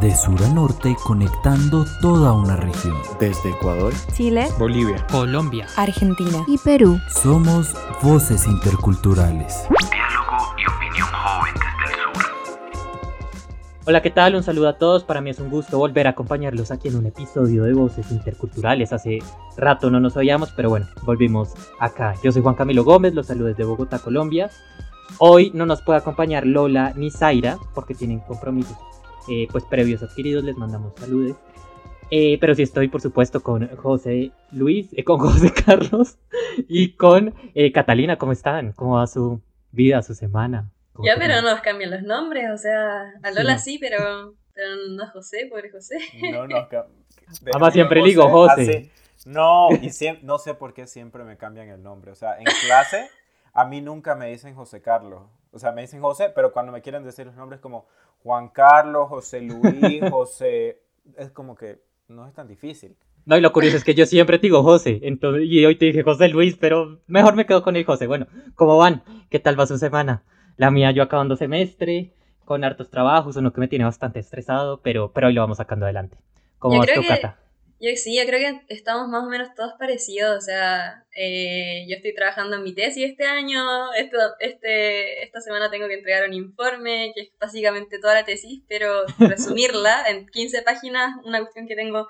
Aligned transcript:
de 0.00 0.14
sur 0.14 0.42
a 0.42 0.48
norte 0.48 0.96
conectando 1.04 1.84
toda 2.00 2.32
una 2.32 2.56
región. 2.56 2.96
Desde 3.18 3.50
Ecuador, 3.50 3.92
Chile, 4.14 4.48
Bolivia, 4.58 5.04
Colombia, 5.10 5.66
Argentina 5.76 6.44
y 6.46 6.58
Perú. 6.58 7.00
Somos 7.08 7.74
voces 8.02 8.46
interculturales. 8.46 9.64
Hola, 13.88 14.02
¿qué 14.02 14.10
tal? 14.10 14.34
Un 14.34 14.42
saludo 14.42 14.68
a 14.68 14.76
todos. 14.76 15.02
Para 15.02 15.22
mí 15.22 15.30
es 15.30 15.40
un 15.40 15.48
gusto 15.48 15.78
volver 15.78 16.06
a 16.06 16.10
acompañarlos 16.10 16.70
aquí 16.70 16.88
en 16.88 16.96
un 16.96 17.06
episodio 17.06 17.64
de 17.64 17.72
Voces 17.72 18.12
Interculturales. 18.12 18.92
Hace 18.92 19.20
rato 19.56 19.90
no 19.90 19.98
nos 19.98 20.14
oíamos, 20.14 20.52
pero 20.52 20.68
bueno, 20.68 20.86
volvimos 21.06 21.54
acá. 21.80 22.14
Yo 22.22 22.30
soy 22.30 22.42
Juan 22.42 22.54
Camilo 22.54 22.84
Gómez, 22.84 23.14
los 23.14 23.28
saludos 23.28 23.56
de 23.56 23.64
Bogotá, 23.64 23.98
Colombia. 23.98 24.50
Hoy 25.16 25.52
no 25.54 25.64
nos 25.64 25.80
puede 25.80 26.00
acompañar 26.00 26.46
Lola 26.46 26.92
ni 26.96 27.10
Zaira 27.10 27.56
porque 27.74 27.94
tienen 27.94 28.20
compromisos 28.20 28.76
eh, 29.26 29.48
pues 29.50 29.64
previos 29.64 30.02
adquiridos, 30.02 30.44
les 30.44 30.58
mandamos 30.58 30.92
saludos. 30.94 31.38
Eh, 32.10 32.36
pero 32.42 32.54
sí 32.54 32.64
estoy, 32.64 32.88
por 32.88 33.00
supuesto, 33.00 33.42
con 33.42 33.74
José 33.74 34.32
Luis, 34.52 34.90
eh, 34.92 35.02
con 35.02 35.18
José 35.18 35.50
Carlos 35.64 36.18
y 36.68 36.90
con 36.90 37.32
Catalina. 37.72 38.18
¿Cómo 38.18 38.32
están? 38.32 38.72
¿Cómo 38.72 38.96
va 38.96 39.06
su 39.06 39.40
vida, 39.72 40.02
su 40.02 40.14
semana? 40.14 40.70
Ya, 41.04 41.16
pero 41.18 41.40
no 41.40 41.50
nos 41.50 41.60
cambian 41.60 41.90
los 41.90 42.02
nombres, 42.02 42.50
o 42.52 42.56
sea, 42.56 43.12
a 43.22 43.30
Lola 43.30 43.58
sí, 43.58 43.78
pero, 43.78 44.34
pero 44.54 44.68
no 44.90 45.04
a 45.04 45.08
José, 45.08 45.46
pobre 45.50 45.70
José. 45.70 45.98
No 46.32 46.46
nos 46.46 46.66
cambian. 46.68 47.04
Además 47.52 47.72
siempre 47.72 48.02
digo 48.02 48.28
José. 48.28 48.90
No, 49.26 49.68
y 49.72 49.90
no 50.22 50.38
sé 50.38 50.54
por 50.54 50.72
qué 50.74 50.86
siempre 50.86 51.24
me 51.24 51.36
cambian 51.36 51.68
el 51.68 51.82
nombre. 51.82 52.12
O 52.12 52.14
sea, 52.14 52.38
en 52.38 52.44
clase 52.44 53.08
a 53.52 53.64
mí 53.64 53.80
nunca 53.80 54.14
me 54.14 54.30
dicen 54.30 54.54
José 54.54 54.80
Carlos. 54.80 55.22
O 55.50 55.58
sea, 55.58 55.72
me 55.72 55.82
dicen 55.82 56.00
José, 56.00 56.30
pero 56.34 56.52
cuando 56.52 56.72
me 56.72 56.80
quieren 56.80 57.04
decir 57.04 57.26
los 57.26 57.34
nombres 57.34 57.60
como 57.60 57.86
Juan 58.22 58.48
Carlos, 58.48 59.08
José 59.08 59.40
Luis, 59.40 60.00
José, 60.10 60.80
es 61.16 61.30
como 61.30 61.56
que 61.56 61.80
no 62.08 62.26
es 62.26 62.34
tan 62.34 62.46
difícil. 62.46 62.96
No, 63.24 63.36
y 63.36 63.40
lo 63.40 63.52
curioso 63.52 63.76
es 63.76 63.84
que 63.84 63.94
yo 63.94 64.06
siempre 64.06 64.38
te 64.38 64.46
digo 64.46 64.62
José, 64.62 65.00
entonces, 65.02 65.42
y 65.44 65.64
hoy 65.66 65.76
te 65.76 65.86
dije 65.86 66.02
José 66.02 66.28
Luis, 66.28 66.56
pero 66.56 67.00
mejor 67.08 67.34
me 67.34 67.46
quedo 67.46 67.62
con 67.62 67.76
el 67.76 67.84
José. 67.84 68.06
Bueno, 68.06 68.26
¿cómo 68.54 68.78
van? 68.78 69.02
¿Qué 69.28 69.38
tal 69.38 69.58
va 69.58 69.66
su 69.66 69.76
semana? 69.76 70.22
La 70.58 70.72
mía, 70.72 70.90
yo 70.90 71.04
acabando 71.04 71.36
semestre, 71.36 72.12
con 72.44 72.64
hartos 72.64 72.90
trabajos, 72.90 73.36
uno 73.36 73.52
que 73.52 73.60
me 73.60 73.68
tiene 73.68 73.84
bastante 73.84 74.18
estresado, 74.18 74.82
pero, 74.82 75.12
pero 75.12 75.28
hoy 75.28 75.32
lo 75.32 75.40
vamos 75.40 75.58
sacando 75.58 75.86
adelante. 75.86 76.18
¿Cómo 76.58 76.78
vas 76.78 76.92
tu, 76.92 77.06
Cata? 77.06 77.38
Yo 77.80 77.90
sí, 77.94 78.16
yo 78.18 78.26
creo 78.26 78.40
que 78.40 78.74
estamos 78.74 79.06
más 79.06 79.22
o 79.22 79.28
menos 79.28 79.54
todos 79.54 79.74
parecidos. 79.78 80.36
O 80.36 80.40
sea, 80.40 81.04
eh, 81.14 81.86
yo 81.88 81.94
estoy 81.94 82.12
trabajando 82.12 82.56
en 82.56 82.64
mi 82.64 82.74
tesis 82.74 83.08
este 83.08 83.24
año. 83.24 83.60
Este, 83.94 85.22
esta 85.22 85.40
semana 85.40 85.70
tengo 85.70 85.86
que 85.86 85.94
entregar 85.94 86.26
un 86.26 86.34
informe, 86.34 87.12
que 87.14 87.20
es 87.20 87.30
básicamente 87.38 88.00
toda 88.00 88.14
la 88.14 88.24
tesis, 88.24 88.64
pero 88.68 89.04
resumirla 89.20 90.08
en 90.08 90.26
15 90.26 90.62
páginas, 90.62 91.14
una 91.24 91.38
cuestión 91.38 91.68
que 91.68 91.76
tengo 91.76 92.08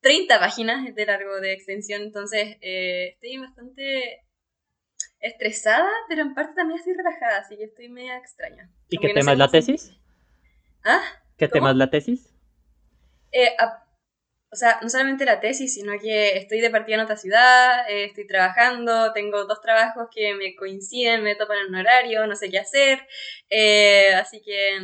30 0.00 0.38
páginas 0.38 0.94
de 0.94 1.06
largo 1.06 1.40
de 1.40 1.54
extensión. 1.54 2.02
Entonces, 2.02 2.56
eh, 2.60 3.14
estoy 3.14 3.36
bastante 3.38 4.20
estresada, 5.20 5.88
pero 6.08 6.22
en 6.22 6.34
parte 6.34 6.54
también 6.54 6.78
estoy 6.78 6.94
relajada, 6.94 7.38
así 7.38 7.56
que 7.56 7.64
estoy 7.64 7.88
media 7.88 8.16
extraña. 8.16 8.70
¿Y 8.88 8.98
qué 8.98 9.12
tema 9.12 9.32
es 9.32 9.38
la 9.38 9.50
tesis? 9.50 9.92
¿Ah? 10.84 11.02
¿Qué 11.36 11.48
tema 11.48 11.70
es 11.70 11.76
la 11.76 11.90
tesis? 11.90 12.34
Eh, 13.32 13.54
o 14.52 14.56
sea, 14.56 14.80
no 14.82 14.88
solamente 14.88 15.24
la 15.24 15.40
tesis, 15.40 15.74
sino 15.74 15.92
que 16.00 16.36
estoy 16.36 16.60
de 16.60 16.70
partida 16.70 16.96
en 16.96 17.02
otra 17.02 17.16
ciudad, 17.16 17.88
eh, 17.88 18.06
estoy 18.06 18.26
trabajando, 18.26 19.12
tengo 19.12 19.44
dos 19.44 19.60
trabajos 19.60 20.08
que 20.12 20.34
me 20.34 20.56
coinciden, 20.56 21.22
me 21.22 21.36
topan 21.36 21.58
en 21.58 21.66
un 21.68 21.76
horario, 21.76 22.26
no 22.26 22.34
sé 22.34 22.50
qué 22.50 22.58
hacer, 22.58 23.06
eh, 23.48 24.12
así 24.14 24.42
que, 24.42 24.78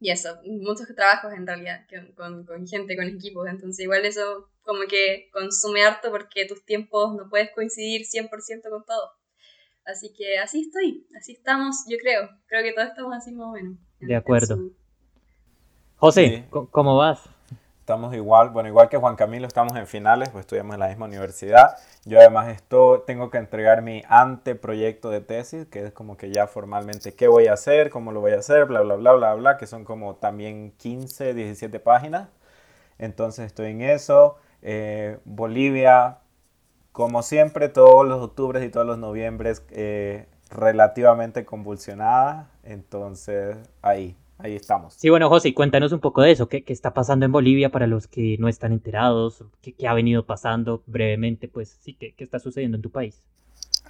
y 0.00 0.10
eso, 0.10 0.40
muchos 0.44 0.86
trabajos 0.94 1.34
en 1.34 1.46
realidad, 1.46 1.84
con, 2.16 2.46
con, 2.46 2.66
gente, 2.66 2.96
con 2.96 3.08
equipos, 3.08 3.46
entonces 3.48 3.80
igual 3.84 4.06
eso 4.06 4.48
como 4.62 4.86
que 4.88 5.28
consume 5.32 5.84
harto 5.84 6.10
porque 6.10 6.46
tus 6.46 6.64
tiempos 6.64 7.14
no 7.14 7.28
puedes 7.28 7.50
coincidir 7.52 8.06
100% 8.06 8.70
con 8.70 8.84
todo. 8.84 9.17
Así 9.88 10.12
que 10.12 10.38
así 10.38 10.60
estoy, 10.60 11.06
así 11.16 11.32
estamos, 11.32 11.86
yo 11.88 11.96
creo, 11.96 12.28
creo 12.46 12.62
que 12.62 12.74
todos 12.74 12.88
estamos 12.88 13.16
así 13.16 13.32
más 13.32 13.46
o 13.46 13.52
menos. 13.52 13.78
De 13.98 14.14
acuerdo. 14.14 14.58
José, 15.96 16.44
¿cómo 16.50 16.98
vas? 16.98 17.22
Estamos 17.80 18.14
igual, 18.14 18.50
bueno, 18.50 18.68
igual 18.68 18.90
que 18.90 18.98
Juan 18.98 19.16
Camilo, 19.16 19.46
estamos 19.46 19.74
en 19.78 19.86
finales, 19.86 20.28
pues 20.28 20.42
estudiamos 20.42 20.74
en 20.74 20.80
la 20.80 20.88
misma 20.88 21.06
universidad. 21.06 21.78
Yo 22.04 22.18
además 22.18 22.48
esto, 22.48 23.02
tengo 23.06 23.30
que 23.30 23.38
entregar 23.38 23.80
mi 23.80 24.02
anteproyecto 24.10 25.08
de 25.08 25.22
tesis, 25.22 25.66
que 25.68 25.86
es 25.86 25.92
como 25.94 26.18
que 26.18 26.30
ya 26.30 26.46
formalmente 26.46 27.14
qué 27.14 27.26
voy 27.26 27.46
a 27.46 27.54
hacer, 27.54 27.88
cómo 27.88 28.12
lo 28.12 28.20
voy 28.20 28.32
a 28.32 28.40
hacer, 28.40 28.66
bla, 28.66 28.82
bla, 28.82 28.96
bla, 28.96 29.14
bla, 29.14 29.34
bla, 29.36 29.56
que 29.56 29.66
son 29.66 29.86
como 29.86 30.16
también 30.16 30.74
15, 30.76 31.32
17 31.32 31.80
páginas. 31.80 32.28
Entonces 32.98 33.46
estoy 33.46 33.70
en 33.70 33.80
eso. 33.80 34.36
Eh, 34.60 35.18
Bolivia, 35.24 36.18
como 36.98 37.22
siempre, 37.22 37.68
todos 37.68 38.04
los 38.04 38.20
octubres 38.20 38.64
y 38.64 38.70
todos 38.70 38.84
los 38.84 38.98
noviembres 38.98 39.62
eh, 39.70 40.26
relativamente 40.50 41.44
convulsionada. 41.44 42.50
Entonces 42.64 43.56
ahí, 43.82 44.16
ahí 44.36 44.56
estamos. 44.56 44.94
Sí, 44.94 45.08
bueno, 45.08 45.28
José, 45.28 45.54
cuéntanos 45.54 45.92
un 45.92 46.00
poco 46.00 46.22
de 46.22 46.32
eso. 46.32 46.48
¿Qué, 46.48 46.64
está 46.66 46.94
pasando 46.94 47.24
en 47.24 47.30
Bolivia 47.30 47.70
para 47.70 47.86
los 47.86 48.08
que 48.08 48.34
no 48.40 48.48
están 48.48 48.72
enterados? 48.72 49.44
¿Qué, 49.62 49.76
ha 49.86 49.94
venido 49.94 50.26
pasando 50.26 50.82
brevemente? 50.86 51.46
Pues 51.46 51.78
sí, 51.80 51.94
¿qué, 51.94 52.12
está 52.18 52.40
sucediendo 52.40 52.78
en 52.78 52.82
tu 52.82 52.90
país? 52.90 53.22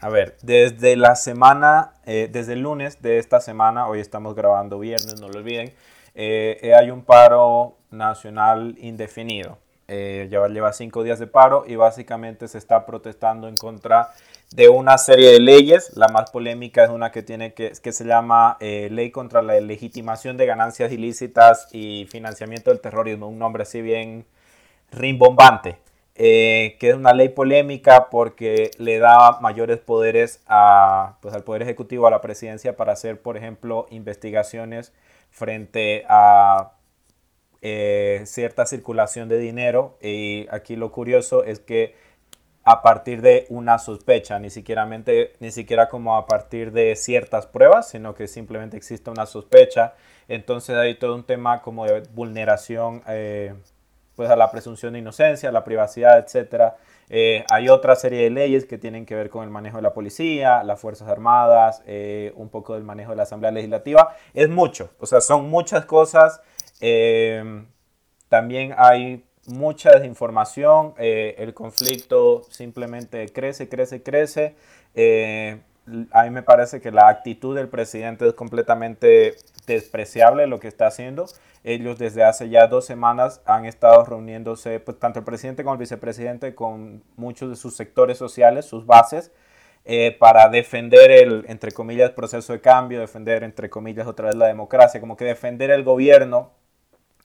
A 0.03 0.11
ver, 0.11 0.37
desde 0.43 0.95
la 0.95 1.17
semana, 1.17 1.95
eh, 2.05 2.29
desde 2.31 2.53
el 2.53 2.61
lunes 2.61 3.01
de 3.01 3.17
esta 3.17 3.41
semana, 3.41 3.89
hoy 3.89 4.01
estamos 4.01 4.35
grabando 4.35 4.79
viernes, 4.79 5.19
no 5.19 5.31
lo 5.31 5.39
olviden, 5.39 5.73
eh, 6.15 6.59
eh, 6.61 6.75
hay 6.75 6.91
un 6.91 7.05
paro 7.05 7.79
nacional 7.91 8.77
indefinido. 8.79 9.57
Ya 9.89 10.47
lleva 10.49 10.73
cinco 10.73 11.03
días 11.03 11.19
de 11.19 11.27
paro 11.27 11.65
y 11.67 11.77
básicamente 11.77 12.47
se 12.47 12.59
está 12.59 12.85
protestando 12.85 13.49
en 13.49 13.57
contra 13.57 14.11
de 14.51 14.69
una 14.69 14.99
serie 14.99 15.33
de 15.33 15.41
leyes. 15.41 15.97
La 15.97 16.09
más 16.09 16.31
polémica 16.31 16.85
es 16.85 16.91
una 16.91 17.11
que, 17.11 17.23
tiene 17.23 17.55
que, 17.55 17.73
que 17.83 17.93
se 17.93 18.05
llama 18.05 18.57
eh, 18.61 18.89
Ley 18.91 19.11
contra 19.11 19.43
la 19.43 19.61
legitimación 19.61 20.37
de 20.37 20.47
ganancias 20.47 20.93
ilícitas 20.93 21.69
y 21.73 22.07
financiamiento 22.11 22.71
del 22.71 22.81
terrorismo, 22.81 23.29
un 23.29 23.39
nombre 23.39 23.63
así 23.63 23.83
bien 23.83 24.27
rimbombante, 24.91 25.79
eh, 26.15 26.77
que 26.81 26.91
es 26.91 26.97
una 26.97 27.13
ley 27.13 27.29
polémica 27.29 28.09
porque 28.11 28.71
le 28.79 28.99
da 28.99 29.39
mayores 29.41 29.79
poderes 29.79 30.43
a, 30.47 31.17
pues, 31.21 31.35
al 31.35 31.45
Poder 31.45 31.63
Ejecutivo, 31.63 32.07
a 32.07 32.11
la 32.11 32.21
presidencia, 32.21 32.77
para 32.77 32.93
hacer, 32.93 33.21
por 33.21 33.37
ejemplo, 33.37 33.87
investigaciones 33.91 34.93
frente 35.31 36.05
a 36.09 36.73
eh, 37.61 38.23
cierta 38.25 38.67
circulación 38.67 39.29
de 39.29 39.39
dinero. 39.39 39.99
Y 40.01 40.47
aquí 40.51 40.77
lo 40.77 40.93
curioso 40.93 41.43
es 41.43 41.59
que 41.59 41.97
a 42.63 42.83
partir 42.83 43.23
de 43.23 43.47
una 43.49 43.79
sospecha, 43.79 44.39
ni 44.39 44.51
siquiera, 44.51 45.89
como 45.89 46.17
a 46.17 46.27
partir 46.27 46.71
de 46.71 46.95
ciertas 46.97 47.47
pruebas, 47.47 47.89
sino 47.89 48.15
que 48.15 48.29
simplemente 48.29 48.77
existe 48.77 49.11
una 49.11 49.27
sospecha. 49.27 49.95
Entonces 50.29 50.77
hay 50.77 50.97
todo 50.97 51.15
un 51.15 51.25
tema 51.25 51.63
como 51.63 51.87
de 51.87 52.03
vulneración 52.13 53.03
eh, 53.09 53.55
pues 54.15 54.29
a 54.31 54.37
la 54.37 54.51
presunción 54.51 54.93
de 54.93 54.99
inocencia, 54.99 55.49
a 55.49 55.53
la 55.53 55.65
privacidad, 55.65 56.19
etc. 56.19 56.75
Eh, 57.09 57.45
hay 57.51 57.71
otra 57.71 57.97
serie 57.97 58.25
de 58.25 58.31
leyes 58.31 58.67
que 58.67 58.77
tienen 58.77 59.07
que 59.07 59.15
ver 59.15 59.31
con 59.31 59.45
el 59.45 59.51
manejo 59.51 59.79
de 59.79 59.83
la 59.83 59.95
policía, 59.95 60.63
las 60.63 60.79
Fuerzas 60.79 61.09
Armadas, 61.09 61.83
un 62.35 62.51
poco 62.51 62.75
del 62.75 62.85
manejo 62.85 63.13
de 63.13 63.17
la 63.17 63.23
Asamblea 63.23 63.51
Legislativa. 63.51 64.15
Es 64.35 64.49
mucho, 64.49 64.91
o 65.01 65.07
sea, 65.07 65.21
son 65.21 65.49
muchas 65.49 65.87
cosas. 65.87 66.43
También 68.29 68.75
hay 68.77 69.25
mucha 69.49 69.91
desinformación, 69.93 70.95
eh, 70.99 71.35
el 71.39 71.55
conflicto 71.55 72.43
simplemente 72.51 73.29
crece, 73.31 73.69
crece, 73.69 74.03
crece. 74.03 74.55
Eh, 74.95 75.61
a 76.13 76.25
mí 76.25 76.31
me 76.31 76.43
parece 76.43 76.81
que 76.81 76.91
la 76.91 77.09
actitud 77.09 77.57
del 77.57 77.69
presidente 77.69 78.29
es 78.29 78.35
completamente 78.35 79.37
despreciable 79.67 80.47
lo 80.47 80.61
que 80.61 80.69
está 80.69 80.87
haciendo. 80.87 81.27
Ellos 81.65 81.99
desde 81.99 82.25
hace 82.25 82.51
ya 82.51 82.67
dos 82.67 82.85
semanas 82.85 83.41
han 83.47 83.65
estado 83.65 84.05
reuniéndose, 84.05 84.81
pues, 84.81 84.99
tanto 84.99 85.21
el 85.21 85.25
presidente 85.25 85.65
como 85.65 85.75
el 85.75 85.81
vicepresidente, 85.81 86.55
con 86.55 87.03
muchos 87.17 87.49
de 87.51 87.57
sus 87.57 87.75
sectores 87.75 88.19
sociales, 88.19 88.67
sus 88.67 88.87
bases, 88.87 89.33
eh, 89.85 90.15
para 90.19 90.49
defender 90.51 91.11
el, 91.11 91.45
entre 91.49 91.73
comillas, 91.73 92.11
proceso 92.11 92.53
de 92.53 92.61
cambio, 92.61 93.01
defender, 93.01 93.43
entre 93.43 93.71
comillas, 93.71 94.07
otra 94.07 94.27
vez 94.27 94.37
la 94.37 94.47
democracia, 94.47 95.01
como 95.01 95.17
que 95.17 95.25
defender 95.25 95.71
el 95.71 95.85
gobierno 95.85 96.53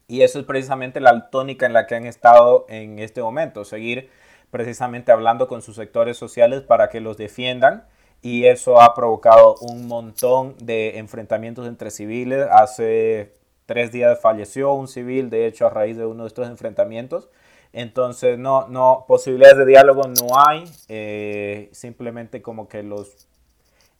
y 0.07 0.21
eso 0.21 0.39
es 0.39 0.45
precisamente 0.45 0.99
la 0.99 1.29
tónica 1.29 1.65
en 1.65 1.73
la 1.73 1.87
que 1.87 1.95
han 1.95 2.05
estado 2.05 2.65
en 2.69 2.99
este 2.99 3.21
momento, 3.21 3.65
seguir 3.65 4.09
precisamente 4.51 5.11
hablando 5.11 5.47
con 5.47 5.61
sus 5.61 5.75
sectores 5.75 6.17
sociales 6.17 6.61
para 6.61 6.89
que 6.89 7.01
los 7.01 7.17
defiendan 7.17 7.85
y 8.21 8.45
eso 8.45 8.79
ha 8.81 8.93
provocado 8.95 9.55
un 9.61 9.87
montón 9.87 10.55
de 10.59 10.97
enfrentamientos 10.97 11.67
entre 11.67 11.91
civiles. 11.91 12.47
Hace 12.49 13.33
tres 13.65 13.91
días 13.91 14.19
falleció 14.21 14.73
un 14.73 14.87
civil, 14.87 15.29
de 15.29 15.45
hecho, 15.45 15.67
a 15.67 15.69
raíz 15.69 15.97
de 15.97 16.05
uno 16.05 16.23
de 16.23 16.27
estos 16.27 16.47
enfrentamientos. 16.47 17.29
Entonces, 17.73 18.39
no, 18.39 18.67
no, 18.69 19.05
posibilidades 19.07 19.57
de 19.57 19.65
diálogo 19.65 20.03
no 20.03 20.39
hay, 20.39 20.63
eh, 20.87 21.69
simplemente 21.73 22.41
como 22.41 22.69
que 22.69 22.83
los, 22.83 23.27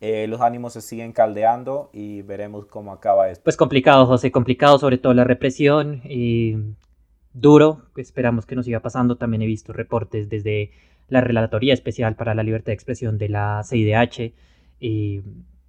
eh, 0.06 0.28
los 0.28 0.42
ánimos 0.42 0.74
se 0.74 0.82
siguen 0.82 1.14
caldeando 1.14 1.90
y 1.94 2.24
veremos 2.24 2.66
cómo 2.66 2.92
acaba 2.92 3.30
esto. 3.30 3.42
Pues 3.46 3.56
complicado, 3.56 4.06
José, 4.06 4.34
complicado 4.34 4.78
sobre 4.78 4.98
todo 4.98 5.14
la 5.14 5.24
represión 5.24 6.02
y 6.04 6.58
duro, 7.32 7.84
esperamos 7.96 8.46
que 8.46 8.58
no 8.58 8.64
siga 8.64 8.82
pasando, 8.82 9.16
también 9.16 9.44
he 9.44 9.46
visto 9.46 9.72
reportes 9.72 10.28
desde 10.28 10.72
la 11.08 11.22
Relatoría 11.22 11.74
Especial 11.74 12.18
para 12.18 12.36
la 12.36 12.44
Libertad 12.44 12.68
de 12.68 12.74
Expresión 12.74 13.18
de 13.18 13.30
la 13.30 13.64
CIDH, 13.64 14.34
y 14.78 15.22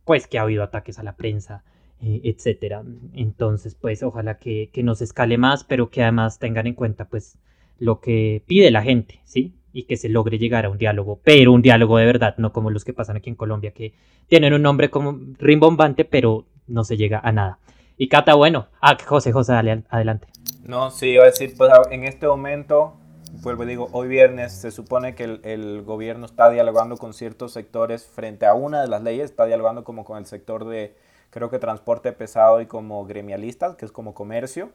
pues 0.04 0.26
que 0.26 0.40
ha 0.40 0.42
habido 0.42 0.64
ataques 0.64 0.98
a 0.98 1.04
la 1.04 1.14
prensa, 1.14 1.62
eh, 2.00 2.22
etcétera. 2.24 2.82
Entonces, 3.12 3.76
pues 3.76 4.02
ojalá 4.02 4.38
que, 4.38 4.68
que 4.72 4.82
no 4.82 4.96
se 4.96 5.04
escale 5.04 5.38
más, 5.38 5.62
pero 5.62 5.90
que 5.90 6.02
además 6.02 6.40
tengan 6.40 6.66
en 6.66 6.74
cuenta 6.74 7.04
pues 7.04 7.38
lo 7.78 8.00
que 8.00 8.42
pide 8.48 8.72
la 8.72 8.82
gente, 8.82 9.20
¿sí? 9.22 9.54
Y 9.74 9.82
que 9.84 9.98
se 9.98 10.08
logre 10.08 10.38
llegar 10.38 10.64
a 10.64 10.70
un 10.70 10.78
diálogo, 10.78 11.20
pero 11.22 11.52
un 11.52 11.60
diálogo 11.60 11.98
de 11.98 12.06
verdad, 12.06 12.34
no 12.38 12.52
como 12.52 12.70
los 12.70 12.84
que 12.84 12.94
pasan 12.94 13.16
aquí 13.16 13.28
en 13.28 13.36
Colombia, 13.36 13.72
que 13.72 13.92
tienen 14.28 14.54
un 14.54 14.62
nombre 14.62 14.88
como 14.88 15.18
rimbombante, 15.38 16.06
pero 16.06 16.46
no 16.66 16.84
se 16.84 16.96
llega 16.96 17.20
a 17.22 17.32
nada. 17.32 17.58
Y 17.96 18.08
Cata, 18.08 18.34
bueno, 18.34 18.68
ah, 18.80 18.96
José, 19.04 19.32
José, 19.32 19.52
dale, 19.52 19.82
adelante. 19.90 20.28
No, 20.64 20.90
sí, 20.90 21.10
iba 21.10 21.24
a 21.24 21.26
decir, 21.26 21.54
pues 21.58 21.70
en 21.90 22.04
este 22.04 22.26
momento, 22.26 22.94
vuelvo 23.42 23.66
digo, 23.66 23.88
hoy 23.92 24.08
viernes 24.08 24.52
se 24.52 24.70
supone 24.70 25.14
que 25.14 25.24
el, 25.24 25.40
el, 25.44 25.82
gobierno 25.82 26.24
está 26.24 26.48
dialogando 26.50 26.96
con 26.96 27.12
ciertos 27.12 27.52
sectores 27.52 28.06
frente 28.06 28.46
a 28.46 28.54
una 28.54 28.80
de 28.80 28.88
las 28.88 29.02
leyes, 29.02 29.26
está 29.26 29.44
dialogando 29.44 29.84
como 29.84 30.04
con 30.04 30.18
el 30.18 30.26
sector 30.26 30.64
de, 30.64 30.96
creo 31.34 31.50
que 31.50 31.58
transporte 31.58 32.12
pesado 32.12 32.60
y 32.60 32.66
como 32.66 33.04
gremialistas, 33.04 33.74
que 33.74 33.84
es 33.84 33.90
como 33.90 34.14
comercio. 34.14 34.70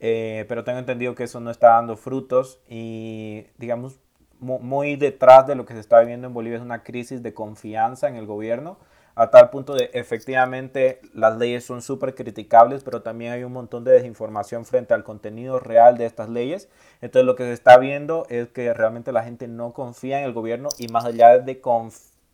Eh, 0.00 0.44
pero 0.48 0.64
tengo 0.64 0.78
entendido 0.78 1.14
que 1.14 1.24
eso 1.24 1.40
no 1.40 1.50
está 1.50 1.70
dando 1.70 1.96
frutos 1.96 2.60
y 2.68 3.46
digamos 3.58 4.00
muy 4.44 4.96
detrás 4.96 5.46
de 5.46 5.54
lo 5.54 5.64
que 5.64 5.74
se 5.74 5.80
está 5.80 6.00
viviendo 6.00 6.26
en 6.26 6.34
Bolivia 6.34 6.58
es 6.58 6.62
una 6.62 6.82
crisis 6.82 7.22
de 7.22 7.34
confianza 7.34 8.08
en 8.08 8.16
el 8.16 8.26
gobierno 8.26 8.78
a 9.16 9.30
tal 9.30 9.50
punto 9.50 9.74
de 9.74 9.90
efectivamente 9.92 11.00
las 11.12 11.36
leyes 11.36 11.64
son 11.64 11.82
súper 11.82 12.14
criticables, 12.14 12.82
pero 12.82 13.02
también 13.02 13.32
hay 13.32 13.44
un 13.44 13.52
montón 13.52 13.84
de 13.84 13.92
desinformación 13.92 14.64
frente 14.64 14.92
al 14.92 15.04
contenido 15.04 15.60
real 15.60 15.96
de 15.96 16.06
estas 16.06 16.28
leyes. 16.28 16.68
Entonces 17.00 17.24
lo 17.24 17.36
que 17.36 17.44
se 17.44 17.52
está 17.52 17.78
viendo 17.78 18.26
es 18.28 18.48
que 18.48 18.74
realmente 18.74 19.12
la 19.12 19.22
gente 19.22 19.46
no 19.46 19.72
confía 19.72 20.18
en 20.18 20.24
el 20.24 20.32
gobierno 20.32 20.68
y 20.78 20.88
más 20.88 21.04
allá 21.04 21.38
de, 21.38 21.60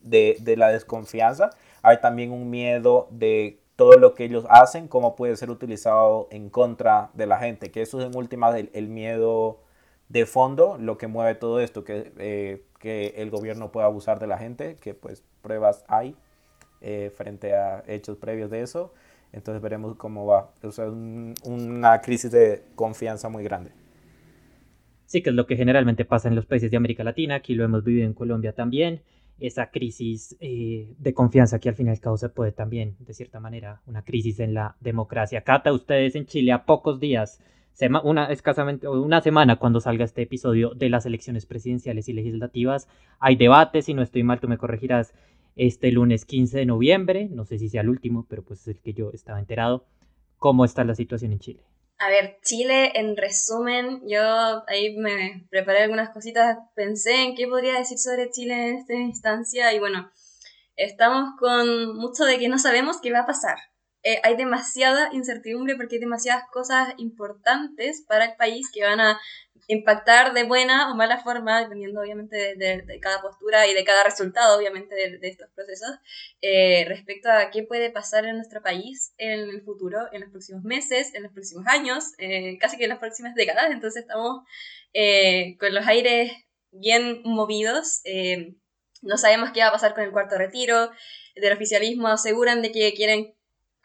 de, 0.00 0.56
la 0.56 0.68
desconfianza, 0.68 1.50
hay 1.82 2.00
también 2.00 2.32
un 2.32 2.48
miedo 2.48 3.08
de 3.10 3.60
todo 3.76 3.98
lo 3.98 4.14
que 4.14 4.24
ellos 4.24 4.46
hacen, 4.48 4.88
cómo 4.88 5.16
puede 5.16 5.36
ser 5.36 5.50
utilizado 5.50 6.28
en 6.30 6.48
contra 6.48 7.10
de 7.12 7.26
la 7.26 7.38
gente, 7.38 7.70
que 7.70 7.82
eso 7.82 8.00
es 8.00 8.06
en 8.06 8.16
última 8.16 8.56
el, 8.58 8.70
el 8.72 8.88
miedo 8.88 9.58
de 10.10 10.26
fondo, 10.26 10.76
lo 10.78 10.98
que 10.98 11.06
mueve 11.06 11.34
todo 11.36 11.60
esto, 11.60 11.84
que, 11.84 12.12
eh, 12.18 12.62
que 12.78 13.14
el 13.16 13.30
gobierno 13.30 13.72
pueda 13.72 13.86
abusar 13.86 14.18
de 14.18 14.26
la 14.26 14.36
gente, 14.36 14.76
que 14.76 14.92
pues 14.92 15.24
pruebas 15.40 15.84
hay 15.88 16.14
eh, 16.82 17.10
frente 17.14 17.54
a 17.54 17.82
hechos 17.86 18.18
previos 18.18 18.50
de 18.50 18.60
eso, 18.60 18.92
entonces 19.32 19.62
veremos 19.62 19.96
cómo 19.96 20.26
va. 20.26 20.52
O 20.62 20.72
sea, 20.72 20.86
un, 20.90 21.34
una 21.44 22.00
crisis 22.02 22.30
de 22.30 22.62
confianza 22.74 23.28
muy 23.28 23.44
grande. 23.44 23.70
Sí, 25.06 25.22
que 25.22 25.30
es 25.30 25.36
lo 25.36 25.46
que 25.46 25.56
generalmente 25.56 26.04
pasa 26.04 26.28
en 26.28 26.34
los 26.34 26.46
países 26.46 26.70
de 26.70 26.76
América 26.76 27.04
Latina, 27.04 27.36
aquí 27.36 27.54
lo 27.54 27.64
hemos 27.64 27.82
vivido 27.84 28.06
en 28.06 28.12
Colombia 28.12 28.52
también 28.52 29.02
esa 29.40 29.70
crisis 29.70 30.36
eh, 30.38 30.92
de 30.98 31.14
confianza 31.14 31.58
que 31.58 31.70
al 31.70 31.74
final 31.74 31.98
causa 31.98 32.32
puede 32.32 32.52
también, 32.52 32.96
de 33.00 33.14
cierta 33.14 33.40
manera, 33.40 33.80
una 33.86 34.04
crisis 34.04 34.38
en 34.38 34.54
la 34.54 34.76
democracia. 34.80 35.42
Cata, 35.42 35.72
ustedes 35.72 36.14
en 36.14 36.26
Chile 36.26 36.52
a 36.52 36.66
pocos 36.66 37.00
días, 37.00 37.40
una, 38.02 38.26
escasamente 38.26 38.88
una 38.88 39.20
semana 39.20 39.56
cuando 39.56 39.80
salga 39.80 40.04
este 40.04 40.22
episodio 40.22 40.70
de 40.74 40.90
las 40.90 41.06
elecciones 41.06 41.46
presidenciales 41.46 42.08
y 42.08 42.12
legislativas, 42.12 42.88
hay 43.18 43.36
debates, 43.36 43.86
si 43.86 43.94
no 43.94 44.02
estoy 44.02 44.22
mal, 44.22 44.40
tú 44.40 44.48
me 44.48 44.58
corregirás, 44.58 45.14
este 45.56 45.90
lunes 45.90 46.24
15 46.24 46.58
de 46.58 46.66
noviembre, 46.66 47.28
no 47.30 47.44
sé 47.44 47.58
si 47.58 47.68
sea 47.68 47.82
el 47.82 47.88
último, 47.88 48.26
pero 48.28 48.42
pues 48.42 48.60
es 48.62 48.68
el 48.68 48.80
que 48.80 48.94
yo 48.94 49.10
estaba 49.12 49.38
enterado. 49.38 49.84
¿Cómo 50.38 50.64
está 50.64 50.84
la 50.84 50.94
situación 50.94 51.32
en 51.32 51.38
Chile? 51.38 51.64
A 51.98 52.08
ver, 52.08 52.38
Chile, 52.42 52.92
en 52.94 53.14
resumen, 53.14 54.00
yo 54.08 54.22
ahí 54.66 54.96
me 54.96 55.46
preparé 55.50 55.82
algunas 55.82 56.08
cositas, 56.10 56.56
pensé 56.74 57.24
en 57.24 57.34
qué 57.34 57.46
podría 57.46 57.78
decir 57.78 57.98
sobre 57.98 58.30
Chile 58.30 58.68
en 58.68 58.76
esta 58.76 58.94
instancia 58.94 59.74
y 59.74 59.80
bueno, 59.80 60.10
estamos 60.76 61.32
con 61.38 61.94
mucho 61.98 62.24
de 62.24 62.38
que 62.38 62.48
no 62.48 62.58
sabemos 62.58 63.02
qué 63.02 63.12
va 63.12 63.20
a 63.20 63.26
pasar. 63.26 63.58
Eh, 64.02 64.20
hay 64.22 64.36
demasiada 64.36 65.10
incertidumbre 65.12 65.76
porque 65.76 65.96
hay 65.96 66.00
demasiadas 66.00 66.44
cosas 66.50 66.94
importantes 66.96 68.02
para 68.08 68.24
el 68.24 68.36
país 68.36 68.70
que 68.72 68.82
van 68.82 69.00
a 69.00 69.20
impactar 69.72 70.34
de 70.34 70.42
buena 70.44 70.90
o 70.90 70.96
mala 70.96 71.22
forma, 71.22 71.60
dependiendo 71.60 72.00
obviamente 72.00 72.56
de, 72.56 72.98
cada 73.00 73.22
postura 73.22 73.68
y 73.68 73.74
de 73.74 73.84
cada 73.84 74.02
resultado, 74.02 74.58
obviamente, 74.58 74.94
de, 74.94 75.28
estos 75.28 75.48
procesos, 75.54 75.90
eh, 76.40 76.84
respecto 76.88 77.30
a 77.30 77.50
qué 77.50 77.62
puede 77.62 77.90
pasar 77.90 78.24
en 78.24 78.36
nuestro 78.36 78.62
país 78.62 79.14
en 79.16 79.48
el 79.48 79.62
futuro, 79.62 79.98
en 80.12 80.22
los 80.22 80.30
próximos 80.30 80.64
meses, 80.64 81.14
en 81.14 81.22
los 81.22 81.32
próximos 81.32 81.66
años, 81.68 82.04
eh, 82.18 82.58
casi 82.58 82.76
que 82.76 82.84
en 82.84 82.90
las 82.90 82.98
próximas 82.98 83.34
décadas. 83.34 83.70
Entonces 83.70 84.02
estamos 84.02 84.44
eh, 84.92 85.56
con 85.58 85.72
los 85.72 85.86
aires 85.86 86.32
bien 86.72 87.22
movidos. 87.24 88.02
no 89.02 89.16
sabemos 89.16 89.50
qué 89.52 89.60
va 89.60 89.68
a 89.68 89.72
pasar 89.72 89.94
con 89.94 90.04
el 90.04 90.10
cuarto 90.10 90.36
retiro. 90.36 90.90
Del 91.36 91.52
oficialismo 91.52 92.08
aseguran 92.08 92.60
de 92.60 92.72
que 92.72 92.92
quieren 92.92 93.34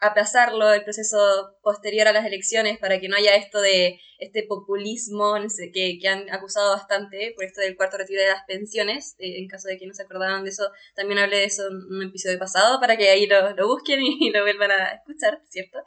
aplazarlo, 0.00 0.72
el 0.72 0.84
proceso 0.84 1.56
posterior 1.62 2.08
a 2.08 2.12
las 2.12 2.26
elecciones, 2.26 2.78
para 2.78 3.00
que 3.00 3.08
no 3.08 3.16
haya 3.16 3.34
esto 3.34 3.60
de 3.60 4.00
este 4.18 4.44
populismo 4.44 5.34
que, 5.72 5.98
que 6.00 6.08
han 6.08 6.30
acusado 6.30 6.72
bastante 6.72 7.32
por 7.34 7.44
esto 7.44 7.60
del 7.60 7.76
cuarto 7.76 7.98
retiro 7.98 8.20
de 8.22 8.28
las 8.28 8.44
pensiones. 8.46 9.14
Eh, 9.18 9.38
en 9.38 9.48
caso 9.48 9.68
de 9.68 9.78
que 9.78 9.86
no 9.86 9.94
se 9.94 10.02
acordaban 10.02 10.44
de 10.44 10.50
eso, 10.50 10.70
también 10.94 11.18
hablé 11.18 11.38
de 11.38 11.44
eso 11.44 11.66
en 11.68 11.76
un 11.76 12.02
episodio 12.04 12.38
pasado, 12.38 12.80
para 12.80 12.96
que 12.96 13.10
ahí 13.10 13.26
lo, 13.26 13.54
lo 13.54 13.66
busquen 13.68 14.00
y, 14.02 14.30
lo 14.30 14.42
vuelvan 14.42 14.70
a 14.70 14.88
escuchar, 14.88 15.40
¿cierto? 15.48 15.78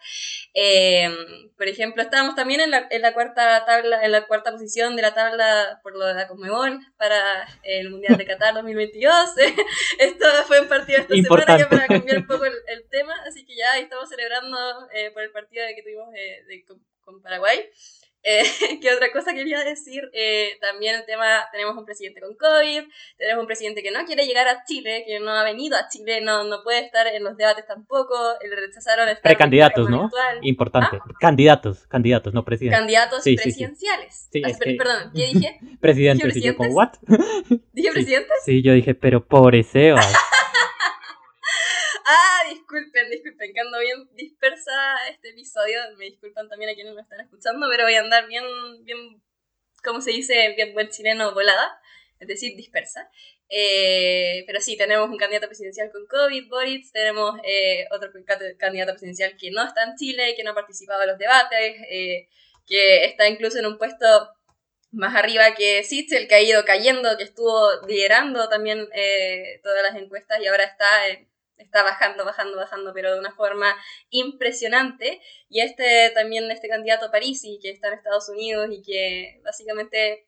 Eh, 0.54 1.10
por 1.58 1.68
ejemplo, 1.68 2.02
estábamos 2.02 2.36
también 2.36 2.62
en 2.62 2.72
la, 2.72 2.88
en 2.90 3.02
la, 3.02 3.14
cuarta 3.14 3.66
tabla, 3.66 4.04
en 4.04 4.12
la 4.12 4.28
cuarta 4.28 4.52
posición 4.52 4.96
de 4.96 5.02
la 5.02 5.14
tabla 5.14 5.80
por 5.84 5.96
lo 5.98 6.06
de 6.06 6.14
la 6.14 6.28
Conmebol 6.28 6.80
para 6.98 7.48
el 7.64 7.90
Mundial 7.90 8.18
de 8.18 8.26
Qatar 8.26 8.54
2022. 8.54 9.14
Esto 10.00 10.26
fue 10.46 10.62
un 10.62 10.68
partido 10.68 11.00
esta 11.00 11.16
semana 11.16 11.70
para 11.70 11.88
cambiar 11.88 12.18
un 12.20 12.28
poco 12.28 12.46
el, 12.46 12.54
el, 12.68 12.88
tema, 12.90 13.14
así 13.28 13.46
que 13.46 13.56
ya 13.56 13.78
estamos 13.78 13.99
celebrando 14.08 14.58
eh, 14.94 15.12
por 15.12 15.24
el 15.24 15.32
partido 15.32 15.66
que 15.76 15.84
tuvimos 15.84 16.08
eh, 16.16 16.44
de, 16.48 16.66
con, 16.66 16.84
con 17.02 17.22
Paraguay. 17.22 17.70
Eh, 18.24 18.44
¿Qué 18.82 18.94
otra 18.94 19.12
cosa 19.12 19.34
quería 19.34 19.64
decir? 19.64 20.10
Eh, 20.14 20.58
también 20.60 20.96
el 20.96 21.06
tema, 21.06 21.48
tenemos 21.52 21.78
un 21.78 21.86
presidente 21.86 22.22
con 22.22 22.36
COVID, 22.36 22.84
tenemos 23.18 23.42
un 23.42 23.48
presidente 23.48 23.82
que 23.82 23.92
no 23.92 24.04
quiere 24.06 24.26
llegar 24.26 24.48
a 24.48 24.64
Chile, 24.66 25.04
que 25.08 25.20
no 25.20 25.32
ha 25.32 25.44
venido 25.44 25.78
a 25.78 25.88
Chile, 25.88 26.22
no, 26.22 26.44
no 26.44 26.62
puede 26.64 26.86
estar 26.86 27.08
en 27.08 27.24
los 27.24 27.38
debates 27.38 27.66
tampoco, 27.66 28.16
le 28.42 28.56
rechazaron 28.56 29.08
estar 29.08 29.24
Precandidatos, 29.24 29.90
¿no? 29.90 30.10
Importante. 30.42 30.98
¿Ah? 31.02 31.14
Candidatos, 31.20 31.88
candidatos, 31.88 32.34
no 32.34 32.44
presidentes. 32.44 32.80
Candidatos 32.80 33.24
sí, 33.24 33.36
presidenciales. 33.36 34.28
Sí, 34.32 34.44
sí. 34.44 34.52
Ah, 34.52 34.74
perdón, 34.78 35.12
¿qué 35.16 35.28
dije? 35.34 35.60
Presidente, 35.80 36.28
¿Dije 36.28 36.48
yo 36.48 36.56
con 36.56 36.68
what? 36.72 36.94
¿Dije 37.74 37.92
presidentes? 37.92 38.36
Sí, 38.44 38.62
yo 38.62 38.74
dije, 38.74 38.96
pero 38.96 39.26
pobre 39.26 39.64
Sebas. 39.64 40.14
Disculpen, 42.70 43.10
disculpen, 43.10 43.52
que 43.52 43.62
ando 43.62 43.80
bien 43.80 44.08
dispersa 44.14 44.72
este 45.10 45.32
episodio. 45.32 45.80
Me 45.98 46.06
disculpan 46.06 46.48
también 46.48 46.70
a 46.70 46.76
quienes 46.76 46.94
me 46.94 47.02
están 47.02 47.20
escuchando, 47.20 47.66
pero 47.68 47.86
voy 47.86 47.96
a 47.96 48.02
andar 48.02 48.28
bien, 48.28 48.44
bien, 48.84 49.24
¿cómo 49.84 50.02
se 50.02 50.12
dice? 50.12 50.54
Bien 50.56 50.76
buen 50.76 50.90
chileno 50.90 51.34
volada, 51.34 51.82
es 52.20 52.28
decir, 52.28 52.56
dispersa. 52.56 53.10
Eh, 53.50 54.44
pero 54.46 54.62
sí, 54.62 54.78
tenemos 54.78 55.10
un 55.10 55.18
candidato 55.18 55.48
presidencial 55.48 55.92
con 55.92 56.06
COVID, 56.06 56.48
Boris, 56.48 56.92
tenemos 56.92 57.40
eh, 57.44 57.88
otro 57.90 58.12
candidato 58.60 58.92
presidencial 58.92 59.36
que 59.36 59.50
no 59.50 59.66
está 59.66 59.86
en 59.86 59.96
Chile, 59.96 60.36
que 60.38 60.44
no 60.44 60.52
ha 60.52 60.56
participado 60.56 61.02
en 61.02 61.10
los 61.10 61.18
debates, 61.18 61.76
eh, 61.90 62.30
que 62.68 63.06
está 63.06 63.28
incluso 63.28 63.58
en 63.58 63.66
un 63.66 63.80
puesto 63.80 64.06
más 64.92 65.16
arriba 65.16 65.56
que 65.56 65.84
Sitzel, 65.84 66.28
que 66.28 66.36
ha 66.36 66.42
ido 66.42 66.64
cayendo, 66.66 67.18
que 67.18 67.24
estuvo 67.24 67.68
liderando 67.88 68.48
también 68.48 68.88
todas 69.64 69.82
las 69.82 70.00
encuestas 70.00 70.40
y 70.40 70.48
ahora 70.48 70.66
está 70.66 71.08
en 71.08 71.30
está 71.60 71.84
bajando, 71.84 72.26
bajando, 72.26 72.58
bajando, 72.58 72.94
pero 72.94 73.14
de 73.14 73.20
una 73.20 73.32
forma 73.32 73.76
impresionante. 74.10 75.22
Y 75.50 75.62
este 75.62 76.12
también, 76.16 76.50
este 76.50 76.68
candidato 76.68 77.12
Parisi, 77.12 77.60
que 77.62 77.70
está 77.70 77.90
en 77.90 77.96
Estados 77.96 78.30
Unidos 78.30 78.70
y 78.72 78.82
que 78.82 79.42
básicamente 79.44 80.26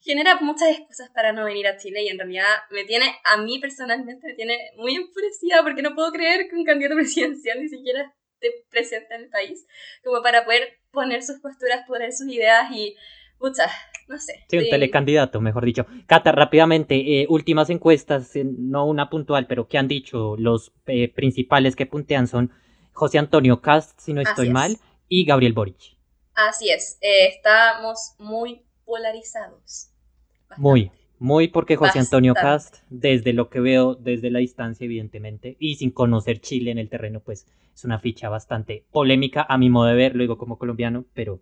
genera 0.00 0.36
muchas 0.40 0.70
excusas 0.70 1.10
para 1.10 1.32
no 1.32 1.44
venir 1.44 1.66
a 1.66 1.76
Chile 1.76 2.02
y 2.02 2.08
en 2.08 2.18
realidad 2.18 2.46
me 2.70 2.84
tiene, 2.84 3.18
a 3.24 3.36
mí 3.36 3.58
personalmente, 3.58 4.26
me 4.26 4.34
tiene 4.34 4.70
muy 4.76 4.94
enfurecida 4.94 5.62
porque 5.62 5.82
no 5.82 5.94
puedo 5.94 6.12
creer 6.12 6.48
que 6.48 6.56
un 6.56 6.64
candidato 6.64 6.94
presidencial 6.96 7.60
ni 7.60 7.68
siquiera 7.68 8.14
esté 8.34 8.64
presente 8.70 9.14
en 9.14 9.22
el 9.22 9.30
país, 9.30 9.66
como 10.04 10.22
para 10.22 10.44
poder 10.44 10.78
poner 10.92 11.22
sus 11.22 11.40
posturas, 11.40 11.84
poner 11.86 12.12
sus 12.12 12.28
ideas 12.28 12.70
y 12.70 12.96
Pucha, 13.38 13.70
no 14.08 14.18
sé. 14.18 14.44
Sí, 14.48 14.58
un 14.58 14.68
telecandidato, 14.70 15.40
mejor 15.40 15.64
dicho. 15.64 15.86
Cata, 16.06 16.32
rápidamente, 16.32 17.20
eh, 17.20 17.26
últimas 17.28 17.70
encuestas, 17.70 18.34
eh, 18.36 18.44
no 18.44 18.86
una 18.86 19.10
puntual, 19.10 19.46
pero 19.46 19.68
que 19.68 19.78
han 19.78 19.88
dicho 19.88 20.36
los 20.38 20.72
eh, 20.86 21.12
principales 21.12 21.76
que 21.76 21.86
puntean 21.86 22.26
son 22.26 22.50
José 22.92 23.18
Antonio 23.18 23.60
Cast, 23.60 23.98
si 24.00 24.12
no 24.12 24.20
estoy 24.20 24.50
mal, 24.50 24.78
y 25.08 25.24
Gabriel 25.24 25.52
Boric. 25.52 25.96
Así 26.34 26.70
es, 26.70 26.98
estamos 27.00 28.14
muy 28.18 28.62
polarizados. 28.84 29.90
Bastante. 30.48 30.62
Muy, 30.62 30.90
muy 31.18 31.48
porque 31.48 31.76
José 31.76 31.98
Antonio 31.98 32.34
Bastante. 32.34 32.78
Cast, 32.78 32.84
desde 32.88 33.32
lo 33.32 33.50
que 33.50 33.60
veo 33.60 33.94
desde 33.94 34.30
la 34.30 34.38
distancia, 34.38 34.84
evidentemente, 34.84 35.56
y 35.60 35.76
sin 35.76 35.90
conocer 35.90 36.40
Chile 36.40 36.70
en 36.70 36.78
el 36.78 36.88
terreno, 36.88 37.20
pues 37.20 37.46
es 37.74 37.84
una 37.84 37.98
ficha 38.00 38.28
bastante 38.28 38.84
polémica 38.90 39.46
a 39.48 39.58
mi 39.58 39.70
modo 39.70 39.86
de 39.86 39.94
ver, 39.94 40.16
lo 40.16 40.22
digo 40.22 40.38
como 40.38 40.58
colombiano, 40.58 41.04
pero 41.14 41.40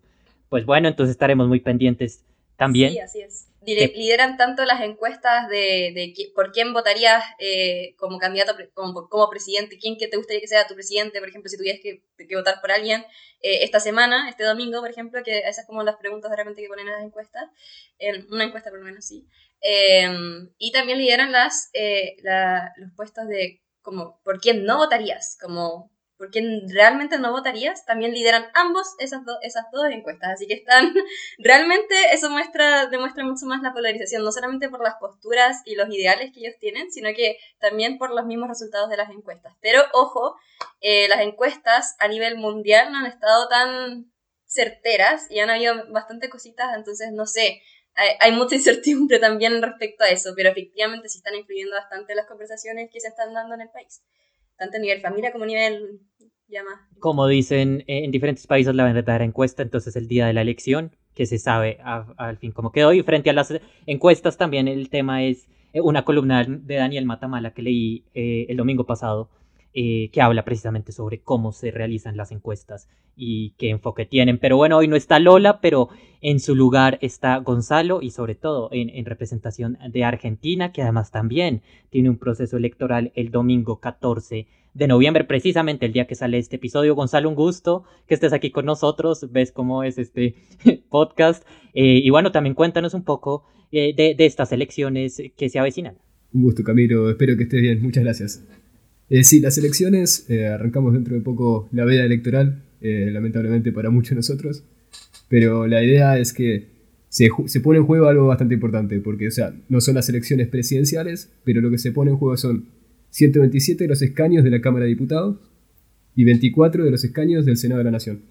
pues 0.49 0.65
bueno, 0.65 0.87
entonces 0.87 1.11
estaremos 1.11 1.47
muy 1.47 1.59
pendientes 1.59 2.25
también. 2.57 2.91
Sí, 2.93 2.99
así 2.99 3.21
es. 3.21 3.47
Que- 3.65 3.91
Lideran 3.95 4.37
tanto 4.37 4.63
las 4.63 4.81
encuestas 4.81 5.49
de, 5.49 5.91
de 5.93 6.13
por 6.33 6.51
quién 6.53 6.71
votarías 6.73 7.21
eh, 7.39 7.95
como 7.97 8.17
candidato, 8.17 8.55
como, 8.73 9.09
como 9.09 9.29
presidente, 9.29 9.77
quién 9.77 9.97
que 9.97 10.07
te 10.07 10.15
gustaría 10.17 10.39
que 10.41 10.47
sea 10.47 10.67
tu 10.67 10.73
presidente, 10.73 11.19
por 11.19 11.27
ejemplo, 11.27 11.49
si 11.49 11.57
tuvieras 11.57 11.81
que, 11.81 12.01
que 12.17 12.35
votar 12.35 12.61
por 12.61 12.71
alguien 12.71 13.01
eh, 13.41 13.63
esta 13.63 13.79
semana, 13.81 14.29
este 14.29 14.43
domingo, 14.45 14.79
por 14.79 14.89
ejemplo, 14.89 15.21
que 15.23 15.39
esas 15.39 15.65
como 15.65 15.83
las 15.83 15.97
preguntas 15.97 16.31
de 16.31 16.37
repente 16.37 16.61
que 16.61 16.69
ponen 16.69 16.87
en 16.87 16.93
las 16.93 17.03
encuestas, 17.03 17.49
en 17.99 18.25
una 18.31 18.45
encuesta 18.45 18.69
por 18.69 18.79
lo 18.79 18.85
menos, 18.85 19.03
sí. 19.05 19.27
Eh, 19.61 20.07
y 20.57 20.71
también 20.71 20.99
lideran 20.99 21.31
las, 21.33 21.69
eh, 21.73 22.15
la- 22.21 22.71
los 22.77 22.91
puestos 22.95 23.27
de 23.27 23.61
como 23.81 24.19
por 24.23 24.39
quién 24.39 24.63
no 24.65 24.77
votarías, 24.77 25.37
como 25.41 25.91
por 26.17 26.31
quién 26.31 26.67
realmente 26.69 27.19
no 27.19 27.31
votarías, 27.31 27.85
también 27.85 28.13
lideran 28.13 28.47
ambos 28.55 28.95
esas, 28.99 29.23
do- 29.25 29.39
esas 29.41 29.65
dos 29.71 29.85
encuestas, 29.91 30.31
así 30.33 30.47
que 30.47 30.55
están 30.55 30.93
realmente 31.37 31.95
eso 32.11 32.29
muestra, 32.29 32.87
demuestra 32.87 33.23
mucho 33.23 33.45
más 33.45 33.61
la 33.61 33.73
polarización, 33.73 34.23
no 34.23 34.31
solamente 34.31 34.69
por 34.69 34.83
las 34.83 34.95
posturas 34.95 35.61
y 35.65 35.75
los 35.75 35.89
ideales 35.89 36.31
que 36.33 36.39
ellos 36.41 36.55
tienen, 36.59 36.91
sino 36.91 37.09
que 37.15 37.37
también 37.59 37.97
por 37.97 38.11
los 38.13 38.25
mismos 38.25 38.49
resultados 38.49 38.89
de 38.89 38.97
las 38.97 39.09
encuestas. 39.11 39.53
Pero 39.61 39.83
ojo, 39.93 40.35
eh, 40.81 41.07
las 41.07 41.21
encuestas 41.21 41.95
a 41.99 42.07
nivel 42.07 42.37
mundial 42.37 42.91
no 42.91 42.99
han 42.99 43.05
estado 43.05 43.47
tan 43.47 44.11
certeras 44.45 45.29
y 45.29 45.39
han 45.39 45.49
habido 45.49 45.75
bastante 45.91 46.29
cositas, 46.29 46.75
entonces 46.75 47.11
no 47.11 47.25
sé, 47.25 47.61
hay, 48.19 48.31
mucha 48.31 48.55
incertidumbre 48.55 49.19
también 49.19 49.61
respecto 49.61 50.03
a 50.03 50.09
eso, 50.09 50.33
pero 50.35 50.49
efectivamente 50.49 51.09
sí 51.09 51.17
están 51.17 51.35
influyendo 51.35 51.75
bastante 51.75 52.15
las 52.15 52.27
conversaciones 52.27 52.89
que 52.91 52.99
se 52.99 53.07
están 53.09 53.33
dando 53.33 53.55
en 53.55 53.61
el 53.61 53.69
país, 53.69 54.01
tanto 54.57 54.77
a 54.77 54.79
nivel 54.79 55.01
familia 55.01 55.31
como 55.31 55.43
a 55.43 55.47
nivel 55.47 56.01
ya 56.47 56.63
más. 56.63 56.79
Como 56.99 57.27
dicen 57.27 57.83
eh, 57.87 58.03
en 58.05 58.11
diferentes 58.11 58.47
países 58.47 58.73
la 58.75 58.85
verdadera 58.85 59.23
encuesta, 59.25 59.63
entonces 59.63 59.95
el 59.95 60.07
día 60.07 60.27
de 60.27 60.33
la 60.33 60.41
elección, 60.41 60.95
que 61.13 61.25
se 61.25 61.39
sabe 61.39 61.79
a- 61.83 62.13
al 62.17 62.37
fin 62.37 62.51
cómo 62.51 62.71
quedó. 62.71 62.93
Y 62.93 63.01
frente 63.03 63.29
a 63.29 63.33
las 63.33 63.53
encuestas 63.85 64.37
también 64.37 64.67
el 64.67 64.89
tema 64.89 65.23
es 65.23 65.47
eh, 65.73 65.81
una 65.81 66.05
columna 66.05 66.45
de 66.47 66.75
Daniel 66.75 67.05
Matamala 67.05 67.53
que 67.53 67.61
leí 67.63 68.05
eh, 68.13 68.45
el 68.49 68.57
domingo 68.57 68.85
pasado, 68.85 69.29
eh, 69.79 70.09
que 70.11 70.21
habla 70.23 70.43
precisamente 70.43 70.91
sobre 70.91 71.19
cómo 71.19 71.51
se 71.51 71.69
realizan 71.69 72.17
las 72.17 72.31
encuestas 72.31 72.89
y 73.15 73.51
qué 73.59 73.69
enfoque 73.69 74.07
tienen. 74.07 74.39
Pero 74.39 74.57
bueno, 74.57 74.75
hoy 74.75 74.87
no 74.87 74.95
está 74.95 75.19
Lola, 75.19 75.61
pero 75.61 75.89
en 76.19 76.39
su 76.39 76.55
lugar 76.55 76.97
está 77.03 77.37
Gonzalo 77.37 78.01
y 78.01 78.09
sobre 78.09 78.33
todo 78.33 78.69
en, 78.71 78.89
en 78.89 79.05
representación 79.05 79.77
de 79.87 80.03
Argentina, 80.03 80.71
que 80.71 80.81
además 80.81 81.11
también 81.11 81.61
tiene 81.91 82.09
un 82.09 82.17
proceso 82.17 82.57
electoral 82.57 83.11
el 83.13 83.29
domingo 83.29 83.79
14 83.79 84.47
de 84.73 84.87
noviembre, 84.87 85.25
precisamente 85.25 85.85
el 85.85 85.93
día 85.93 86.07
que 86.07 86.15
sale 86.15 86.39
este 86.39 86.55
episodio. 86.55 86.95
Gonzalo, 86.95 87.29
un 87.29 87.35
gusto 87.35 87.83
que 88.07 88.15
estés 88.15 88.33
aquí 88.33 88.49
con 88.49 88.65
nosotros, 88.65 89.31
ves 89.31 89.51
cómo 89.51 89.83
es 89.83 89.99
este 89.99 90.33
podcast. 90.89 91.47
Eh, 91.75 92.01
y 92.03 92.09
bueno, 92.09 92.31
también 92.31 92.55
cuéntanos 92.55 92.95
un 92.95 93.03
poco 93.03 93.43
eh, 93.71 93.93
de, 93.95 94.15
de 94.15 94.25
estas 94.25 94.51
elecciones 94.51 95.21
que 95.37 95.49
se 95.49 95.59
avecinan. 95.59 95.99
Un 96.33 96.41
gusto, 96.41 96.63
Camilo. 96.63 97.11
Espero 97.11 97.37
que 97.37 97.43
estés 97.43 97.61
bien. 97.61 97.79
Muchas 97.79 98.03
gracias. 98.03 98.43
Eh, 99.09 99.23
sí, 99.23 99.39
las 99.39 99.57
elecciones, 99.57 100.29
eh, 100.29 100.47
arrancamos 100.47 100.93
dentro 100.93 101.15
de 101.15 101.21
poco 101.21 101.69
la 101.71 101.85
veda 101.85 102.03
electoral, 102.03 102.63
eh, 102.81 103.09
lamentablemente 103.11 103.71
para 103.71 103.89
muchos 103.89 104.09
de 104.11 104.15
nosotros, 104.17 104.63
pero 105.29 105.65
la 105.65 105.83
idea 105.83 106.19
es 106.19 106.33
que 106.33 106.67
se, 107.09 107.29
se 107.45 107.61
pone 107.61 107.79
en 107.79 107.85
juego 107.85 108.07
algo 108.07 108.27
bastante 108.27 108.55
importante, 108.55 108.99
porque, 108.99 109.27
o 109.27 109.31
sea, 109.31 109.55
no 109.69 109.79
son 109.79 109.95
las 109.95 110.09
elecciones 110.09 110.49
presidenciales, 110.49 111.31
pero 111.45 111.61
lo 111.61 111.71
que 111.71 111.77
se 111.77 111.91
pone 111.91 112.11
en 112.11 112.17
juego 112.17 112.35
son 112.35 112.65
127 113.11 113.85
de 113.85 113.87
los 113.87 114.01
escaños 114.01 114.43
de 114.43 114.51
la 114.51 114.61
Cámara 114.61 114.83
de 114.83 114.89
Diputados 114.89 115.37
y 116.15 116.25
24 116.25 116.83
de 116.83 116.91
los 116.91 117.03
escaños 117.03 117.45
del 117.45 117.57
Senado 117.57 117.79
de 117.79 117.85
la 117.85 117.91
Nación. 117.91 118.21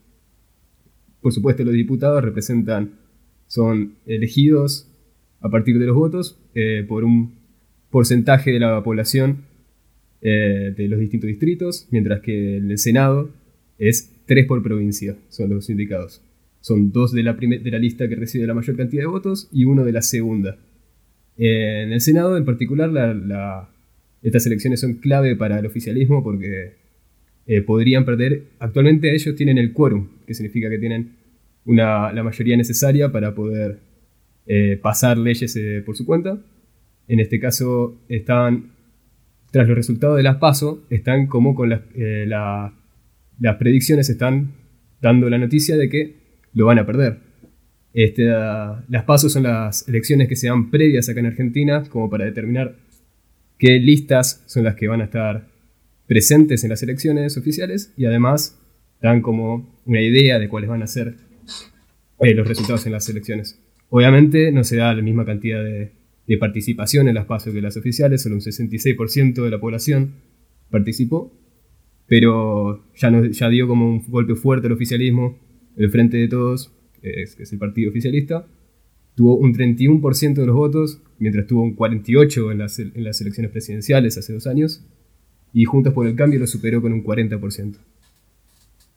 Por 1.23 1.33
supuesto, 1.33 1.65
los 1.65 1.75
diputados 1.75 2.23
representan, 2.23 2.93
son 3.47 3.95
elegidos 4.07 4.89
a 5.41 5.49
partir 5.49 5.79
de 5.79 5.87
los 5.87 5.97
votos 5.97 6.39
eh, 6.55 6.85
por 6.87 7.05
un 7.05 7.35
porcentaje 7.91 8.53
de 8.53 8.61
la 8.61 8.83
población 8.83 9.46
eh, 10.29 10.75
de 10.77 10.89
los 10.89 10.99
distintos 10.99 11.29
distritos, 11.29 11.87
mientras 11.93 12.21
que 12.21 12.57
en 12.57 12.71
el 12.71 12.79
Senado 12.79 13.31
es 13.79 14.11
3 14.27 14.47
por 14.47 14.61
provincia, 14.63 15.15
son 15.29 15.51
los 15.51 15.71
indicados. 15.71 16.21
Son 16.61 16.91
dos 16.91 17.13
de 17.13 17.23
la, 17.23 17.35
de 17.35 17.71
la 17.71 17.79
lista 17.79 18.09
que 18.09 18.17
recibe 18.17 18.47
la 18.47 18.55
mayor 18.55 18.77
cantidad 18.77 19.03
de 19.03 19.07
votos 19.07 19.49
y 19.53 19.65
uno 19.65 19.85
de 19.85 19.93
la 19.93 20.03
segunda. 20.03 20.59
En 21.37 21.93
el 21.93 22.01
Senado, 22.01 22.37
en 22.37 22.45
particular, 22.45 22.91
la- 22.91 23.15
la- 23.15 23.69
estas 24.23 24.47
elecciones 24.47 24.81
son 24.81 24.95
clave 24.95 25.37
para 25.37 25.59
el 25.61 25.67
oficialismo 25.67 26.25
porque 26.25 26.73
eh, 27.47 27.61
podrían 27.63 28.05
perder. 28.05 28.43
Actualmente 28.59 29.15
ellos 29.15 29.37
tienen 29.37 29.59
el 29.59 29.73
quórum, 29.73 30.09
que 30.27 30.35
significa 30.35 30.69
que 30.69 30.79
tienen 30.79 31.11
una, 31.67 32.13
la 32.13 32.25
mayoría 32.25 32.57
necesaria 32.57 33.13
para 33.13 33.35
poder 33.35 33.79
eh, 34.47 34.79
pasar 34.83 35.19
leyes 35.19 35.57
por 35.85 35.97
su 35.97 36.05
cuenta. 36.05 36.43
En 37.07 37.21
este 37.21 37.39
caso, 37.39 38.01
están, 38.09 38.73
tras 39.57 39.67
los 39.69 39.75
resultados 39.79 40.19
de 40.19 40.23
las 40.23 40.37
PASO, 40.37 40.85
están 40.91 41.29
como 41.29 41.55
con 41.55 41.71
las, 41.71 41.81
eh, 41.95 42.27
la- 42.29 42.75
las 43.41 43.57
predicciones, 43.57 44.11
están 44.11 44.53
dando 45.01 45.31
la 45.31 45.39
noticia 45.39 45.79
de 45.79 45.89
que 45.89 46.17
lo 46.53 46.67
van 46.67 46.79
a 46.79 46.85
perder. 46.85 47.21
Este, 47.95 48.31
ah, 48.35 48.85
las 48.91 49.05
PASO 49.05 49.31
son 49.31 49.45
las 49.45 49.89
elecciones 49.89 50.29
que 50.29 50.37
se 50.37 50.49
dan 50.49 50.71
previas 50.71 51.09
acá 51.09 51.21
en 51.21 51.27
Argentina, 51.27 51.83
como 51.89 52.11
para 52.11 52.27
determinar 52.27 52.77
qué 53.59 53.79
listas 53.79 54.43
son 54.45 54.65
las 54.65 54.75
que 54.75 54.89
van 54.89 55.01
a 55.01 55.05
estar 55.05 55.47
presentes 56.07 56.63
en 56.63 56.69
las 56.69 56.83
elecciones 56.83 57.39
oficiales 57.39 57.95
y 57.97 58.05
además 58.05 58.61
dan 59.01 59.23
como 59.23 59.75
una 59.87 60.03
idea 60.03 60.39
de 60.39 60.51
cuáles 60.51 60.69
van 60.69 60.83
a 60.83 60.87
ser 60.87 61.15
eh, 62.21 62.35
los 62.35 62.47
resultados 62.47 62.85
en 62.85 62.93
las 62.93 63.09
elecciones. 63.09 63.59
Obviamente 63.89 64.53
no 64.53 64.65
se 64.65 64.77
da 64.77 64.93
la 64.93 65.01
misma 65.01 65.25
cantidad 65.25 65.65
de, 65.65 65.93
de 66.27 66.39
participación 66.39 67.09
en 67.09 67.15
las 67.15 67.27
PASO 67.27 67.53
que 67.53 67.61
las 67.63 67.77
oficiales, 67.77 68.23
solo 68.23 68.35
un 68.37 68.41
66% 68.41 69.45
de 69.45 69.51
la 69.51 69.61
población 69.61 70.15
participó, 70.71 71.33
pero 72.07 72.85
ya, 72.97 73.11
ya 73.31 73.49
dio 73.49 73.67
como 73.69 73.89
un 73.89 74.03
golpe 74.09 74.35
fuerte 74.35 74.67
al 74.67 74.73
oficialismo, 74.73 75.39
el 75.77 75.91
Frente 75.91 76.17
de 76.17 76.29
Todos, 76.29 76.73
que 77.01 77.23
es, 77.23 77.53
el 77.53 77.59
partido 77.59 77.91
oficialista, 77.91 78.47
tuvo 79.15 79.37
un 79.37 79.55
31% 79.55 80.35
de 80.35 80.47
los 80.47 80.55
votos, 80.57 81.01
mientras 81.19 81.47
tuvo 81.47 81.63
un 81.63 81.77
48% 81.77 82.53
en 82.53 82.59
las, 82.59 82.79
en 82.79 83.05
las 83.05 83.21
elecciones 83.21 83.51
presidenciales 83.51 84.19
hace 84.19 84.33
dos 84.33 84.47
años, 84.47 84.85
y 85.53 85.65
Juntos 85.65 85.93
por 85.95 86.07
el 86.07 86.15
Cambio 86.17 86.39
lo 86.41 86.47
superó 86.47 86.83
con 86.83 86.93
un 86.93 87.03
40%. 87.05 87.77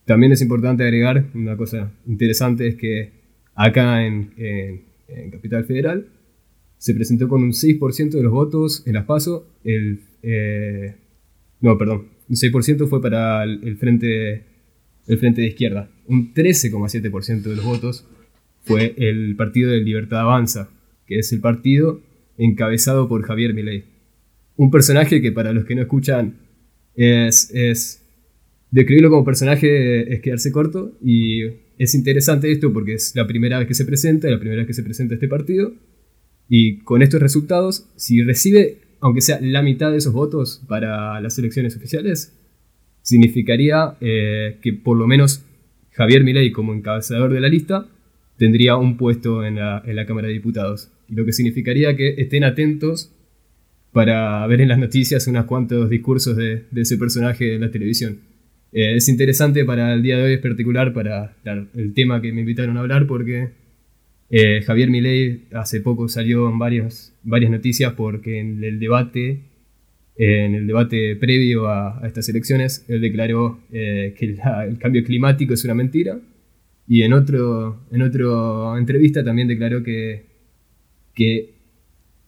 También 0.05 0.31
es 0.31 0.41
importante 0.41 0.83
agregar 0.83 1.25
una 1.35 1.55
cosa 1.55 1.91
interesante, 2.07 2.67
es 2.67 2.75
que 2.75 3.11
acá 3.55 4.05
en- 4.05 4.31
en 4.37 5.31
Capital 5.31 5.65
Federal 5.65 6.07
se 6.79 6.93
presentó 6.93 7.27
con 7.27 7.43
un 7.43 7.51
6% 7.51 8.09
de 8.09 8.23
los 8.23 8.31
votos 8.31 8.83
en 8.87 8.93
las 8.93 9.05
PASO, 9.05 9.45
el, 9.65 9.99
eh, 10.23 10.95
no, 11.59 11.77
perdón, 11.77 12.07
un 12.29 12.35
6% 12.35 12.87
fue 12.87 13.01
para 13.01 13.43
el, 13.43 13.75
frente, 13.75 14.45
el 15.05 15.17
frente 15.17 15.41
de 15.41 15.47
izquierda, 15.47 15.91
un 16.07 16.33
13,7% 16.33 17.41
de 17.41 17.55
los 17.57 17.65
votos 17.65 18.07
fue 18.63 18.95
el 18.97 19.35
Partido 19.35 19.71
de 19.71 19.81
Libertad 19.81 20.21
Avanza, 20.21 20.69
que 21.05 21.19
es 21.19 21.31
el 21.33 21.41
partido 21.41 22.01
encabezado 22.37 23.09
por 23.09 23.23
Javier 23.23 23.53
Milei. 23.53 23.83
Un 24.55 24.71
personaje 24.71 25.21
que 25.21 25.33
para 25.33 25.51
los 25.51 25.65
que 25.65 25.75
no 25.75 25.81
escuchan 25.81 26.37
es, 26.95 27.51
es 27.53 28.05
describirlo 28.71 29.09
como 29.09 29.25
personaje 29.25 30.13
es 30.13 30.21
quedarse 30.21 30.51
corto 30.51 30.97
y 31.03 31.43
es 31.77 31.93
interesante 31.95 32.51
esto 32.51 32.71
porque 32.71 32.93
es 32.93 33.15
la 33.15 33.27
primera 33.27 33.59
vez 33.59 33.67
que 33.67 33.73
se 33.73 33.85
presenta, 33.85 34.29
la 34.29 34.39
primera 34.39 34.59
vez 34.59 34.67
que 34.67 34.73
se 34.73 34.83
presenta 34.83 35.15
este 35.15 35.27
partido 35.27 35.73
y 36.49 36.79
con 36.79 37.01
estos 37.01 37.21
resultados, 37.21 37.87
si 37.95 38.23
recibe, 38.23 38.79
aunque 38.99 39.21
sea 39.21 39.39
la 39.41 39.61
mitad 39.61 39.91
de 39.91 39.97
esos 39.97 40.13
votos 40.13 40.61
para 40.67 41.21
las 41.21 41.37
elecciones 41.37 41.77
oficiales, 41.77 42.35
significaría 43.01 43.95
eh, 44.01 44.57
que 44.61 44.73
por 44.73 44.97
lo 44.97 45.07
menos 45.07 45.45
Javier 45.91 46.23
Milei 46.23 46.51
como 46.51 46.73
encabezador 46.73 47.31
de 47.31 47.39
la 47.39 47.47
lista 47.49 47.87
tendría 48.37 48.75
un 48.77 48.97
puesto 48.97 49.45
en 49.45 49.55
la, 49.55 49.81
en 49.85 49.95
la 49.95 50.05
Cámara 50.05 50.27
de 50.27 50.33
Diputados. 50.33 50.89
Y 51.07 51.15
lo 51.15 51.25
que 51.25 51.33
significaría 51.33 51.95
que 51.95 52.15
estén 52.17 52.43
atentos 52.43 53.11
para 53.91 54.45
ver 54.47 54.61
en 54.61 54.69
las 54.69 54.77
noticias 54.79 55.27
unos 55.27 55.45
cuantos 55.45 55.89
discursos 55.89 56.35
de, 56.37 56.65
de 56.71 56.81
ese 56.81 56.97
personaje 56.97 57.55
en 57.55 57.61
la 57.61 57.71
televisión. 57.71 58.19
Eh, 58.71 58.95
es 58.95 59.09
interesante 59.09 59.65
para 59.65 59.93
el 59.93 60.03
día 60.03 60.17
de 60.17 60.23
hoy, 60.23 60.33
en 60.33 60.41
particular 60.41 60.93
para 60.93 61.35
la- 61.43 61.65
el 61.75 61.93
tema 61.93 62.21
que 62.21 62.31
me 62.31 62.41
invitaron 62.41 62.77
a 62.77 62.81
hablar, 62.81 63.07
porque 63.07 63.49
eh, 64.31 64.61
Javier 64.61 64.89
Milei 64.89 65.45
hace 65.53 65.81
poco 65.81 66.07
salió 66.07 66.49
en 66.49 66.59
varias, 66.59 67.15
noticias 67.23 67.93
porque 67.93 68.39
en 68.39 68.63
el 68.63 68.79
debate, 68.79 69.41
en 70.17 70.53
el 70.53 70.67
debate 70.67 71.15
previo 71.15 71.67
a, 71.67 72.01
estas 72.05 72.29
elecciones, 72.29 72.85
él 72.87 73.01
declaró 73.01 73.59
eh, 73.71 74.13
que 74.17 74.25
el 74.25 74.77
cambio 74.77 75.03
climático 75.03 75.53
es 75.53 75.63
una 75.63 75.73
mentira 75.73 76.19
Y 76.87 77.01
en 77.03 77.13
otro, 77.13 77.81
en 77.91 78.01
otra 78.03 78.77
entrevista 78.77 79.23
también 79.23 79.47
declaró 79.47 79.81
que, 79.83 80.25
que 81.15 81.49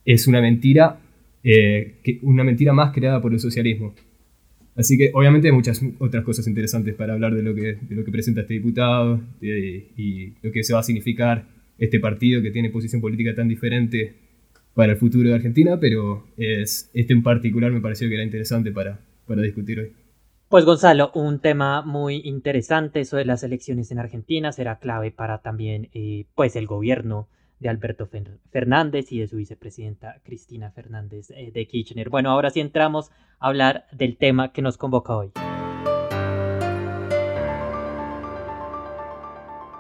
es 0.03 0.27
una 0.27 0.41
mentira, 0.41 1.00
eh, 1.43 1.98
que 2.03 2.20
una 2.24 2.43
mentira 2.43 2.74
más 2.74 2.93
creada 2.93 3.22
por 3.22 3.34
el 3.34 3.39
socialismo. 3.39 3.93
Así 4.75 4.98
que 4.98 5.12
obviamente 5.13 5.50
hay 5.50 5.53
muchas 5.53 5.81
otras 6.00 6.24
cosas 6.24 6.48
interesantes 6.48 6.96
para 6.96 7.13
hablar 7.13 7.36
de 7.36 7.43
lo 7.43 7.53
que, 7.53 7.77
de 7.79 7.96
lo 7.96 8.03
que 8.03 8.12
presenta 8.12 8.41
este 8.41 8.55
diputado 8.55 9.22
y 9.41 10.34
lo 10.41 10.51
que 10.51 10.63
se 10.63 10.74
va 10.74 10.79
a 10.79 10.84
significar 10.84 11.60
este 11.81 12.00
partido 12.00 12.43
que 12.43 12.51
tiene 12.51 12.69
posición 12.69 13.01
política 13.01 13.33
tan 13.35 13.47
diferente 13.47 14.15
para 14.75 14.93
el 14.93 15.00
futuro 15.00 15.27
de 15.27 15.35
Argentina, 15.35 15.79
pero 15.79 16.27
es, 16.38 16.91
este 16.93 17.11
en 17.11 17.23
particular 17.23 17.71
me 17.71 17.81
pareció 17.81 18.07
que 18.07 18.13
era 18.13 18.23
interesante 18.23 18.71
para, 18.71 19.00
para 19.25 19.41
discutir 19.41 19.79
hoy. 19.79 19.91
Pues 20.47 20.63
Gonzalo, 20.63 21.11
un 21.15 21.39
tema 21.39 21.81
muy 21.81 22.21
interesante, 22.23 23.00
eso 23.00 23.17
de 23.17 23.25
las 23.25 23.41
elecciones 23.41 23.91
en 23.91 23.97
Argentina 23.97 24.51
será 24.51 24.77
clave 24.77 25.09
para 25.11 25.39
también 25.39 25.89
eh, 25.93 26.25
pues 26.35 26.55
el 26.55 26.67
gobierno 26.67 27.27
de 27.59 27.69
Alberto 27.69 28.07
Fernández 28.51 29.11
y 29.11 29.19
de 29.19 29.27
su 29.27 29.38
vicepresidenta 29.38 30.21
Cristina 30.23 30.71
Fernández 30.71 31.31
eh, 31.31 31.51
de 31.51 31.67
Kirchner. 31.67 32.09
Bueno, 32.09 32.29
ahora 32.29 32.51
sí 32.51 32.59
entramos 32.59 33.09
a 33.39 33.47
hablar 33.47 33.85
del 33.91 34.17
tema 34.17 34.51
que 34.51 34.61
nos 34.61 34.77
convoca 34.77 35.15
hoy. 35.15 35.31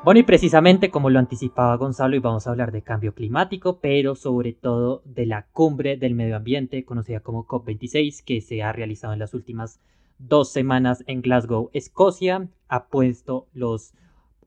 Bueno, 0.03 0.19
y 0.19 0.23
precisamente 0.23 0.89
como 0.89 1.11
lo 1.11 1.19
anticipaba 1.19 1.77
Gonzalo, 1.77 2.15
íbamos 2.15 2.47
a 2.47 2.49
hablar 2.49 2.71
de 2.71 2.81
cambio 2.81 3.13
climático, 3.13 3.79
pero 3.81 4.15
sobre 4.15 4.51
todo 4.51 5.03
de 5.05 5.27
la 5.27 5.45
cumbre 5.53 5.95
del 5.95 6.15
medio 6.15 6.35
ambiente, 6.35 6.83
conocida 6.85 7.19
como 7.19 7.45
COP26, 7.45 8.23
que 8.23 8.41
se 8.41 8.63
ha 8.63 8.71
realizado 8.71 9.13
en 9.13 9.19
las 9.19 9.35
últimas 9.35 9.79
dos 10.17 10.51
semanas 10.51 11.03
en 11.05 11.21
Glasgow, 11.21 11.69
Escocia. 11.73 12.47
Ha 12.67 12.87
puesto 12.87 13.47
los 13.53 13.93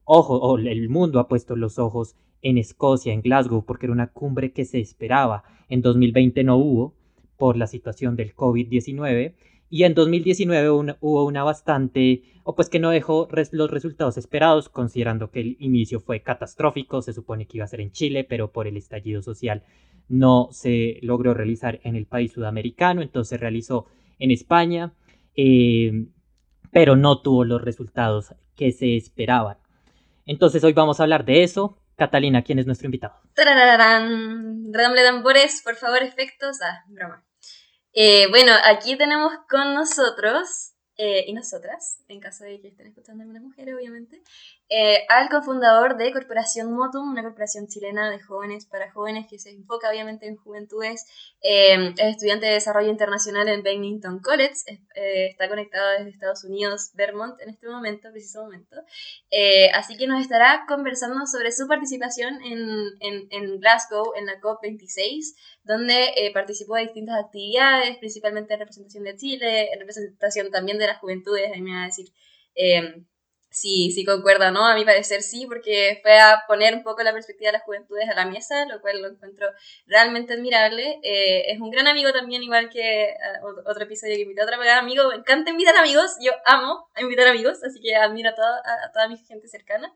ojos, 0.03 0.39
o 0.41 0.57
el 0.57 0.89
mundo 0.89 1.21
ha 1.21 1.29
puesto 1.29 1.55
los 1.55 1.79
ojos 1.79 2.17
en 2.41 2.57
Escocia, 2.57 3.13
en 3.13 3.21
Glasgow, 3.21 3.63
porque 3.63 3.85
era 3.85 3.93
una 3.93 4.07
cumbre 4.07 4.51
que 4.51 4.65
se 4.65 4.81
esperaba. 4.81 5.45
En 5.69 5.81
2020 5.81 6.43
no 6.43 6.57
hubo 6.57 6.93
por 7.37 7.55
la 7.55 7.67
situación 7.67 8.17
del 8.17 8.35
COVID-19 8.35 9.35
y 9.69 9.83
en 9.83 9.93
2019 9.93 10.69
hubo 10.69 11.25
una 11.25 11.43
bastante, 11.43 12.23
o 12.43 12.55
pues 12.55 12.69
que 12.69 12.79
no 12.79 12.91
dejó 12.91 13.27
los 13.51 13.71
resultados 13.71 14.17
esperados, 14.17 14.69
considerando 14.69 15.31
que 15.31 15.41
el 15.41 15.57
inicio 15.59 15.99
fue 15.99 16.21
catastrófico, 16.21 17.01
se 17.01 17.13
supone 17.13 17.47
que 17.47 17.57
iba 17.57 17.65
a 17.65 17.69
ser 17.69 17.81
en 17.81 17.91
Chile, 17.91 18.23
pero 18.23 18.51
por 18.51 18.67
el 18.67 18.77
estallido 18.77 19.21
social 19.21 19.63
no 20.07 20.49
se 20.51 20.99
logró 21.01 21.33
realizar 21.33 21.79
en 21.83 21.95
el 21.95 22.05
país 22.05 22.33
sudamericano, 22.33 23.01
entonces 23.01 23.29
se 23.29 23.37
realizó 23.37 23.87
en 24.19 24.31
España, 24.31 24.93
eh, 25.35 26.05
pero 26.71 26.95
no 26.95 27.21
tuvo 27.21 27.43
los 27.43 27.61
resultados 27.61 28.35
que 28.55 28.71
se 28.71 28.95
esperaban. 28.95 29.57
Entonces 30.25 30.63
hoy 30.63 30.73
vamos 30.73 30.99
a 30.99 31.03
hablar 31.03 31.25
de 31.25 31.43
eso, 31.43 31.79
Catalina, 31.95 32.43
¿quién 32.43 32.59
es 32.59 32.65
nuestro 32.65 32.87
invitado? 32.87 33.15
Redoble 34.71 35.03
tambores, 35.03 35.61
por 35.63 35.75
favor, 35.75 36.03
efectos. 36.03 36.57
Ah, 36.61 36.83
broma. 36.87 37.23
Eh, 37.97 38.27
bueno, 38.29 38.51
aquí 38.65 38.97
tenemos 38.97 39.31
con 39.49 39.73
nosotros 39.73 40.73
eh, 40.97 41.23
y 41.27 41.33
nosotras, 41.33 42.03
en 42.09 42.19
caso 42.19 42.43
de 42.43 42.59
que 42.59 42.67
estén 42.67 42.87
escuchando 42.87 43.21
algunas 43.23 43.41
mujeres, 43.41 43.73
obviamente, 43.73 44.21
eh, 44.69 45.05
al 45.09 45.29
cofundador 45.29 45.97
de 45.97 46.11
Corporación 46.11 46.73
Motum, 46.73 47.11
una 47.11 47.23
corporación 47.23 47.67
chilena 47.67 48.09
de 48.09 48.19
jóvenes 48.19 48.65
para 48.65 48.91
jóvenes 48.91 49.27
que 49.29 49.39
se 49.39 49.51
enfoca 49.51 49.89
obviamente 49.89 50.27
en 50.27 50.35
juventudes. 50.35 51.05
es 51.41 51.93
estudiante 51.97 52.47
de 52.47 52.53
desarrollo 52.53 52.89
internacional 52.89 53.47
en 53.47 53.61
Bennington 53.63 54.19
College, 54.19 54.55
está 54.95 55.47
conectado 55.47 55.91
desde 55.91 56.09
Estados 56.09 56.43
Unidos, 56.43 56.91
Vermont, 56.95 57.39
en 57.41 57.49
este 57.49 57.67
momento, 57.67 58.11
preciso 58.11 58.41
momento. 58.41 58.77
así 59.73 59.97
que 59.97 60.07
nos 60.07 60.21
estará 60.21 60.65
conversando 60.67 61.25
sobre 61.27 61.51
su 61.51 61.67
participación 61.67 62.41
en, 62.43 62.59
en, 62.99 63.27
en 63.29 63.59
Glasgow, 63.59 64.13
en 64.15 64.25
la 64.25 64.39
COP26 64.41 65.35
donde 65.65 66.11
eh, 66.15 66.31
participó 66.31 66.75
de 66.75 66.83
distintas 66.83 67.23
actividades, 67.23 67.97
principalmente 67.97 68.53
en 68.53 68.59
representación 68.59 69.03
de 69.03 69.15
Chile, 69.15 69.73
en 69.73 69.79
representación 69.79 70.51
también 70.51 70.77
de 70.77 70.87
las 70.87 70.99
juventudes, 70.99 71.51
a 71.51 71.55
mí 71.55 71.61
me 71.61 71.71
va 71.71 71.83
a 71.83 71.87
decir 71.87 72.07
eh, 73.55 73.89
si, 73.89 73.91
si 73.91 74.05
concuerda 74.05 74.49
o 74.49 74.51
no, 74.51 74.65
a 74.65 74.75
mi 74.75 74.85
parecer 74.85 75.21
sí, 75.21 75.45
porque 75.47 75.99
fue 76.01 76.19
a 76.19 76.43
poner 76.47 76.75
un 76.75 76.83
poco 76.83 77.03
la 77.03 77.13
perspectiva 77.13 77.49
de 77.49 77.53
las 77.53 77.63
juventudes 77.63 78.09
a 78.09 78.13
la 78.13 78.25
mesa, 78.25 78.65
lo 78.65 78.81
cual 78.81 79.01
lo 79.01 79.07
encuentro 79.09 79.47
realmente 79.87 80.33
admirable. 80.33 80.99
Eh, 81.03 81.51
es 81.51 81.59
un 81.59 81.71
gran 81.71 81.87
amigo 81.87 82.11
también, 82.11 82.43
igual 82.43 82.69
que 82.69 83.13
otro 83.65 83.83
episodio 83.83 84.15
que 84.15 84.21
invité 84.23 84.41
a 84.41 84.45
otro 84.45 84.59
gran 84.59 84.79
amigo, 84.79 85.09
me 85.09 85.15
encanta 85.15 85.51
invitar 85.51 85.75
amigos, 85.77 86.17
yo 86.21 86.31
amo 86.45 86.89
invitar 86.97 87.27
amigos, 87.27 87.63
así 87.63 87.79
que 87.79 87.95
admiro 87.95 88.29
a 88.29 88.35
toda, 88.35 88.61
a 88.85 88.91
toda 88.91 89.07
mi 89.07 89.17
gente 89.17 89.47
cercana, 89.47 89.93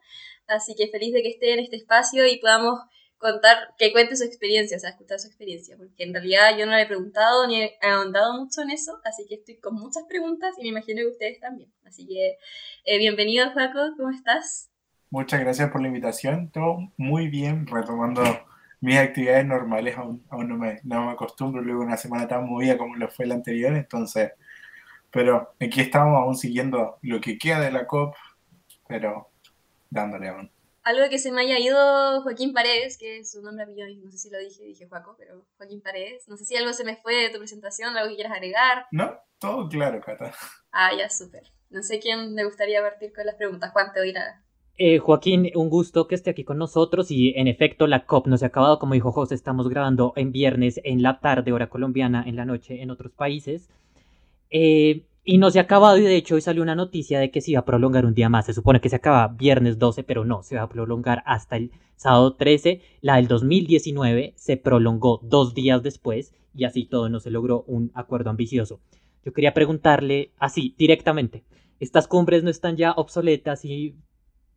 así 0.48 0.76
que 0.76 0.88
feliz 0.88 1.14
de 1.14 1.22
que 1.22 1.30
esté 1.30 1.54
en 1.54 1.60
este 1.60 1.76
espacio 1.76 2.26
y 2.26 2.38
podamos 2.38 2.80
contar, 3.20 3.76
que 3.78 3.92
cuente 3.92 4.16
su 4.16 4.24
experiencia, 4.24 4.78
o 4.78 4.80
sea, 4.80 4.92
escuchar 4.92 5.20
su 5.20 5.28
experiencia, 5.28 5.78
porque 5.78 6.04
en 6.04 6.14
realidad 6.14 6.58
yo 6.58 6.66
no 6.66 6.72
le 6.72 6.84
he 6.84 6.88
preguntado 6.88 7.46
ni 7.48 7.62
he 7.62 7.78
ahondado 7.82 8.34
mucho 8.34 8.62
en 8.62 8.72
eso, 8.72 9.00
así 9.04 9.26
que 9.28 9.36
estoy 9.36 9.60
con 9.60 9.76
muchas 9.76 10.04
preguntas 10.08 10.56
y 10.58 10.64
me 10.64 10.70
imagino 10.70 11.02
que 11.02 11.08
ustedes 11.08 11.40
también. 11.40 11.72
Así 11.86 12.08
que 12.08 12.38
eh, 12.86 12.98
bienvenido, 12.98 13.54
Paco, 13.54 13.80
¿cómo 13.98 14.10
estás? 14.10 14.72
Muchas 15.12 15.42
gracias 15.42 15.70
por 15.70 15.82
la 15.82 15.88
invitación, 15.88 16.50
todo 16.50 16.78
muy 16.98 17.28
bien, 17.28 17.68
retomando 17.68 18.24
mis 18.80 18.98
actividades 18.98 19.46
normales, 19.46 19.98
aún, 19.98 20.26
aún 20.30 20.48
no, 20.48 20.58
me, 20.58 20.80
no 20.84 21.06
me 21.06 21.12
acostumbro 21.12 21.62
luego 21.62 21.82
una 21.82 21.98
semana 21.98 22.28
tan 22.28 22.46
movida 22.48 22.78
como 22.78 22.96
lo 22.96 23.10
fue 23.10 23.26
la 23.26 23.36
anterior, 23.36 23.76
entonces, 23.76 24.32
pero 25.12 25.56
aquí 25.60 25.82
estamos 25.82 26.16
aún 26.16 26.38
siguiendo 26.38 27.00
lo 27.02 27.20
que 27.20 27.38
queda 27.38 27.60
de 27.60 27.72
la 27.72 27.86
COP, 27.86 28.16
pero 28.88 29.30
dándole 29.90 30.30
aún 30.30 30.52
algo 30.84 31.10
que 31.10 31.20
se 31.20 31.32
me 31.32 31.42
haya 31.42 31.60
ido 31.60 32.22
Joaquín 32.22 32.54
Paredes, 32.54 32.98
que 32.98 33.20
es 33.20 33.32
su 33.32 33.42
nombre 33.42 33.66
mío, 33.66 33.86
no 34.04 34.12
sé 34.12 34.18
si 34.18 34.30
lo 34.30 34.40
dije, 34.40 34.64
dije 34.64 34.88
Joaco, 34.88 35.16
pero 35.18 35.46
Joaquín 35.58 35.82
Paredes. 35.82 36.28
No 36.28 36.38
sé 36.38 36.46
si 36.46 36.56
algo 36.56 36.74
se 36.74 36.84
me 36.84 36.96
fue 36.96 37.16
de 37.16 37.30
tu 37.30 37.40
presentación, 37.40 37.96
algo 37.96 38.10
que 38.10 38.16
quieras 38.16 38.34
agregar. 38.34 38.86
No, 38.92 39.18
todo 39.40 39.68
claro, 39.70 40.02
Cata. 40.02 40.34
Ah, 40.72 40.92
ya, 40.98 41.10
súper. 41.10 41.44
No 41.70 41.82
sé 41.84 42.00
quién 42.00 42.36
le 42.36 42.46
gustaría 42.46 42.82
partir 42.82 43.14
con 43.14 43.26
las 43.26 43.36
preguntas. 43.36 43.72
Juan, 43.72 43.92
te 43.94 44.00
oirá. 44.00 44.44
Eh, 44.78 45.00
Joaquín, 45.00 45.52
un 45.56 45.70
gusto 45.70 46.08
que 46.08 46.16
esté 46.16 46.30
aquí 46.30 46.46
con 46.46 46.58
nosotros 46.58 47.12
y 47.12 47.34
en 47.36 47.48
efecto 47.48 47.86
la 47.86 48.06
COP 48.06 48.28
no 48.28 48.38
se 48.38 48.46
ha 48.46 48.48
acabado, 48.48 48.80
como 48.80 48.94
dijo 48.94 49.12
José, 49.12 49.36
estamos 49.36 49.68
grabando 49.68 50.14
en 50.16 50.32
viernes 50.32 50.80
en 50.86 51.04
la 51.04 51.20
tarde, 51.20 51.52
hora 51.52 51.70
colombiana, 51.70 52.24
en 52.26 52.38
la 52.38 52.46
noche 52.46 52.82
en 52.82 52.90
otros 52.90 53.12
países. 53.12 53.70
Eh, 54.50 55.06
y 55.30 55.38
no 55.38 55.52
se 55.52 55.60
ha 55.60 55.62
acabado 55.62 55.96
y 56.00 56.02
de 56.02 56.16
hecho 56.16 56.34
hoy 56.34 56.42
salió 56.42 56.64
una 56.64 56.74
noticia 56.74 57.20
de 57.20 57.30
que 57.30 57.40
se 57.40 57.52
iba 57.52 57.60
a 57.60 57.66
prolongar 57.66 58.04
un 58.04 58.16
día 58.16 58.30
más. 58.30 58.48
Se 58.48 58.54
supone 58.56 58.82
que 58.82 58.90
se 58.90 58.96
acaba 58.96 59.28
viernes 59.28 59.78
12, 59.78 60.04
pero 60.04 60.26
no, 60.26 60.42
se 60.42 60.56
va 60.56 60.64
a 60.64 60.70
prolongar 60.70 61.22
hasta 61.28 61.56
el 61.56 61.70
sábado 61.98 62.34
13. 62.34 62.82
La 63.02 63.18
del 63.18 63.28
2019 63.28 64.34
se 64.36 64.58
prolongó 64.58 65.20
dos 65.22 65.54
días 65.54 65.84
después 65.84 66.34
y 66.56 66.64
así 66.64 66.86
todo 66.86 67.10
no 67.10 67.20
se 67.20 67.30
logró 67.30 67.64
un 67.68 67.92
acuerdo 67.94 68.32
ambicioso. 68.32 68.80
Yo 69.24 69.32
quería 69.32 69.54
preguntarle 69.54 70.32
así, 70.40 70.74
directamente, 70.80 71.44
¿estas 71.80 72.08
cumbres 72.08 72.42
no 72.42 72.50
están 72.50 72.76
ya 72.76 72.94
obsoletas 72.94 73.66
y 73.66 73.98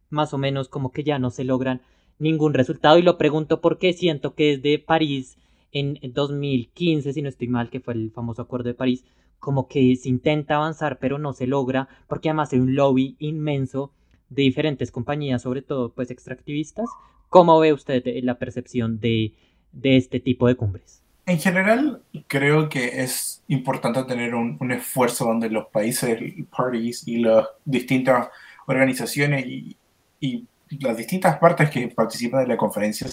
más 0.09 0.33
o 0.33 0.39
menos 0.39 0.71
como 0.71 0.91
que 0.91 1.05
ya 1.05 1.19
no 1.19 1.29
se 1.29 1.45
logran 1.45 1.83
ningún 2.19 2.55
resultado? 2.55 2.97
Y 2.97 3.03
lo 3.03 3.19
pregunto 3.19 3.61
porque 3.61 3.93
siento 3.93 4.35
que 4.35 4.57
desde 4.57 4.79
París 4.79 5.37
en 5.71 5.99
2015, 6.15 7.13
si 7.13 7.21
no 7.21 7.29
estoy 7.29 7.49
mal, 7.49 7.69
que 7.69 7.81
fue 7.81 7.93
el 7.93 8.11
famoso 8.11 8.41
acuerdo 8.41 8.69
de 8.69 8.75
París, 8.75 9.05
como 9.43 9.67
que 9.67 9.97
se 9.97 10.09
intenta 10.09 10.55
avanzar 10.55 11.01
pero 11.01 11.19
no 11.19 11.33
se 11.33 11.49
logra 11.49 11.89
porque 12.07 12.29
además 12.29 12.53
hay 12.53 12.61
un 12.61 12.77
lobby 12.77 13.17
inmenso 13.19 13.91
de 14.31 14.43
diferentes 14.43 14.93
compañías, 14.93 15.43
sobre 15.43 15.63
todo 15.63 15.91
pues 15.93 16.13
extractivistas. 16.13 16.89
¿Cómo 17.29 17.59
ve 17.59 17.73
usted 17.73 18.05
la 18.23 18.39
percepción 18.39 19.01
de, 19.01 19.35
de 19.73 19.97
este 19.97 20.21
tipo 20.21 20.47
de 20.47 20.55
cumbres? 20.55 21.03
En 21.27 21.41
general, 21.41 22.03
creo 22.29 22.69
que 22.69 23.03
es 23.03 23.43
importante 23.49 24.05
tener 24.05 24.33
un, 24.37 24.59
un 24.61 24.71
esfuerzo 24.71 25.25
donde 25.25 25.51
los 25.51 25.67
países, 25.67 26.21
parties 26.57 27.07
y 27.09 27.17
las 27.17 27.49
distintas 27.65 28.29
organizaciones 28.69 29.45
y, 29.45 29.77
y, 30.21 30.47
las 30.79 30.97
distintas 30.97 31.37
partes 31.39 31.69
que 31.69 31.89
participan 31.89 32.43
de 32.43 32.47
la 32.47 32.57
conferencia 32.57 33.07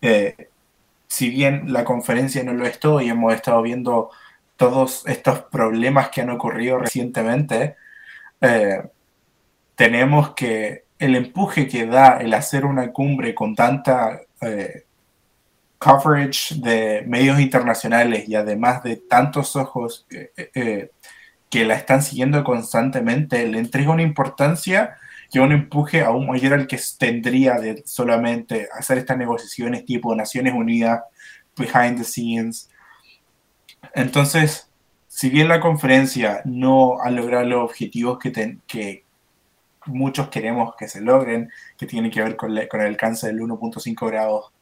eh, 0.00 0.48
si 1.06 1.30
bien 1.30 1.72
la 1.72 1.84
conferencia 1.84 2.42
no 2.42 2.52
lo 2.52 2.66
es 2.66 2.80
todo 2.80 3.00
y 3.00 3.08
hemos 3.08 3.32
estado 3.32 3.62
viendo 3.62 4.10
todos 4.56 5.04
estos 5.06 5.40
problemas 5.44 6.10
que 6.10 6.22
han 6.22 6.30
ocurrido 6.30 6.78
recientemente, 6.78 7.76
eh, 8.40 8.82
tenemos 9.74 10.34
que 10.34 10.84
el 10.98 11.14
empuje 11.14 11.68
que 11.68 11.86
da 11.86 12.18
el 12.18 12.32
hacer 12.32 12.64
una 12.64 12.90
cumbre 12.92 13.34
con 13.34 13.54
tanta 13.54 14.20
eh, 14.40 14.84
coverage 15.78 16.54
de 16.56 17.04
medios 17.06 17.38
internacionales 17.38 18.28
y 18.28 18.34
además 18.34 18.82
de 18.82 18.96
tantos 18.96 19.56
ojos 19.56 20.06
eh, 20.10 20.90
que 21.50 21.64
la 21.64 21.74
están 21.74 22.02
siguiendo 22.02 22.42
constantemente, 22.42 23.46
le 23.46 23.58
entrega 23.58 23.90
una 23.90 24.02
importancia 24.02 24.96
y 25.32 25.38
un 25.38 25.52
empuje 25.52 26.02
aún 26.02 26.26
mayor 26.26 26.54
al 26.54 26.66
que 26.66 26.78
tendría 26.98 27.54
de 27.54 27.82
solamente 27.84 28.68
hacer 28.72 28.98
estas 28.98 29.18
negociaciones 29.18 29.84
tipo 29.84 30.14
Naciones 30.14 30.54
Unidas, 30.54 31.02
behind 31.56 31.98
the 31.98 32.04
scenes, 32.04 32.70
entonces, 33.94 34.70
si 35.08 35.30
bien 35.30 35.48
la 35.48 35.60
conferencia 35.60 36.42
no 36.44 37.00
ha 37.00 37.10
logrado 37.10 37.44
los 37.44 37.64
objetivos 37.64 38.18
que, 38.18 39.04
muchos 39.86 40.28
queremos 40.28 40.74
que 40.76 40.88
se 40.88 41.00
logren, 41.00 41.50
que 41.78 41.86
tienen 41.86 42.10
que 42.10 42.22
ver 42.22 42.36
con, 42.36 42.56
el 42.56 42.68
alcance 42.80 43.28
del 43.28 43.40
1.5 43.40 44.06
grados 44.08 44.52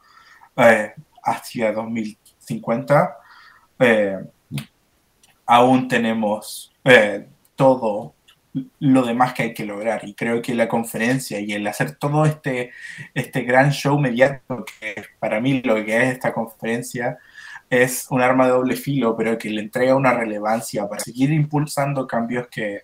eh, 0.57 0.92
hacia 1.24 1.72
2050, 1.72 3.16
eh, 3.81 4.18
aún 5.46 5.88
tenemos 5.88 6.72
eh, 6.85 7.27
todo 7.57 8.14
lo 8.79 9.03
demás 9.03 9.35
que 9.35 9.44
hay 9.44 9.55
que 9.55 9.64
lograr. 9.64 10.07
Y 10.07 10.14
creo 10.14 10.40
que 10.40 10.55
la 10.55 10.68
conferencia 10.68 11.40
y 11.40 11.53
el 11.53 11.66
hacer 11.66 11.96
todo 11.96 12.24
este, 12.24 12.70
este 13.14 13.42
gran 13.42 13.72
show 13.72 13.98
mediático, 13.98 14.64
que 14.64 15.05
para 15.18 15.40
mí 15.40 15.62
lo 15.62 15.74
que 15.85 15.96
es 15.96 16.12
esta 16.12 16.33
conferencia, 16.33 17.18
es 17.82 18.06
un 18.10 18.20
arma 18.20 18.46
de 18.46 18.52
doble 18.52 18.76
filo, 18.76 19.16
pero 19.16 19.37
que 19.37 19.50
le 19.50 19.62
entrega 19.62 19.96
una 19.96 20.14
relevancia 20.14 20.88
para 20.88 21.02
seguir 21.02 21.32
impulsando 21.32 22.06
cambios 22.06 22.48
que 22.48 22.82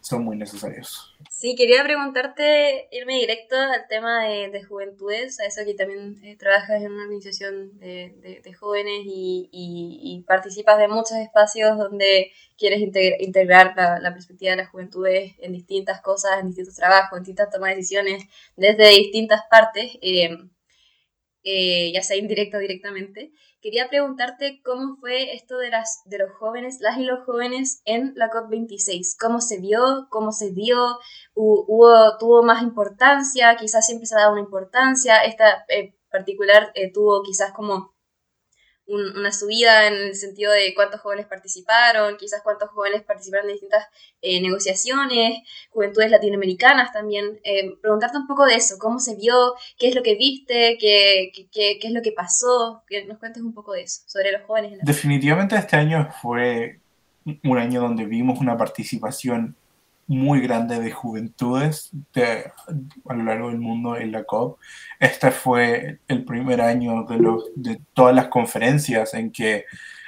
son 0.00 0.24
muy 0.24 0.36
necesarios. 0.36 1.14
Sí, 1.30 1.54
quería 1.54 1.84
preguntarte, 1.84 2.88
irme 2.92 3.18
directo 3.20 3.56
al 3.56 3.86
tema 3.88 4.24
de, 4.24 4.62
juventudes, 4.64 5.38
a 5.40 5.44
eso 5.44 5.60
que 5.64 5.74
también 5.74 6.18
eh, 6.24 6.36
trabajas 6.36 6.82
en 6.82 6.92
una 6.92 7.04
organización 7.04 7.78
de, 7.78 8.54
jóvenes 8.58 9.02
y, 9.04 10.24
participas 10.26 10.78
de 10.78 10.88
muchos 10.88 11.16
espacios 11.18 11.76
donde 11.78 12.32
quieres 12.56 12.80
integrar 12.80 13.74
la, 13.76 14.12
perspectiva 14.12 14.52
de 14.52 14.58
las 14.58 14.70
juventudes 14.70 15.34
en 15.38 15.52
distintas 15.52 16.00
cosas, 16.00 16.40
en 16.40 16.48
distintos 16.48 16.76
trabajos, 16.76 17.18
en 17.18 17.24
distintas 17.24 17.50
tomas 17.50 17.70
de 17.70 17.76
decisiones, 17.76 18.24
desde 18.56 18.88
distintas 18.88 19.42
partes, 19.50 19.98
eh, 20.00 20.36
eh, 21.44 21.92
ya 21.92 22.02
sea 22.02 22.16
indirecto 22.16 22.56
o 22.56 22.60
directamente. 22.60 23.32
Quería 23.60 23.88
preguntarte 23.88 24.60
cómo 24.64 24.96
fue 25.00 25.34
esto 25.34 25.58
de, 25.58 25.70
las, 25.70 26.02
de 26.04 26.18
los 26.18 26.30
jóvenes, 26.38 26.78
las 26.80 26.96
y 26.98 27.04
los 27.04 27.24
jóvenes 27.24 27.82
en 27.84 28.12
la 28.14 28.30
COP26. 28.30 29.16
¿Cómo 29.18 29.40
se 29.40 29.58
vio? 29.58 30.06
¿Cómo 30.10 30.30
se 30.30 30.52
dio? 30.52 30.98
¿Hubo, 31.34 32.16
¿Tuvo 32.18 32.42
más 32.44 32.62
importancia? 32.62 33.56
Quizás 33.56 33.84
siempre 33.84 34.06
se 34.06 34.14
ha 34.14 34.20
dado 34.20 34.32
una 34.32 34.42
importancia. 34.42 35.18
Esta 35.24 35.64
eh, 35.68 35.96
particular 36.10 36.70
eh, 36.74 36.92
tuvo 36.92 37.22
quizás 37.22 37.52
como 37.52 37.97
una 38.88 39.32
subida 39.32 39.86
en 39.86 39.94
el 39.94 40.14
sentido 40.14 40.50
de 40.50 40.74
cuántos 40.74 41.00
jóvenes 41.00 41.26
participaron, 41.26 42.16
quizás 42.16 42.40
cuántos 42.42 42.70
jóvenes 42.70 43.02
participaron 43.02 43.46
en 43.46 43.52
distintas 43.52 43.84
eh, 44.22 44.40
negociaciones, 44.40 45.40
juventudes 45.70 46.10
latinoamericanas 46.10 46.92
también. 46.92 47.38
Eh, 47.44 47.76
preguntarte 47.82 48.16
un 48.16 48.26
poco 48.26 48.46
de 48.46 48.54
eso, 48.54 48.76
cómo 48.78 48.98
se 48.98 49.14
vio, 49.16 49.54
qué 49.78 49.88
es 49.88 49.94
lo 49.94 50.02
que 50.02 50.16
viste, 50.16 50.78
qué, 50.80 51.30
qué, 51.34 51.78
qué, 51.78 51.86
es 51.86 51.92
lo 51.92 52.00
que 52.00 52.12
pasó, 52.12 52.82
que 52.88 53.04
nos 53.04 53.18
cuentes 53.18 53.42
un 53.42 53.52
poco 53.52 53.72
de 53.72 53.82
eso, 53.82 54.02
sobre 54.06 54.32
los 54.32 54.42
jóvenes. 54.42 54.78
Definitivamente 54.82 55.56
este 55.56 55.76
año 55.76 56.08
fue 56.22 56.80
un 57.44 57.58
año 57.58 57.82
donde 57.82 58.06
vimos 58.06 58.40
una 58.40 58.56
participación 58.56 59.54
muy 60.08 60.40
grande 60.40 60.80
de 60.80 60.90
juventudes 60.90 61.90
de, 62.12 62.50
a 63.08 63.14
lo 63.14 63.24
largo 63.24 63.48
del 63.48 63.58
mundo 63.58 63.96
en 63.96 64.10
la 64.10 64.24
COP. 64.24 64.58
Este 64.98 65.30
fue 65.30 66.00
el 66.08 66.24
primer 66.24 66.60
año 66.60 67.04
de, 67.04 67.80
todas 67.92 68.14
las 68.16 68.28
conferencias 68.28 69.14
en 69.14 69.30
que 69.30 69.66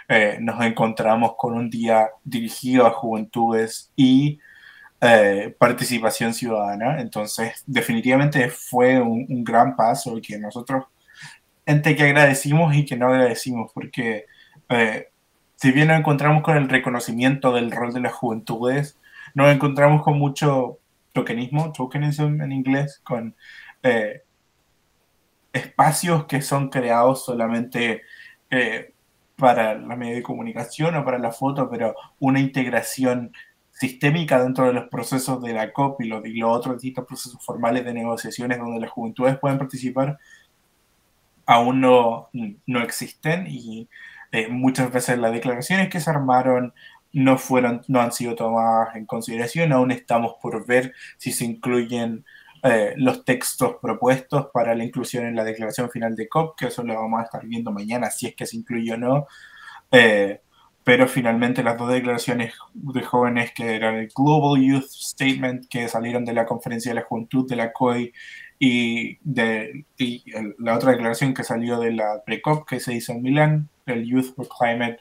eh, 0.09 0.39
nos 0.41 0.61
encontramos 0.65 1.35
con 1.37 1.55
un 1.55 1.71
día 1.71 2.09
dirigido 2.25 2.87
a 2.87 2.91
juventudes 2.91 3.93
y 3.95 4.41
eh, 5.01 5.55
participación 5.59 6.35
ciudadana. 6.35 7.01
Entonces, 7.01 7.63
definitivamente 7.67 8.49
fue 8.51 9.01
un, 9.01 9.27
un, 9.29 9.45
gran 9.45 9.77
paso 9.77 10.19
que 10.23 10.39
nosotros, 10.39 10.87
entre 11.67 11.95
que 11.95 12.05
agradecimos 12.05 12.75
y 12.75 12.85
que 12.85 12.97
no 12.97 13.09
agradecimos, 13.09 13.71
porque 13.75 14.25
eh, 14.71 15.09
si 15.57 15.73
bien 15.73 15.89
nos 15.89 15.99
encontramos 15.99 16.43
con 16.43 16.57
el 16.57 16.69
reconocimiento 16.69 17.53
del 17.53 17.71
rol 17.71 17.93
de 17.93 18.01
las 18.01 18.15
juventudes, 18.15 18.99
nos 19.35 19.53
encontramos 19.53 20.03
con 20.03 20.19
mucho 20.19 20.79
tokenismo, 21.13 21.73
tokenism 21.73 22.41
en 22.41 22.53
inglés, 22.53 23.01
con 23.05 23.35
eh, 23.83 24.23
espacios 25.53 26.27
que 26.27 26.43
son 26.43 26.69
creados 26.69 27.25
solamente 27.25 28.03
eh, 28.51 28.93
para 29.37 29.75
la 29.75 29.97
media 29.97 30.17
de 30.17 30.23
comunicación 30.23 30.97
o 30.97 31.05
para 31.05 31.19
la 31.19 31.33
foto, 31.33 31.69
pero 31.71 31.95
una 32.19 32.41
integración 32.41 33.33
sistémica 33.71 34.43
dentro 34.43 34.67
de 34.67 34.75
los 34.75 34.89
procesos 34.89 35.43
de 35.43 35.55
la 35.55 35.73
COP 35.73 36.03
y 36.03 36.09
los, 36.09 36.27
y 36.27 36.43
otros 36.43 36.77
distintos 36.77 37.07
procesos 37.07 37.43
formales 37.45 37.85
de 37.85 37.95
negociaciones 37.95 38.59
donde 38.59 38.81
las 38.81 38.91
juventudes 38.91 39.39
pueden 39.39 39.59
participar, 39.59 40.19
aún 41.47 41.81
no, 41.81 42.29
no 42.67 42.83
existen 42.83 43.47
y 43.49 43.89
eh, 44.33 44.49
muchas 44.49 44.93
veces 44.93 45.19
las 45.19 45.33
declaraciones 45.33 45.89
que 45.89 45.99
se 45.99 46.11
armaron 46.11 46.75
no, 47.13 47.39
fueron, 47.39 47.83
no 47.89 48.01
han 48.01 48.13
sido 48.13 48.35
tomadas 48.35 48.97
en 48.97 49.07
consideración. 49.07 49.73
Aún 49.73 49.91
estamos 49.91 50.35
por 50.41 50.67
ver 50.67 50.93
si 51.19 51.33
se 51.33 51.45
incluyen 51.45 52.25
eh, 52.63 52.93
los 52.97 53.25
textos 53.25 53.77
propuestos 53.81 54.49
para 54.53 54.75
la 54.75 54.85
inclusión 54.85 55.27
en 55.27 55.37
la 55.37 55.45
declaración 55.45 55.91
final 55.91 56.15
de 56.15 56.29
COP, 56.29 56.59
que 56.59 56.67
eso 56.67 56.83
lo 56.83 56.95
vamos 56.95 57.21
a 57.21 57.25
estar 57.25 57.47
viendo 57.47 57.73
mañana, 57.73 58.11
si 58.11 58.27
es 58.27 58.35
que 58.35 58.47
se 58.47 58.57
incluye 58.57 58.93
o 58.93 58.97
no. 58.97 59.27
Eh, 59.91 60.41
pero 60.85 61.09
finalmente 61.09 61.63
las 61.63 61.77
dos 61.79 61.91
declaraciones 61.91 62.55
de 62.75 63.03
jóvenes 63.03 63.53
que 63.55 63.75
eran 63.77 63.97
el 63.97 64.09
Global 64.15 64.61
Youth 64.61 64.89
Statement, 64.89 65.69
que 65.69 65.89
salieron 65.89 66.25
de 66.25 66.33
la 66.33 66.47
Conferencia 66.47 66.91
de 66.91 66.97
la 67.01 67.07
Juventud 67.07 67.49
de 67.49 67.57
la 67.57 67.73
COI, 67.73 68.13
y, 68.59 69.19
de, 69.23 69.87
la 70.59 70.77
otra 70.77 70.93
declaración 70.93 71.33
que 71.33 71.45
salió 71.45 71.81
de 71.81 71.93
la 71.93 72.23
pre-COP 72.25 72.69
que 72.69 72.79
se 72.79 72.95
hizo 72.95 73.13
en 73.13 73.23
Milán, 73.23 73.69
el 73.87 74.05
Youth 74.05 74.35
for 74.35 74.49
Climate, 74.49 74.99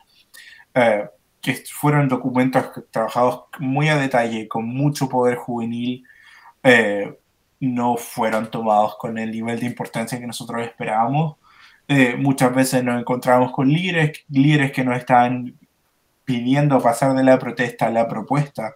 eh, 0.76 1.10
que 1.42 1.56
fueron 1.72 2.08
documentos 2.10 2.72
trabajados 2.92 3.44
muy 3.60 3.90
a 3.90 3.98
detalle, 3.98 4.48
con 4.48 4.66
mucho 4.66 5.08
poder 5.08 5.36
juvenil, 5.38 6.04
eh, 6.64 7.18
no 7.62 7.98
fueron 7.98 8.50
tomados 8.52 8.98
con 8.98 9.18
el 9.18 9.32
nivel 9.32 9.60
de 9.60 9.66
importancia 9.66 10.20
que 10.20 10.28
nosotros 10.28 10.62
esperábamos. 10.64 11.38
Eh, 11.88 12.16
muchas 12.18 12.54
veces 12.54 12.84
nos 12.84 13.00
encontramos 13.00 13.52
con 13.52 13.70
líderes, 13.70 14.24
líderes 14.30 14.72
que 14.72 14.84
nos 14.84 14.98
están 14.98 15.56
pidiendo 16.26 16.80
pasar 16.80 17.16
de 17.16 17.24
la 17.24 17.40
protesta 17.40 17.88
a 17.88 17.92
la 17.92 18.08
propuesta, 18.08 18.76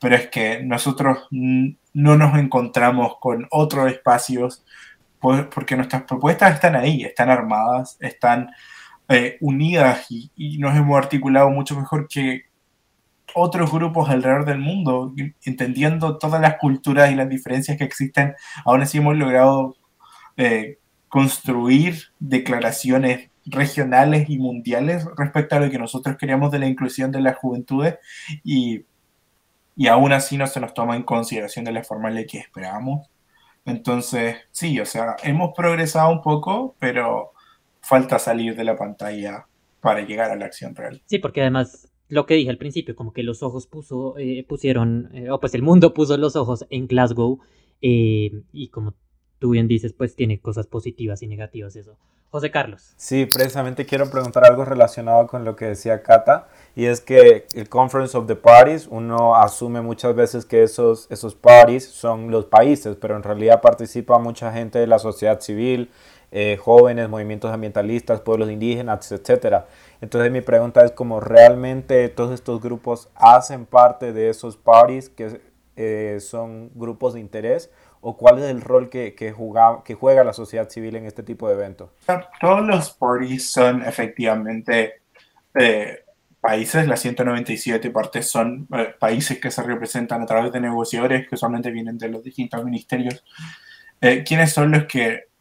pero 0.00 0.16
es 0.16 0.28
que 0.28 0.62
nosotros 0.62 1.28
no 1.30 2.16
nos 2.16 2.38
encontramos 2.38 3.16
con 3.20 3.46
otros 3.50 3.90
espacios 3.92 4.64
porque 5.20 5.76
nuestras 5.76 6.02
propuestas 6.02 6.54
están 6.54 6.76
ahí, 6.76 7.02
están 7.02 7.30
armadas, 7.30 7.96
están 8.00 8.50
eh, 9.08 9.36
unidas 9.40 10.06
y, 10.10 10.58
nos 10.58 10.76
hemos 10.76 10.96
articulado 10.96 11.50
mucho 11.50 11.78
mejor 11.78 12.08
que 12.08 12.44
otros 13.34 13.70
grupos 13.70 14.08
alrededor 14.08 14.44
del 14.44 14.58
mundo, 14.58 15.12
entendiendo 15.44 16.18
todas 16.18 16.40
las 16.40 16.56
culturas 16.58 17.10
y 17.10 17.14
las 17.14 17.28
diferencias 17.28 17.76
que 17.76 17.84
existen, 17.84 18.34
aún 18.64 18.82
así 18.82 18.98
hemos 18.98 19.16
logrado 19.16 19.76
eh, 20.36 20.78
construir 21.08 22.04
declaraciones 22.18 23.30
regionales 23.44 24.30
y 24.30 24.38
mundiales 24.38 25.04
respecto 25.16 25.56
a 25.56 25.60
lo 25.60 25.70
que 25.70 25.78
nosotros 25.78 26.16
queríamos 26.16 26.50
de 26.50 26.60
la 26.60 26.66
inclusión 26.66 27.10
de 27.10 27.20
las 27.20 27.36
juventudes 27.36 27.96
y, 28.42 28.84
y 29.76 29.88
aún 29.88 30.12
así 30.12 30.38
no 30.38 30.46
se 30.46 30.60
nos 30.60 30.72
toma 30.72 30.96
en 30.96 31.02
consideración 31.02 31.64
de 31.64 31.72
la 31.72 31.84
forma 31.84 32.08
en 32.08 32.14
la 32.14 32.24
que 32.24 32.38
esperábamos. 32.38 33.08
Entonces, 33.66 34.36
sí, 34.50 34.78
o 34.80 34.86
sea, 34.86 35.16
hemos 35.22 35.52
progresado 35.54 36.10
un 36.10 36.22
poco, 36.22 36.74
pero 36.78 37.33
falta 37.84 38.18
salir 38.18 38.56
de 38.56 38.64
la 38.64 38.76
pantalla 38.76 39.46
para 39.80 40.00
llegar 40.00 40.30
a 40.30 40.36
la 40.36 40.46
acción 40.46 40.74
real. 40.74 41.02
Sí, 41.06 41.18
porque 41.18 41.42
además 41.42 41.92
lo 42.08 42.26
que 42.26 42.34
dije 42.34 42.50
al 42.50 42.58
principio, 42.58 42.96
como 42.96 43.12
que 43.12 43.22
los 43.22 43.42
ojos 43.42 43.66
puso, 43.66 44.16
eh, 44.18 44.44
pusieron, 44.48 45.10
eh, 45.14 45.30
o 45.30 45.40
pues 45.40 45.54
el 45.54 45.62
mundo 45.62 45.94
puso 45.94 46.16
los 46.16 46.36
ojos 46.36 46.66
en 46.70 46.86
Glasgow 46.86 47.40
eh, 47.82 48.42
y 48.52 48.68
como 48.68 48.94
tú 49.38 49.50
bien 49.50 49.68
dices, 49.68 49.92
pues 49.92 50.16
tiene 50.16 50.40
cosas 50.40 50.66
positivas 50.66 51.22
y 51.22 51.26
negativas 51.26 51.76
eso. 51.76 51.98
José 52.30 52.50
Carlos. 52.50 52.94
Sí, 52.96 53.26
precisamente 53.26 53.86
quiero 53.86 54.10
preguntar 54.10 54.44
algo 54.44 54.64
relacionado 54.64 55.28
con 55.28 55.44
lo 55.44 55.54
que 55.54 55.66
decía 55.66 56.02
Cata, 56.02 56.48
y 56.74 56.86
es 56.86 57.00
que 57.00 57.46
el 57.54 57.68
Conference 57.68 58.16
of 58.18 58.26
the 58.26 58.34
Parties, 58.34 58.88
uno 58.90 59.36
asume 59.36 59.82
muchas 59.82 60.16
veces 60.16 60.44
que 60.44 60.64
esos, 60.64 61.06
esos 61.12 61.36
parties 61.36 61.84
son 61.84 62.32
los 62.32 62.46
países, 62.46 62.96
pero 63.00 63.14
en 63.14 63.22
realidad 63.22 63.60
participa 63.60 64.18
mucha 64.18 64.52
gente 64.52 64.80
de 64.80 64.88
la 64.88 64.98
sociedad 64.98 65.40
civil, 65.40 65.90
eh, 66.36 66.56
jóvenes, 66.56 67.08
movimientos 67.08 67.52
ambientalistas, 67.52 68.20
pueblos 68.20 68.50
indígenas, 68.50 69.12
etcétera. 69.12 69.68
Entonces 70.00 70.32
mi 70.32 70.40
pregunta 70.40 70.84
es 70.84 70.90
cómo 70.90 71.20
realmente 71.20 72.08
todos 72.08 72.34
estos 72.34 72.60
grupos 72.60 73.08
hacen 73.14 73.66
parte 73.66 74.12
de 74.12 74.30
esos 74.30 74.56
parties 74.56 75.08
que 75.08 75.40
eh, 75.76 76.18
son 76.18 76.72
grupos 76.74 77.14
de 77.14 77.20
interés 77.20 77.70
o 78.00 78.16
cuál 78.16 78.40
es 78.40 78.46
el 78.46 78.62
rol 78.62 78.90
que, 78.90 79.14
juega 79.32 80.24
la 80.24 80.32
sociedad 80.32 80.68
civil 80.68 80.96
en 80.96 81.06
este 81.06 81.22
tipo 81.22 81.46
de 81.46 81.54
eventos. 81.54 81.90
Todos 82.40 82.66
los 82.66 82.90
parties 82.90 83.52
son 83.52 83.84
efectivamente 83.84 85.02
eh, 85.54 86.00
países, 86.40 86.88
las 86.88 86.98
197 86.98 87.92
partes 87.92 88.28
son 88.28 88.66
países 88.98 89.38
que 89.38 89.52
se 89.52 89.62
representan 89.62 90.22
a 90.22 90.26
través 90.26 90.50
de 90.50 90.58
negociadores 90.58 91.28
que 91.28 91.36
usualmente 91.36 91.70
vienen 91.70 91.96
de 91.96 92.08
los 92.08 92.24
distintos 92.24 92.64
ministerios. 92.64 93.22
¿Quiénes 94.00 94.52
son 94.52 94.72
los 94.72 94.86
que 94.86 95.32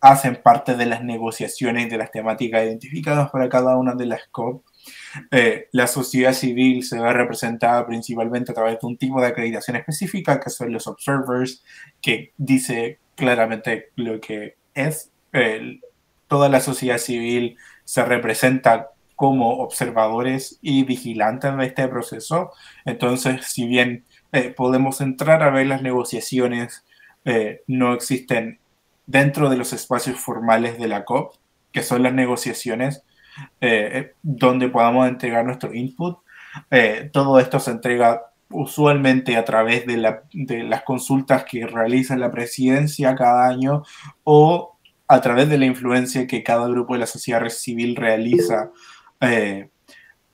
hacen 0.00 0.40
parte 0.42 0.76
de 0.76 0.86
las 0.86 1.02
negociaciones 1.04 1.90
de 1.90 1.98
las 1.98 2.10
temáticas 2.10 2.64
identificadas 2.64 3.30
para 3.30 3.48
cada 3.48 3.76
una 3.76 3.94
de 3.94 4.06
las 4.06 4.28
COP. 4.30 4.64
Eh, 5.30 5.68
la 5.72 5.86
sociedad 5.86 6.32
civil 6.32 6.82
se 6.84 6.98
ve 6.98 7.12
representada 7.12 7.86
principalmente 7.86 8.52
a 8.52 8.54
través 8.54 8.78
de 8.80 8.86
un 8.86 8.96
tipo 8.96 9.20
de 9.20 9.28
acreditación 9.28 9.76
específica, 9.76 10.40
que 10.40 10.50
son 10.50 10.72
los 10.72 10.86
observers, 10.86 11.62
que 12.00 12.32
dice 12.38 12.98
claramente 13.14 13.90
lo 13.96 14.20
que 14.20 14.56
es. 14.74 15.10
toda 16.28 16.48
la 16.48 16.60
sociedad 16.60 16.98
civil 16.98 17.56
se 17.84 18.04
representa 18.04 18.90
como 19.20 19.58
observadores 19.58 20.58
y 20.62 20.84
vigilantes 20.84 21.54
de 21.54 21.66
este 21.66 21.88
proceso. 21.88 22.52
Entonces, 22.86 23.44
si 23.44 23.66
bien 23.66 24.06
eh, 24.32 24.48
podemos 24.48 25.02
entrar 25.02 25.42
a 25.42 25.50
ver 25.50 25.66
las 25.66 25.82
negociaciones, 25.82 26.86
eh, 27.26 27.62
no 27.66 27.92
existen 27.92 28.59
dentro 29.10 29.50
de 29.50 29.56
los 29.56 29.72
espacios 29.72 30.18
formales 30.18 30.78
de 30.78 30.86
la 30.88 31.04
COP, 31.04 31.34
que 31.72 31.82
son 31.82 32.02
las 32.02 32.14
negociaciones, 32.14 33.02
eh, 33.60 34.14
donde 34.22 34.68
podamos 34.68 35.08
entregar 35.08 35.44
nuestro 35.44 35.74
input. 35.74 36.18
todo 37.12 37.38
esto 37.38 37.60
se 37.60 37.70
entrega 37.70 38.22
usualmente 38.50 39.36
a 39.36 39.44
través 39.44 39.86
de, 39.86 39.96
las 39.96 40.82
consultas 40.82 41.44
que 41.44 41.66
realiza 41.66 42.16
la 42.16 42.30
presidencia 42.30 43.14
cada 43.14 43.48
año 43.48 43.84
o 44.24 44.76
a 45.06 45.20
través 45.20 45.48
de 45.48 45.58
la 45.58 45.66
influencia 45.66 46.26
que 46.26 46.42
cada 46.42 46.66
grupo 46.68 46.94
de 46.94 47.00
la 47.00 47.06
sociedad 47.06 47.48
civil 47.48 47.94
realiza 47.94 48.70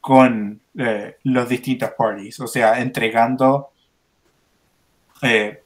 con 0.00 0.60
los 1.22 1.48
distintos 1.48 1.90
parties, 1.98 2.40
o 2.40 2.46
sea, 2.46 2.80
entregando 2.80 3.70
eh, 5.22 5.62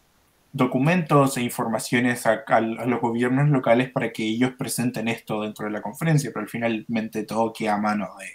documentos 0.52 1.36
e 1.36 1.42
informaciones 1.42 2.26
a, 2.26 2.60
los 2.60 3.00
gobiernos 3.00 3.48
locales 3.50 3.90
para 3.90 4.12
que 4.12 4.24
ellos 4.24 4.52
presenten 4.58 5.08
esto 5.08 5.42
dentro 5.42 5.66
de 5.66 5.72
la 5.72 5.82
conferencia, 5.82 6.30
pero 6.34 6.46
finalmente 6.46 7.24
todo 7.24 7.52
queda 7.52 7.74
a 7.74 7.78
mano 7.78 8.08
de 8.18 8.30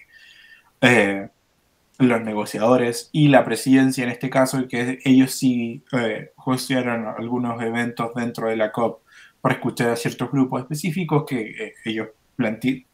eh, 0.82 1.30
los 2.00 2.22
negociadores 2.22 3.10
y 3.12 3.28
la 3.28 3.44
presidencia 3.44 4.04
en 4.04 4.12
este 4.12 4.30
caso, 4.30 4.68
que 4.68 5.00
ellos 5.04 5.34
sí 5.34 5.84
eh, 5.92 6.32
algunos 7.18 7.62
eventos 7.62 8.14
dentro 8.14 8.50
de 8.50 8.56
la 8.58 8.72
COP 8.72 9.02
para 9.42 9.56
escuchar 9.56 9.90
a 9.90 9.96
ciertos 9.96 10.32
grupos 10.32 10.62
específicos 10.62 11.26
que 11.28 11.42
eh, 11.42 11.74
ellos 11.86 12.10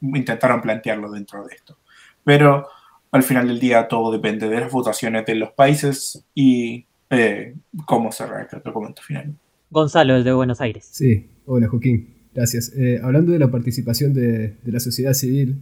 intentaron 0.01 0.61
plantearlo 0.61 1.09
dentro 1.11 1.43
de 1.45 1.55
esto. 1.55 1.77
Pero 2.23 2.67
al 3.11 3.23
final 3.23 3.47
del 3.47 3.59
día 3.59 3.87
todo 3.87 4.11
depende 4.11 4.47
de 4.49 4.61
las 4.61 4.71
votaciones 4.71 5.25
de 5.25 5.35
los 5.35 5.51
países 5.51 6.25
y 6.35 6.85
eh, 7.11 7.55
cómo 7.85 8.11
cerrar 8.11 8.47
el 8.51 8.61
documento 8.63 9.01
final. 9.01 9.35
Gonzalo, 9.69 10.15
desde 10.15 10.31
Buenos 10.31 10.61
Aires. 10.61 10.87
Sí, 10.91 11.27
hola 11.45 11.67
Joaquín, 11.67 12.07
gracias. 12.33 12.73
Eh, 12.75 12.99
hablando 13.03 13.31
de 13.33 13.39
la 13.39 13.51
participación 13.51 14.13
de, 14.13 14.55
la 14.63 14.79
sociedad 14.79 15.13
civil, 15.13 15.61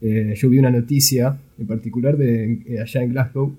eh, 0.00 0.34
yo 0.34 0.48
vi 0.48 0.58
una 0.58 0.70
noticia 0.70 1.38
en 1.58 1.66
particular 1.66 2.16
de 2.16 2.78
allá 2.80 3.02
en 3.02 3.10
Glasgow 3.10 3.54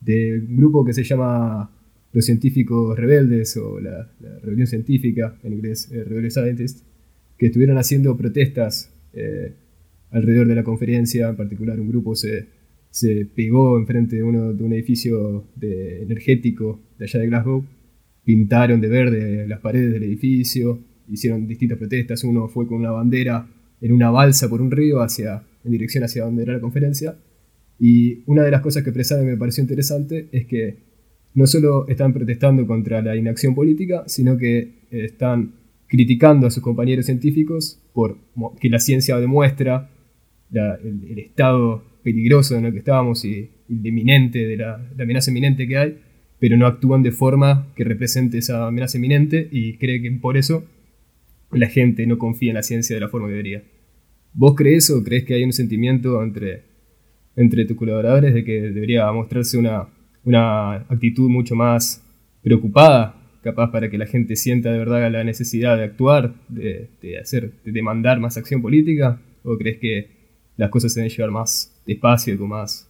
de 0.00 0.40
un 0.48 0.56
grupo 0.56 0.84
que 0.84 0.92
se 0.92 1.04
llama 1.04 1.70
los 2.12 2.24
científicos 2.24 2.98
rebeldes 2.98 3.56
o 3.56 3.80
la, 3.80 4.08
rebelión 4.42 4.66
científica, 4.66 5.36
en 5.42 5.52
inglés 5.52 5.88
Rebellion 5.90 6.30
Scientists, 6.30 6.84
que 7.38 7.46
estuvieron 7.46 7.78
haciendo 7.78 8.16
protestas 8.16 8.90
alrededor 10.10 10.46
de 10.48 10.54
la 10.54 10.64
conferencia, 10.64 11.28
en 11.28 11.36
particular 11.36 11.80
un 11.80 11.88
grupo 11.88 12.14
se 12.14 12.46
se 12.94 13.26
pegó 13.26 13.76
enfrente 13.76 14.14
de, 14.14 14.22
uno, 14.22 14.52
de 14.52 14.62
un 14.62 14.72
edificio 14.72 15.48
energético 15.60 16.80
de 16.96 17.06
allá 17.06 17.18
de 17.18 17.26
Glasgow, 17.26 17.64
pintaron 18.24 18.80
de 18.80 18.88
verde 18.88 19.48
las 19.48 19.58
paredes 19.58 19.92
del 19.92 20.04
edificio, 20.04 20.78
hicieron 21.08 21.48
distintas 21.48 21.76
protestas, 21.76 22.22
uno 22.22 22.46
fue 22.46 22.68
con 22.68 22.78
una 22.78 22.92
bandera 22.92 23.48
en 23.80 23.90
una 23.90 24.12
balsa 24.12 24.48
por 24.48 24.62
un 24.62 24.70
río 24.70 25.02
hacia, 25.02 25.42
en 25.64 25.72
dirección 25.72 26.04
hacia 26.04 26.24
donde 26.24 26.44
era 26.44 26.52
la 26.52 26.60
conferencia, 26.60 27.16
y 27.80 28.22
una 28.26 28.44
de 28.44 28.52
las 28.52 28.60
cosas 28.60 28.84
que 28.84 28.90
expresaron 28.90 29.24
que 29.24 29.32
me 29.32 29.38
pareció 29.38 29.62
interesante 29.62 30.28
es 30.30 30.46
que 30.46 30.76
no 31.34 31.48
solo 31.48 31.88
están 31.88 32.12
protestando 32.12 32.64
contra 32.64 33.02
la 33.02 33.16
inacción 33.16 33.56
política, 33.56 34.04
sino 34.06 34.38
que 34.38 34.86
están 34.92 35.54
criticando 35.88 36.46
a 36.46 36.52
sus 36.52 36.62
compañeros 36.62 37.06
científicos 37.06 37.82
por 37.92 38.18
que 38.60 38.70
la 38.70 38.78
ciencia 38.78 39.18
demuestra 39.18 39.90
el, 40.52 41.18
estado 41.18 41.93
peligroso 42.04 42.56
en 42.56 42.66
el 42.66 42.72
que 42.72 42.78
estábamos 42.78 43.24
y, 43.24 43.50
el 43.68 43.84
inminente, 43.84 44.46
de 44.46 44.58
la, 44.58 44.90
amenaza 45.00 45.30
inminente 45.30 45.66
que 45.66 45.76
hay, 45.76 45.98
pero 46.38 46.56
no 46.56 46.66
actúan 46.66 47.02
de 47.02 47.10
forma 47.10 47.72
que 47.74 47.82
represente 47.82 48.38
esa 48.38 48.68
amenaza 48.68 48.98
inminente 48.98 49.48
y 49.50 49.78
cree 49.78 50.02
que 50.02 50.10
por 50.12 50.36
eso 50.36 50.64
la 51.50 51.66
gente 51.68 52.06
no 52.06 52.18
confía 52.18 52.50
en 52.50 52.56
la 52.56 52.62
ciencia 52.62 52.94
de 52.94 53.00
la 53.00 53.08
forma 53.08 53.28
que 53.28 53.32
debería. 53.32 53.64
¿Vos 54.34 54.54
crees 54.54 54.90
o 54.90 55.02
crees 55.02 55.24
que 55.24 55.34
hay 55.34 55.44
un 55.44 55.52
sentimiento 55.52 56.22
entre, 56.22 56.64
entre 57.36 57.64
tus 57.64 57.76
colaboradores 57.76 58.34
de 58.34 58.44
que 58.44 58.60
debería 58.60 59.10
mostrarse 59.10 59.56
una, 59.56 59.88
una 60.24 60.74
actitud 60.74 61.30
mucho 61.30 61.54
más 61.54 62.04
preocupada, 62.42 63.16
capaz 63.42 63.70
para 63.70 63.88
que 63.88 63.96
la 63.96 64.06
gente 64.06 64.36
sienta 64.36 64.72
de 64.72 64.78
verdad 64.78 65.10
la 65.10 65.24
necesidad 65.24 65.78
de 65.78 65.84
actuar, 65.84 66.34
de, 66.48 66.90
de 67.00 67.18
hacer, 67.18 67.52
de 67.64 67.72
demandar 67.72 68.20
más 68.20 68.36
acción 68.36 68.60
política? 68.60 69.22
¿O 69.44 69.56
crees 69.56 69.78
que 69.78 70.13
las 70.56 70.70
cosas 70.70 70.92
se 70.92 71.00
deben 71.00 71.14
llevar 71.14 71.30
más 71.30 71.74
despacio 71.86 72.34
y 72.34 72.38
más, 72.38 72.88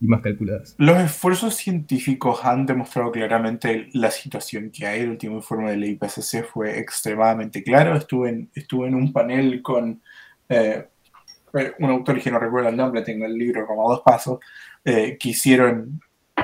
y 0.00 0.06
más 0.06 0.20
calculadas. 0.20 0.74
Los 0.78 0.98
esfuerzos 0.98 1.54
científicos 1.54 2.44
han 2.44 2.66
demostrado 2.66 3.10
claramente 3.10 3.88
la 3.92 4.10
situación 4.10 4.70
que 4.70 4.86
hay. 4.86 5.00
El 5.00 5.10
último 5.10 5.36
informe 5.36 5.70
de 5.70 5.76
la 5.76 5.86
IPCC 5.86 6.44
fue 6.44 6.78
extremadamente 6.78 7.62
claro. 7.62 7.96
Estuve 7.96 8.28
en, 8.30 8.50
estuve 8.54 8.88
en 8.88 8.94
un 8.94 9.12
panel 9.12 9.62
con 9.62 10.02
eh, 10.48 10.88
un 11.78 11.90
autor 11.90 12.20
que 12.20 12.30
no 12.30 12.38
recuerdo 12.38 12.68
el 12.68 12.76
nombre, 12.76 13.02
tengo 13.02 13.26
el 13.26 13.36
libro 13.36 13.66
como 13.66 13.90
dos 13.90 14.00
pasos, 14.00 14.38
eh, 14.84 15.16
que 15.18 15.30
hicieron 15.30 16.00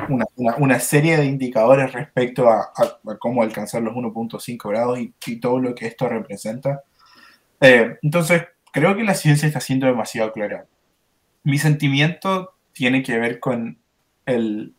una, 0.09 0.27
una, 0.59 0.79
serie 0.79 1.16
de 1.16 1.25
indicadores 1.25 1.92
respecto 1.92 2.49
a, 2.49 2.73
cómo 3.18 3.42
alcanzar 3.42 3.83
los 3.83 3.94
1.5 3.94 4.68
grados 4.68 4.99
y, 4.99 5.14
y, 5.27 5.37
todo 5.37 5.59
lo 5.59 5.75
que 5.75 5.87
esto 5.87 6.09
representa. 6.09 6.83
Eh, 7.61 7.97
entonces, 8.03 8.42
creo 8.79 8.97
que 8.97 9.05
la 9.05 9.14
ciencia 9.14 9.49
está 9.49 9.61
siendo 9.61 9.87
demasiado 9.87 10.33
clara. 10.33 10.67
Mi 11.43 11.59
sentimiento 11.59 12.55
tiene 12.73 13.03
que 13.03 13.19
ver 13.19 13.41
con 13.41 13.79
el 14.27 14.75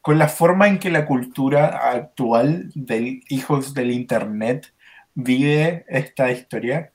con 0.00 0.20
la 0.20 0.28
forma 0.28 0.68
en 0.68 0.78
que 0.78 0.88
la 0.88 1.04
cultura 1.04 1.90
actual 1.90 2.70
de 2.76 3.22
hijos 3.28 3.74
del 3.74 3.90
internet 3.90 4.72
vive 5.14 5.84
esta 5.88 6.30
historia 6.30 6.92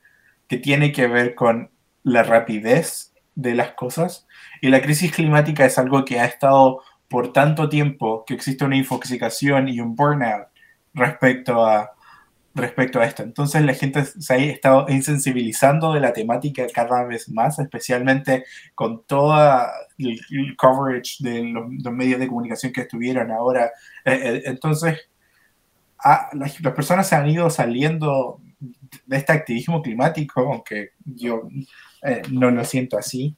que 0.48 0.56
tiene 0.56 0.92
que 0.92 1.08
ver 1.08 1.34
con 1.34 1.70
la 2.04 2.22
rapidez 2.22 3.12
de 3.34 3.54
las 3.54 3.72
cosas 3.72 4.26
y 4.62 4.70
la 4.70 4.80
crisis 4.80 5.12
climática 5.12 5.66
es 5.66 5.78
algo 5.78 6.06
que 6.06 6.20
ha 6.20 6.24
estado 6.24 6.80
por 7.08 7.34
tanto 7.34 7.68
tiempo 7.68 8.24
que 8.24 8.32
existe 8.32 8.64
una 8.64 8.78
infoxicación 8.78 9.68
y 9.68 9.80
un 9.80 9.94
burnout 9.94 10.46
respecto 10.94 11.66
a 11.66 11.90
respecto 12.54 13.00
a 13.00 13.04
esto. 13.04 13.22
Entonces 13.22 13.62
la 13.62 13.74
gente 13.74 14.04
se 14.04 14.34
ha 14.34 14.36
estado 14.36 14.86
insensibilizando 14.88 15.92
de 15.92 16.00
la 16.00 16.12
temática 16.12 16.66
cada 16.72 17.04
vez 17.04 17.28
más, 17.28 17.58
especialmente 17.58 18.44
con 18.74 19.04
todo 19.04 19.34
el, 19.98 20.56
coverage 20.56 21.16
de 21.20 21.44
los, 21.44 21.92
medios 21.92 22.20
de 22.20 22.28
comunicación 22.28 22.72
que 22.72 22.82
estuvieron 22.82 23.30
ahora. 23.30 23.66
Eh, 24.04 24.20
eh, 24.22 24.42
entonces, 24.46 24.98
las, 26.32 26.56
personas 26.74 27.08
se 27.08 27.14
han 27.14 27.28
ido 27.28 27.48
saliendo 27.48 28.40
de 29.06 29.16
este 29.16 29.32
activismo 29.32 29.82
climático, 29.82 30.40
aunque 30.40 30.90
yo 31.04 31.48
eh, 32.02 32.22
no 32.30 32.50
lo 32.50 32.64
siento 32.64 32.98
así. 32.98 33.36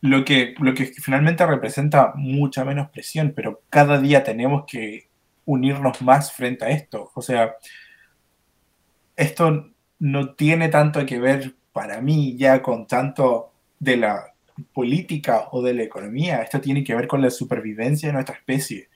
lo, 0.00 0.24
que, 0.24 0.54
lo 0.58 0.74
que 0.74 0.86
finalmente 0.86 1.46
representa 1.46 2.12
mucha 2.14 2.64
menos 2.64 2.90
presión, 2.90 3.32
pero 3.34 3.62
cada 3.70 4.00
día 4.00 4.22
tenemos 4.22 4.64
que 4.66 5.11
unirnos 5.44 6.02
más 6.02 6.32
frente 6.32 6.64
a 6.64 6.70
esto. 6.70 7.10
O 7.14 7.22
sea, 7.22 7.54
esto 9.16 9.70
no 9.98 10.34
tiene 10.34 10.68
tanto 10.68 11.04
que 11.06 11.18
ver 11.18 11.54
para 11.72 12.00
mí 12.00 12.36
ya 12.36 12.62
con 12.62 12.86
tanto 12.86 13.52
de 13.78 13.96
la 13.96 14.32
política 14.72 15.48
o 15.52 15.62
de 15.62 15.74
la 15.74 15.82
economía, 15.82 16.42
esto 16.42 16.60
tiene 16.60 16.84
que 16.84 16.94
ver 16.94 17.06
con 17.06 17.22
la 17.22 17.30
supervivencia 17.30 18.08
de 18.08 18.12
nuestra 18.12 18.36
especie. 18.36 18.88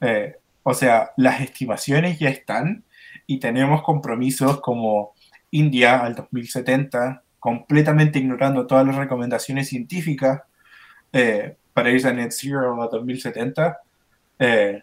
Eh, 0.00 0.36
o 0.62 0.74
sea, 0.74 1.12
las 1.16 1.40
estimaciones 1.40 2.18
ya 2.18 2.28
están 2.28 2.84
y 3.26 3.38
tenemos 3.38 3.82
compromisos 3.82 4.60
como 4.60 5.14
India 5.50 6.02
al 6.02 6.14
2070, 6.14 7.22
completamente 7.38 8.18
ignorando 8.18 8.66
todas 8.66 8.86
las 8.86 8.96
recomendaciones 8.96 9.68
científicas 9.68 10.42
eh, 11.12 11.56
para 11.72 11.90
irse 11.90 12.08
a 12.08 12.12
net 12.12 12.30
zero 12.32 12.82
al 12.82 12.88
2070. 12.90 13.78
Eh, 14.38 14.82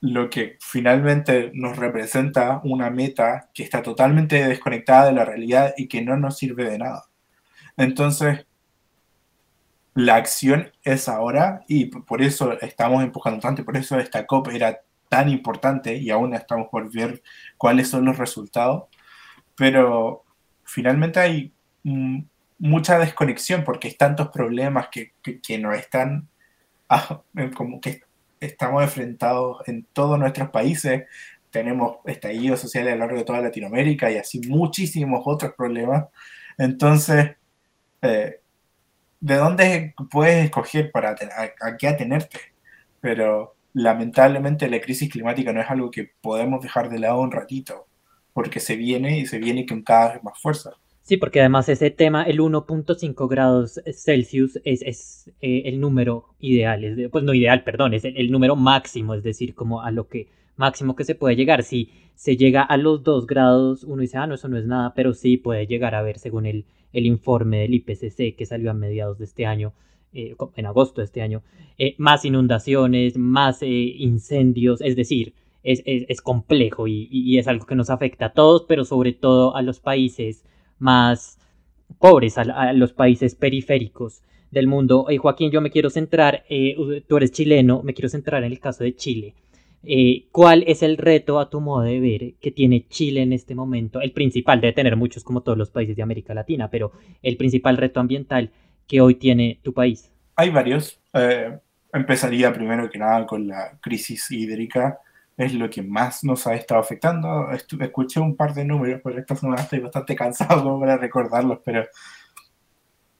lo 0.00 0.30
que 0.30 0.56
finalmente 0.60 1.50
nos 1.54 1.76
representa 1.76 2.60
una 2.64 2.90
meta 2.90 3.50
que 3.52 3.64
está 3.64 3.82
totalmente 3.82 4.46
desconectada 4.46 5.06
de 5.06 5.12
la 5.12 5.24
realidad 5.24 5.74
y 5.76 5.88
que 5.88 6.02
no 6.02 6.16
nos 6.16 6.38
sirve 6.38 6.70
de 6.70 6.78
nada. 6.78 7.04
Entonces, 7.76 8.46
la 9.94 10.14
acción 10.16 10.70
es 10.84 11.08
ahora 11.08 11.64
y 11.66 11.86
por 11.86 12.22
eso 12.22 12.52
estamos 12.60 13.02
empujando 13.02 13.40
tanto, 13.40 13.64
por 13.64 13.76
eso 13.76 13.98
esta 13.98 14.26
COP 14.26 14.48
era 14.48 14.80
tan 15.08 15.28
importante 15.28 15.96
y 15.96 16.10
aún 16.10 16.34
estamos 16.34 16.68
por 16.68 16.92
ver 16.92 17.22
cuáles 17.56 17.88
son 17.88 18.04
los 18.04 18.18
resultados, 18.18 18.84
pero 19.56 20.24
finalmente 20.64 21.18
hay 21.18 21.52
mucha 22.58 22.98
desconexión 22.98 23.64
porque 23.64 23.88
hay 23.88 23.94
tantos 23.94 24.28
problemas 24.28 24.88
que, 24.88 25.14
que, 25.22 25.58
nos 25.58 25.76
están, 25.76 26.28
ah, 26.88 27.22
como 27.56 27.80
que 27.80 28.02
estamos 28.40 28.82
enfrentados 28.82 29.66
en 29.68 29.84
todos 29.92 30.18
nuestros 30.18 30.50
países. 30.50 31.04
Tenemos 31.50 31.98
estallidos 32.06 32.60
sociales 32.60 32.92
a 32.92 32.96
lo 32.96 33.00
largo 33.00 33.18
de 33.18 33.24
toda 33.24 33.40
Latinoamérica 33.40 34.10
y 34.10 34.16
así 34.16 34.40
muchísimos 34.48 35.22
otros 35.24 35.54
problemas. 35.54 36.06
Entonces, 36.58 37.36
eh, 38.02 38.40
¿de 39.20 39.34
dónde 39.36 39.94
puedes 40.10 40.44
escoger 40.44 40.90
para 40.90 41.10
a, 41.10 41.76
qué 41.76 41.88
atenerte? 41.88 42.38
Pero 43.00 43.56
lamentablemente 43.74 44.68
la 44.68 44.80
crisis 44.80 45.10
climática 45.10 45.52
no 45.52 45.60
es 45.60 45.70
algo 45.70 45.90
que 45.90 46.10
podemos 46.20 46.62
dejar 46.62 46.88
de 46.90 46.98
lado 46.98 47.20
un 47.20 47.30
ratito, 47.30 47.86
porque 48.32 48.60
se 48.60 48.76
viene 48.76 49.18
y 49.18 49.26
se 49.26 49.38
viene 49.38 49.66
con 49.66 49.82
cada 49.82 50.14
vez 50.14 50.24
más 50.24 50.40
fuerza. 50.40 50.72
Sí, 51.08 51.16
porque 51.16 51.40
además 51.40 51.70
ese 51.70 51.90
tema, 51.90 52.24
el 52.24 52.38
1.5 52.38 53.28
grados 53.30 53.80
Celsius, 53.94 54.60
es, 54.64 55.32
eh, 55.40 55.62
el 55.64 55.80
número 55.80 56.34
ideal, 56.38 56.84
es 56.84 57.08
pues 57.08 57.24
no 57.24 57.32
ideal, 57.32 57.64
perdón, 57.64 57.94
es 57.94 58.04
el, 58.04 58.30
número 58.30 58.56
máximo, 58.56 59.14
es 59.14 59.22
decir, 59.22 59.54
como 59.54 59.80
a 59.80 59.90
lo 59.90 60.06
que 60.06 60.28
máximo 60.56 60.96
que 60.96 61.04
se 61.04 61.14
puede 61.14 61.34
llegar. 61.34 61.62
Si 61.62 61.88
se 62.14 62.36
llega 62.36 62.60
a 62.62 62.76
los 62.76 63.02
2 63.04 63.26
grados, 63.26 63.84
uno 63.84 64.02
dice, 64.02 64.18
ah, 64.18 64.26
no, 64.26 64.34
eso 64.34 64.48
no 64.48 64.58
es 64.58 64.66
nada, 64.66 64.92
pero 64.94 65.14
sí 65.14 65.38
puede 65.38 65.66
llegar 65.66 65.94
a 65.94 66.02
ver, 66.02 66.18
según 66.18 66.44
el, 66.44 66.66
informe 66.92 67.60
del 67.60 67.72
IPCC 67.72 68.36
que 68.36 68.44
salió 68.44 68.70
a 68.70 68.74
mediados 68.74 69.16
de 69.16 69.24
este 69.24 69.46
año, 69.46 69.72
eh, 70.12 70.36
en 70.56 70.66
agosto 70.66 71.00
de 71.00 71.06
este 71.06 71.22
año, 71.22 71.42
eh, 71.78 71.94
más 71.96 72.26
inundaciones, 72.26 73.16
más 73.16 73.62
incendios, 73.62 74.82
es 74.82 74.94
decir, 74.94 75.32
es, 75.62 76.20
complejo 76.20 76.86
y 76.86 77.38
es 77.38 77.48
algo 77.48 77.64
que 77.64 77.76
nos 77.76 77.88
afecta 77.88 78.26
a 78.26 78.32
todos, 78.34 78.66
pero 78.68 78.84
sobre 78.84 79.14
todo 79.14 79.56
a 79.56 79.62
los 79.62 79.80
países 79.80 80.44
más 80.78 81.38
pobres, 81.98 82.38
a, 82.38 82.72
los 82.72 82.92
países 82.92 83.34
periféricos 83.34 84.22
del 84.50 84.66
mundo. 84.66 85.06
y 85.10 85.16
Joaquín, 85.16 85.50
yo 85.50 85.60
me 85.60 85.70
quiero 85.70 85.90
centrar, 85.90 86.44
eh, 86.48 87.04
tú 87.08 87.16
eres 87.16 87.32
chileno, 87.32 87.82
me 87.82 87.94
quiero 87.94 88.08
centrar 88.08 88.44
en 88.44 88.52
el 88.52 88.60
caso 88.60 88.84
de 88.84 88.94
Chile. 88.94 89.34
Eh, 89.84 90.26
¿Cuál 90.32 90.64
es 90.66 90.82
el 90.82 90.96
reto, 90.96 91.38
a 91.38 91.50
tu 91.50 91.60
modo 91.60 91.82
de 91.82 92.00
ver, 92.00 92.34
que 92.40 92.50
tiene 92.50 92.86
Chile 92.88 93.22
en 93.22 93.32
este 93.32 93.54
momento? 93.54 94.00
El 94.00 94.12
principal, 94.12 94.60
debe 94.60 94.72
tener 94.72 94.96
muchos 94.96 95.22
como 95.22 95.42
todos 95.42 95.56
los 95.56 95.70
países 95.70 95.96
de 95.96 96.02
América 96.02 96.34
Latina, 96.34 96.68
pero 96.70 96.92
el 97.22 97.36
principal 97.36 97.76
reto 97.76 98.00
ambiental 98.00 98.50
que 98.86 99.00
hoy 99.00 99.14
tiene 99.16 99.60
tu 99.62 99.72
país. 99.72 100.12
Hay 100.36 100.50
varios. 100.50 101.00
Eh, 101.14 101.58
empezaría 101.92 102.52
primero 102.52 102.90
que 102.90 102.98
nada 102.98 103.26
con 103.26 103.46
la 103.46 103.78
crisis 103.80 104.30
hídrica 104.30 104.98
es 105.38 105.54
lo 105.54 105.70
que 105.70 105.82
más 105.82 106.24
nos 106.24 106.46
ha 106.46 106.54
estado 106.54 106.80
afectando. 106.80 107.48
escuché 107.52 108.20
un 108.20 108.36
par 108.36 108.52
de 108.52 108.64
números, 108.64 109.00
pero 109.02 109.18
esta 109.18 109.36
semana 109.36 109.62
estoy 109.62 109.78
bastante 109.78 110.16
cansado 110.16 110.78
para 110.80 110.96
recordarlos, 110.96 111.60
pero 111.64 111.86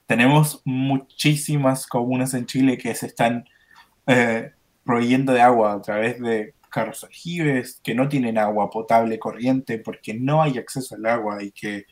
tenemos 0.05 0.61
muchísimas 0.65 1.87
comunas 1.87 2.33
en 2.33 2.45
Chile 2.45 2.77
que 2.77 2.93
se 2.93 3.05
están 3.07 3.45
eh, 4.05 4.51
proveyendo 4.83 5.31
de 5.31 5.41
agua 5.41 5.73
a 5.73 5.81
través 5.81 6.19
de 6.19 6.55
carros 6.69 7.03
aljibes, 7.05 7.79
que 7.83 7.95
no 7.95 8.09
tienen 8.09 8.37
agua 8.37 8.69
potable 8.69 9.17
corriente 9.17 9.79
porque 9.79 10.13
no 10.13 10.41
hay 10.41 10.57
acceso 10.57 10.95
al 10.95 11.05
agua 11.05 11.41
y 11.41 11.51
que 11.51 11.85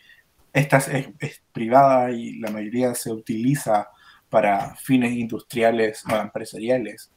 esta 0.51 0.77
es, 0.77 1.41
privada 1.53 2.11
y 2.11 2.39
la 2.39 2.51
mayoría 2.51 2.95
se 2.95 3.11
utiliza 3.11 3.89
para 4.29 4.75
fines 4.75 5.13
industriales 5.13 6.03
o 6.11 6.15
empresariales. 6.15 7.11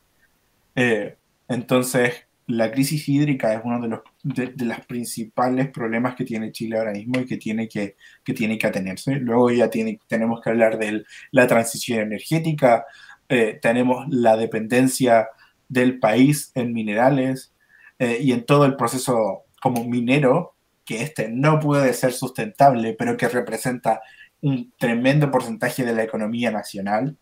Eh, 0.77 1.16
entonces, 1.49 2.27
la 2.50 2.70
crisis 2.70 3.08
hídrica 3.08 3.54
es 3.54 3.60
uno 3.64 3.80
de 3.80 3.88
los 3.88 4.00
de, 4.22 4.74
principales 4.86 5.70
problemas 5.70 6.14
que 6.14 6.24
tiene 6.24 6.52
Chile 6.52 6.78
ahora 6.78 6.92
mismo 6.92 7.20
y 7.20 7.26
que 7.26 7.36
tiene 7.36 7.68
que, 7.68 7.96
que 8.24 8.34
tiene 8.34 8.58
que 8.58 8.66
atenerse. 8.66 9.16
Luego 9.16 9.50
ya 9.50 9.70
tiene, 9.70 10.00
tenemos 10.06 10.40
que 10.40 10.50
hablar 10.50 10.78
de 10.78 11.04
la 11.30 11.46
transición 11.46 12.00
energética, 12.00 12.84
eh, 13.28 13.58
tenemos 13.62 14.06
la 14.08 14.36
dependencia 14.36 15.28
del 15.68 15.98
país 16.00 16.50
en 16.54 16.72
minerales 16.72 17.54
eh, 17.98 18.18
y 18.20 18.32
en 18.32 18.44
todo 18.44 18.64
el 18.64 18.76
proceso 18.76 19.44
como 19.62 19.84
minero, 19.84 20.54
que 20.84 21.02
este 21.02 21.28
no 21.28 21.60
puede 21.60 21.92
ser 21.94 22.12
sustentable, 22.12 22.94
pero 22.98 23.16
que 23.16 23.28
representa 23.28 24.00
un 24.40 24.72
tremendo 24.76 25.30
porcentaje 25.30 25.84
de 25.84 25.94
la 25.94 26.02
economía 26.02 26.50
nacional. 26.50 27.16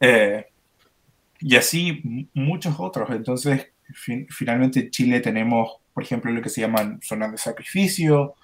Eh, 0.00 0.46
y 1.40 1.56
así 1.56 2.28
muchos 2.32 2.76
otros. 2.78 3.10
Entonces, 3.10 3.73
finalmente 3.92 4.80
en 4.80 4.90
Chile 4.90 5.20
tenemos, 5.20 5.78
por 5.92 6.02
ejemplo, 6.02 6.30
lo 6.30 6.42
que 6.42 6.48
se 6.48 6.60
llaman 6.60 7.00
zonas 7.02 7.32
de 7.32 7.38
sacrificio, 7.38 8.34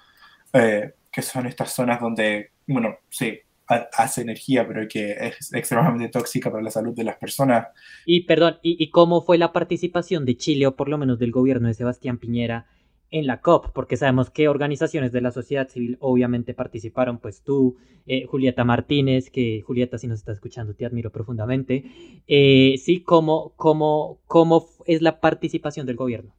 eh, 0.53 0.93
que 1.11 1.21
son 1.21 1.45
estas 1.47 1.73
zonas 1.73 1.99
donde, 1.99 2.51
bueno, 2.67 2.97
sí, 3.09 3.39
hace 3.67 4.21
energía, 4.21 4.67
pero 4.67 4.87
que 4.87 5.11
es 5.11 5.53
extremadamente 5.53 6.09
tóxica 6.09 6.51
para 6.51 6.63
la 6.63 6.71
salud 6.71 6.93
de 6.93 7.03
las 7.03 7.17
personas. 7.17 7.67
Y 8.05 8.21
perdón, 8.21 8.57
¿y, 8.61 8.89
cómo 8.89 9.21
fue 9.21 9.37
la 9.37 9.53
participación 9.53 10.25
de 10.25 10.37
Chile, 10.37 10.67
o 10.67 10.75
por 10.75 10.89
lo 10.89 10.97
menos 10.97 11.19
del 11.19 11.31
gobierno 11.31 11.67
de 11.67 11.73
Sebastián 11.73 12.17
Piñera, 12.17 12.67
en 13.11 13.27
la 13.27 13.41
COP, 13.41 13.71
porque 13.73 13.97
sabemos 13.97 14.29
que 14.29 14.47
organizaciones 14.47 15.11
de 15.11 15.21
la 15.21 15.31
sociedad 15.31 15.67
civil 15.67 15.97
obviamente 15.99 16.53
participaron, 16.53 17.19
pues 17.19 17.43
tú, 17.43 17.77
eh, 18.07 18.25
Julieta 18.25 18.63
Martínez, 18.63 19.29
que 19.29 19.61
Julieta 19.61 19.97
si 19.97 20.07
nos 20.07 20.19
está 20.19 20.31
escuchando 20.31 20.73
te 20.73 20.85
admiro 20.85 21.11
profundamente, 21.11 21.83
eh, 22.27 22.75
sí, 22.81 23.01
¿cómo, 23.01 23.53
cómo, 23.57 24.19
¿cómo 24.27 24.65
es 24.85 25.01
la 25.01 25.19
participación 25.19 25.85
del 25.85 25.97
gobierno? 25.97 26.33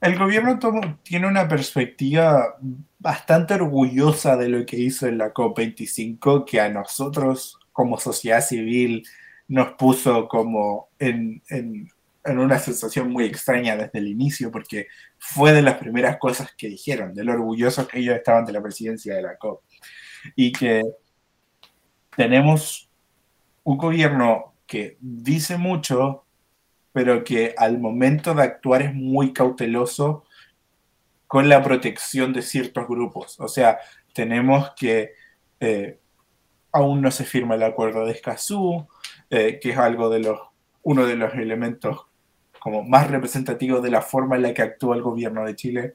El 0.00 0.18
gobierno 0.18 0.58
tiene 1.02 1.28
una 1.28 1.46
perspectiva 1.46 2.56
bastante 2.98 3.54
orgullosa 3.54 4.36
de 4.36 4.48
lo 4.48 4.64
que 4.64 4.76
hizo 4.76 5.06
en 5.06 5.18
la 5.18 5.32
COP25, 5.32 6.44
que 6.44 6.60
a 6.60 6.68
nosotros 6.68 7.58
como 7.72 7.98
sociedad 7.98 8.40
civil 8.40 9.04
nos 9.48 9.72
puso 9.74 10.28
como 10.28 10.88
en 10.98 11.42
en 11.50 11.88
una 12.24 12.58
sensación 12.58 13.10
muy 13.10 13.24
extraña 13.24 13.76
desde 13.76 13.98
el 13.98 14.08
inicio, 14.08 14.50
porque 14.50 14.86
fue 15.18 15.52
de 15.52 15.62
las 15.62 15.78
primeras 15.78 16.18
cosas 16.18 16.54
que 16.56 16.68
dijeron, 16.68 17.14
de 17.14 17.24
lo 17.24 17.32
orgullosos 17.32 17.88
que 17.88 17.98
ellos 17.98 18.16
estaban 18.16 18.44
de 18.44 18.52
la 18.52 18.62
presidencia 18.62 19.16
de 19.16 19.22
la 19.22 19.36
COP. 19.36 19.62
Y 20.36 20.52
que 20.52 20.82
tenemos 22.16 22.88
un 23.64 23.76
gobierno 23.76 24.54
que 24.66 24.96
dice 25.00 25.56
mucho, 25.56 26.24
pero 26.92 27.24
que 27.24 27.54
al 27.56 27.78
momento 27.78 28.34
de 28.34 28.42
actuar 28.42 28.82
es 28.82 28.94
muy 28.94 29.32
cauteloso 29.32 30.24
con 31.26 31.48
la 31.48 31.62
protección 31.62 32.32
de 32.32 32.42
ciertos 32.42 32.86
grupos. 32.86 33.40
O 33.40 33.48
sea, 33.48 33.78
tenemos 34.12 34.72
que 34.76 35.12
eh, 35.60 35.98
aún 36.72 37.00
no 37.00 37.10
se 37.10 37.24
firma 37.24 37.54
el 37.54 37.62
acuerdo 37.62 38.04
de 38.04 38.12
Escazú, 38.12 38.86
eh, 39.30 39.58
que 39.60 39.70
es 39.70 39.78
algo 39.78 40.10
de 40.10 40.20
los, 40.20 40.38
uno 40.82 41.06
de 41.06 41.16
los 41.16 41.32
elementos 41.34 42.06
como 42.62 42.84
más 42.84 43.10
representativo 43.10 43.80
de 43.80 43.90
la 43.90 44.02
forma 44.02 44.36
en 44.36 44.42
la 44.42 44.54
que 44.54 44.62
actúa 44.62 44.94
el 44.94 45.02
gobierno 45.02 45.44
de 45.44 45.56
Chile 45.56 45.94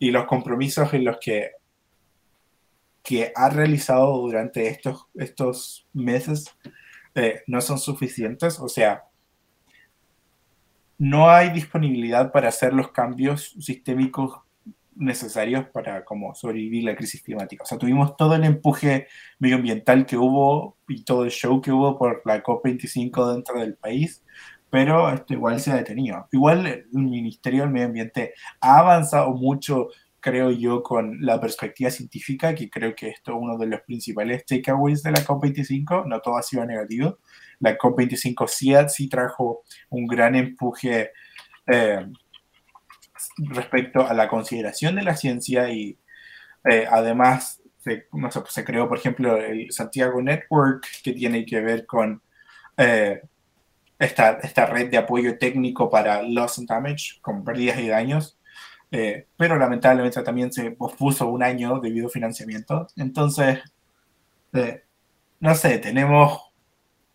y 0.00 0.10
los 0.10 0.24
compromisos 0.24 0.92
en 0.92 1.04
los 1.04 1.18
que, 1.20 1.52
que 3.04 3.32
ha 3.36 3.48
realizado 3.50 4.18
durante 4.18 4.66
estos, 4.66 5.06
estos 5.14 5.86
meses 5.92 6.46
eh, 7.14 7.42
no 7.46 7.60
son 7.60 7.78
suficientes. 7.78 8.58
O 8.58 8.68
sea, 8.68 9.04
no 10.98 11.30
hay 11.30 11.50
disponibilidad 11.50 12.32
para 12.32 12.48
hacer 12.48 12.74
los 12.74 12.90
cambios 12.90 13.54
sistémicos 13.60 14.40
necesarios 14.96 15.66
para 15.68 16.04
como 16.04 16.34
sobrevivir 16.34 16.82
la 16.82 16.96
crisis 16.96 17.22
climática. 17.22 17.62
O 17.62 17.66
sea, 17.66 17.78
tuvimos 17.78 18.16
todo 18.16 18.34
el 18.34 18.42
empuje 18.42 19.06
medioambiental 19.38 20.04
que 20.04 20.16
hubo 20.16 20.76
y 20.88 21.04
todo 21.04 21.24
el 21.24 21.30
show 21.30 21.60
que 21.60 21.70
hubo 21.70 21.96
por 21.96 22.22
la 22.24 22.42
COP25 22.42 23.34
dentro 23.34 23.60
del 23.60 23.76
país, 23.76 24.24
pero 24.70 25.12
esto 25.12 25.32
igual 25.32 25.60
se 25.60 25.72
ha 25.72 25.76
detenido. 25.76 26.28
Igual 26.32 26.66
el 26.66 26.86
Ministerio 26.92 27.62
del 27.62 27.70
Medio 27.70 27.86
Ambiente 27.86 28.34
ha 28.60 28.78
avanzado 28.78 29.32
mucho, 29.32 29.88
creo 30.20 30.50
yo, 30.50 30.82
con 30.82 31.24
la 31.24 31.40
perspectiva 31.40 31.90
científica, 31.90 32.54
que 32.54 32.68
creo 32.68 32.94
que 32.94 33.08
esto 33.08 33.32
es 33.32 33.38
uno 33.40 33.56
de 33.56 33.66
los 33.66 33.80
principales 33.82 34.44
takeaways 34.44 35.02
de 35.02 35.12
la 35.12 35.24
COP25, 35.24 36.06
no 36.06 36.20
todo 36.20 36.36
ha 36.36 36.42
sido 36.42 36.64
negativo. 36.66 37.18
La 37.60 37.78
COP25 37.78 38.46
sí, 38.46 38.74
sí 38.88 39.08
trajo 39.08 39.62
un 39.90 40.06
gran 40.06 40.34
empuje 40.34 41.12
eh, 41.66 42.06
respecto 43.38 44.06
a 44.06 44.12
la 44.14 44.28
consideración 44.28 44.96
de 44.96 45.02
la 45.02 45.16
ciencia 45.16 45.70
y 45.70 45.98
eh, 46.64 46.86
además 46.90 47.62
se, 47.78 48.06
se, 48.48 48.64
creó, 48.64 48.88
por 48.88 48.98
ejemplo, 48.98 49.36
el 49.36 49.70
Santiago 49.72 50.20
Network, 50.20 50.86
que 51.02 51.12
tiene 51.12 51.46
que 51.46 51.60
ver 51.60 51.86
con... 51.86 52.22
Eh, 52.76 53.22
esta, 53.98 54.32
esta 54.42 54.66
red 54.66 54.90
de 54.90 54.98
apoyo 54.98 55.38
técnico 55.38 55.90
para 55.90 56.22
loss 56.22 56.58
and 56.58 56.68
damage, 56.68 57.20
con 57.20 57.44
pérdidas 57.44 57.78
y 57.80 57.88
daños, 57.88 58.38
eh, 58.90 59.26
pero 59.36 59.56
lamentablemente 59.58 60.22
también 60.22 60.52
se 60.52 60.70
pospuso 60.72 61.28
un 61.28 61.42
año 61.42 61.80
debido 61.80 62.06
a 62.08 62.10
financiamiento. 62.10 62.86
Entonces, 62.96 63.60
eh, 64.52 64.82
no 65.40 65.54
sé, 65.54 65.78
tenemos 65.78 66.42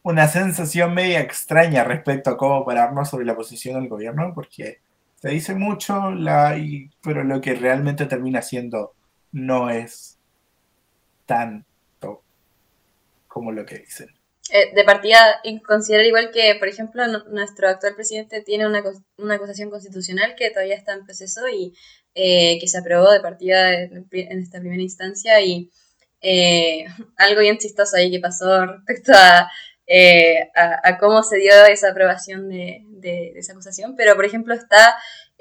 una 0.04 0.28
sensación 0.28 0.94
media 0.94 1.22
extraña 1.22 1.84
respecto 1.84 2.32
a 2.32 2.38
cómo 2.38 2.66
pararnos 2.66 3.10
sobre 3.10 3.26
la 3.26 3.36
posición 3.36 3.76
del 3.82 3.90
gobierno, 3.90 4.34
porque 4.36 4.82
se 5.16 5.30
dice 5.30 5.56
mucho, 5.56 6.12
la, 6.12 6.58
y- 6.58 6.92
pero 7.04 7.24
lo 7.24 7.42
que 7.42 7.56
realmente 7.56 8.06
termina 8.08 8.42
siendo 8.42 8.94
no 9.34 9.70
es 9.70 10.20
tanto 11.26 12.24
como 13.28 13.52
lo 13.52 13.66
que 13.66 13.80
dicen. 13.80 14.10
Eh, 14.52 14.74
de 14.76 14.84
partida, 14.84 15.42
considerar 15.66 16.06
igual 16.06 16.30
que, 16.32 16.56
por 16.60 16.68
ejemplo, 16.68 17.08
nu- 17.08 17.24
nuestro 17.30 17.70
actual 17.70 17.96
presidente 17.96 18.42
tiene 18.42 18.68
una, 18.68 18.84
una 19.18 19.36
acusación 19.36 19.70
constitucional 19.70 20.36
que 20.36 20.50
todavía 20.52 20.76
está 20.76 20.94
en 20.94 21.06
proceso 21.06 21.48
y 21.48 21.74
eh, 22.14 22.58
que 22.60 22.68
se 22.68 22.78
aprobó 22.78 23.10
de 23.12 23.22
partida 23.22 23.74
en, 23.74 24.06
esta 24.12 24.60
primera 24.60 24.82
instancia 24.82 25.40
y 25.42 25.72
eh, 26.22 26.86
algo 27.18 27.42
bien 27.42 27.58
chistoso 27.58 27.96
ahí 27.96 28.12
que 28.12 28.20
pasó 28.20 28.66
respecto 28.66 29.14
a, 29.16 29.50
eh, 29.88 30.50
a, 30.56 30.80
a 30.90 30.98
cómo 30.98 31.24
se 31.24 31.38
dio 31.38 31.54
esa 31.66 31.92
aprobación 31.92 32.50
de- 32.50 32.82
de 32.88 33.34
esa 33.38 33.54
acusación, 33.54 33.96
pero 33.96 34.16
por 34.16 34.26
ejemplo 34.26 34.54
está 34.54 34.96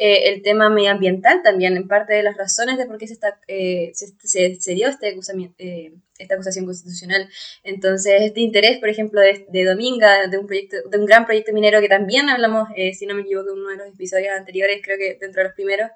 eh, 0.05 0.29
el 0.31 0.43
tema 0.43 0.69
medioambiental 0.71 1.43
también, 1.43 1.77
en 1.77 1.87
parte 1.89 2.13
de 2.15 2.23
las 2.23 2.37
razones 2.37 2.79
de 2.79 2.87
por 2.87 2.99
qué 2.99 3.07
se, 3.07 3.15
está, 3.15 3.39
eh, 3.49 3.91
se, 3.95 4.07
se- 4.25 4.55
se 4.61 4.75
dio 4.75 4.89
este 4.89 5.15
eh, 5.59 5.93
esta 6.19 6.35
acusación 6.35 6.67
constitucional. 6.67 7.29
Entonces, 7.65 8.15
este 8.23 8.41
interés, 8.41 8.79
por 8.79 8.89
ejemplo, 8.89 9.21
de, 9.21 9.47
de 9.49 9.65
Dominga, 9.65 10.27
de 10.29 10.39
un, 10.39 10.47
proyecto, 10.47 10.77
de 10.89 10.99
un 10.99 11.07
gran 11.07 11.27
proyecto 11.27 11.53
minero 11.53 11.81
que 11.81 11.89
también 11.89 12.29
hablamos, 12.29 12.69
eh, 12.77 12.95
si 12.95 13.07
no 13.07 13.15
me 13.15 13.23
equivoco, 13.23 13.51
en 13.53 13.59
uno 13.61 13.71
de 13.71 13.77
los 13.77 13.89
episodios 13.89 14.31
anteriores, 14.37 14.81
creo 14.85 14.99
que 14.99 15.19
dentro 15.21 15.41
de 15.43 15.49
los 15.49 15.55
primeros, 15.55 15.91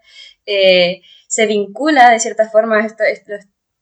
eh, 0.46 1.02
se 1.28 1.46
vincula 1.46 2.10
de 2.10 2.20
cierta 2.20 2.48
forma 2.48 2.84
esto, 2.84 3.04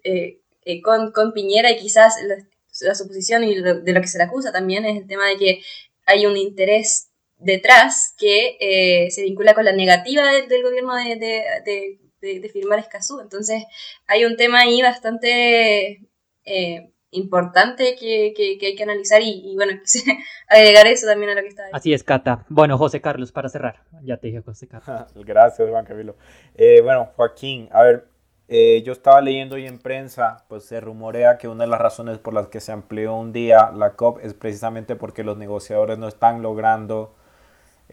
eh, 0.04 0.40
con, 0.82 1.12
con 1.12 1.32
Piñera 1.32 1.70
y 1.70 1.76
quizás 1.78 2.14
la, 2.24 2.36
la 2.80 2.94
suposición 2.94 3.44
y 3.44 3.54
lo- 3.56 3.80
de 3.80 3.92
lo 3.92 4.00
que 4.00 4.08
se 4.08 4.18
le 4.18 4.24
acusa 4.24 4.52
también 4.52 4.84
es 4.84 4.96
el 5.00 5.06
tema 5.06 5.28
de 5.28 5.36
que 5.36 5.62
hay 6.06 6.26
un 6.26 6.36
interés 6.36 7.08
detrás 7.44 8.14
que 8.18 8.56
eh, 8.60 9.10
se 9.10 9.22
vincula 9.22 9.54
con 9.54 9.64
la 9.64 9.72
negativa 9.72 10.30
de- 10.32 10.46
del 10.46 10.62
gobierno 10.62 10.94
de, 10.96 11.16
de, 11.16 11.42
de- 11.64 11.98
de- 12.20 12.40
de 12.40 12.48
firmar 12.48 12.78
Escazú. 12.78 13.20
Entonces, 13.20 13.64
hay 14.06 14.24
un 14.24 14.36
tema 14.36 14.60
ahí 14.60 14.80
bastante 14.82 16.08
eh, 16.44 16.90
importante 17.10 17.96
que, 17.98 18.32
que- 18.36 18.58
que 18.58 18.66
hay 18.66 18.74
que 18.74 18.82
analizar 18.82 19.22
y, 19.22 19.42
y 19.52 19.54
bueno, 19.56 19.72
quise 19.82 20.02
agregar 20.48 20.86
eso 20.86 21.06
también 21.06 21.30
a 21.30 21.34
lo 21.34 21.42
que 21.42 21.48
estaba 21.48 21.66
diciendo. 21.68 21.76
Así 21.78 21.92
es, 21.92 22.02
Cata. 22.02 22.44
Bueno, 22.48 22.76
José 22.78 23.00
Carlos, 23.00 23.32
para 23.32 23.48
cerrar. 23.48 23.82
Ya 24.02 24.16
te 24.16 24.28
dije 24.28 24.40
José 24.42 24.66
Carlos. 24.68 25.12
Gracias, 25.14 25.68
Juan 25.68 25.84
Camilo. 25.84 26.16
Eh, 26.56 26.80
bueno, 26.82 27.10
Joaquín, 27.16 27.68
a 27.72 27.82
ver, 27.82 28.08
eh, 28.48 28.82
yo 28.84 28.92
estaba 28.92 29.20
leyendo 29.22 29.54
hoy 29.56 29.66
en 29.66 29.78
prensa, 29.78 30.44
pues 30.48 30.64
se 30.64 30.78
rumorea 30.80 31.38
que 31.38 31.48
una 31.48 31.64
de 31.64 31.70
las 31.70 31.80
razones 31.80 32.18
por 32.18 32.34
las 32.34 32.48
que 32.48 32.60
se 32.60 32.72
amplió 32.72 33.14
un 33.14 33.32
día 33.32 33.70
la 33.74 33.94
COP 33.96 34.18
es 34.22 34.34
precisamente 34.34 34.96
porque 34.96 35.24
los 35.24 35.38
negociadores 35.38 35.96
no 35.98 36.08
están 36.08 36.42
logrando 36.42 37.14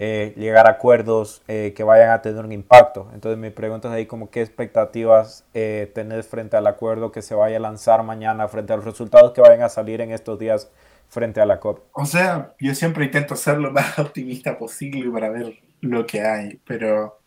eh, 0.04 0.34
llegar 0.36 0.66
a 0.66 0.72
acuerdos 0.72 1.44
eh, 1.48 1.74
que 1.76 1.84
vayan 1.84 2.10
a 2.10 2.24
tener 2.24 2.44
un 2.44 2.52
impacto. 2.52 3.08
Entonces 3.14 3.38
mi 3.38 3.52
pregunta 3.52 3.88
es 3.88 3.94
ahí 3.94 4.08
como 4.08 4.32
qué 4.32 4.42
expectativas 4.42 5.46
eh, 5.54 5.92
tenés 5.94 6.28
frente 6.28 6.58
al 6.58 6.66
acuerdo 6.66 7.12
que 7.12 7.22
se 7.22 7.36
vaya 7.36 7.58
a 7.58 7.60
lanzar 7.60 8.02
mañana, 8.02 8.48
frente 8.48 8.74
a 8.74 8.78
los 8.78 8.86
resultados 8.86 9.32
que 9.32 9.42
vayan 9.42 9.62
a 9.62 9.70
salir 9.70 10.02
en 10.02 10.10
estos 10.10 10.40
días 10.40 10.72
frente 11.08 11.40
a 11.40 11.46
la 11.46 11.60
COP. 11.60 11.84
O 11.92 12.08
sea, 12.08 12.56
yo 12.60 12.74
siempre 12.74 13.06
intento 13.06 13.36
ser 13.36 13.60
lo 13.60 13.70
más 13.70 14.00
optimista 14.00 14.58
posible 14.58 15.08
para 15.12 15.30
ver 15.30 15.60
lo 15.82 16.04
que 16.08 16.22
hay, 16.22 16.60
pero 16.66 17.20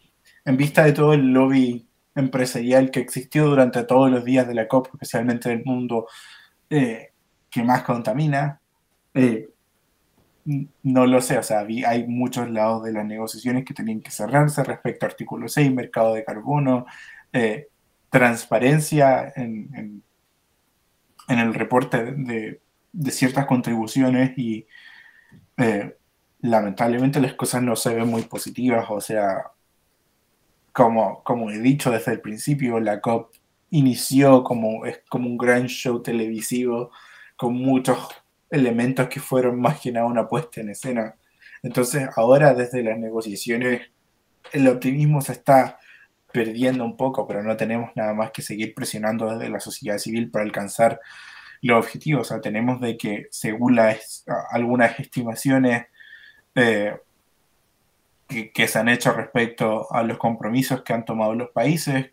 en 0.44 0.56
vista 0.56 0.82
de 0.82 0.94
todo 0.94 1.12
el 1.12 1.32
lobby 1.32 1.86
empresarial 2.16 2.90
que 2.90 2.98
existió 2.98 3.46
durante 3.46 3.84
todos 3.84 4.10
los 4.10 4.24
días 4.24 4.48
de 4.48 4.54
la 4.54 4.66
COP, 4.66 4.88
especialmente 4.94 5.48
en 5.48 5.58
el 5.60 5.64
mundo 5.64 6.08
eh, 6.68 7.12
que 7.48 7.62
más 7.62 7.84
contamina, 7.84 8.60
eh, 9.14 9.50
no 10.82 11.06
lo 11.06 11.20
sé, 11.22 11.38
o 11.38 11.42
sea, 11.42 11.60
hay 11.60 12.06
muchos 12.06 12.50
lados 12.50 12.84
de 12.84 12.92
las 12.92 13.06
negociaciones 13.06 13.64
que 13.64 13.74
tenían 13.74 14.00
que 14.02 14.10
cerrarse 14.10 14.62
respecto 14.64 15.06
a 15.06 15.08
artículo 15.08 15.48
6, 15.48 15.72
mercado 15.72 16.14
de 16.14 16.24
carbono, 16.24 16.86
eh, 17.32 17.68
transparencia 18.10 19.32
en, 19.36 19.70
en- 19.74 20.02
en 21.28 21.38
el 21.38 21.54
reporte 21.54 22.12
de, 22.12 22.60
de 22.92 23.10
ciertas 23.10 23.46
contribuciones 23.46 24.36
y 24.38 24.66
eh, 25.58 25.96
lamentablemente 26.40 27.20
las 27.20 27.34
cosas 27.34 27.62
no 27.62 27.76
se 27.76 27.94
ven 27.94 28.08
muy 28.08 28.22
positivas, 28.22 28.86
o 28.90 29.00
sea, 29.00 29.44
como, 30.72 31.22
como 31.22 31.50
he 31.50 31.58
dicho 31.58 31.90
desde 31.90 32.12
el 32.12 32.20
principio, 32.20 32.80
la 32.80 33.00
COP 33.00 33.34
inició 33.70 34.42
como, 34.44 34.84
es 34.86 35.00
como 35.08 35.28
un 35.28 35.36
gran 35.38 35.66
show 35.68 36.02
televisivo 36.02 36.90
con 37.36 37.54
muchos 37.54 38.08
elementos 38.54 39.08
que 39.08 39.20
fueron 39.20 39.60
más 39.60 39.80
que 39.80 39.92
nada 39.92 40.06
una 40.06 40.28
puesta 40.28 40.60
en 40.60 40.70
escena. 40.70 41.16
Entonces 41.62 42.08
ahora 42.16 42.54
desde 42.54 42.82
las 42.82 42.98
negociaciones 42.98 43.82
el 44.52 44.68
optimismo 44.68 45.20
se 45.20 45.32
está 45.32 45.78
perdiendo 46.32 46.84
un 46.84 46.96
poco, 46.96 47.26
pero 47.26 47.42
no 47.42 47.56
tenemos 47.56 47.90
nada 47.94 48.12
más 48.12 48.30
que 48.30 48.42
seguir 48.42 48.74
presionando 48.74 49.30
desde 49.30 49.50
la 49.50 49.60
sociedad 49.60 49.98
civil 49.98 50.30
para 50.30 50.44
alcanzar 50.44 51.00
los 51.62 51.78
objetivos. 51.78 52.26
O 52.26 52.28
sea, 52.28 52.40
tenemos 52.40 52.80
de 52.80 52.96
que 52.96 53.26
según 53.30 53.78
algunas 54.50 54.98
estimaciones 55.00 55.86
eh, 56.54 56.96
que 58.28 58.68
se 58.68 58.78
han 58.78 58.88
hecho 58.88 59.12
respecto 59.12 59.92
a 59.92 60.02
los 60.02 60.18
compromisos 60.18 60.82
que 60.82 60.92
han 60.92 61.04
tomado 61.04 61.34
los 61.34 61.50
países, 61.50 62.10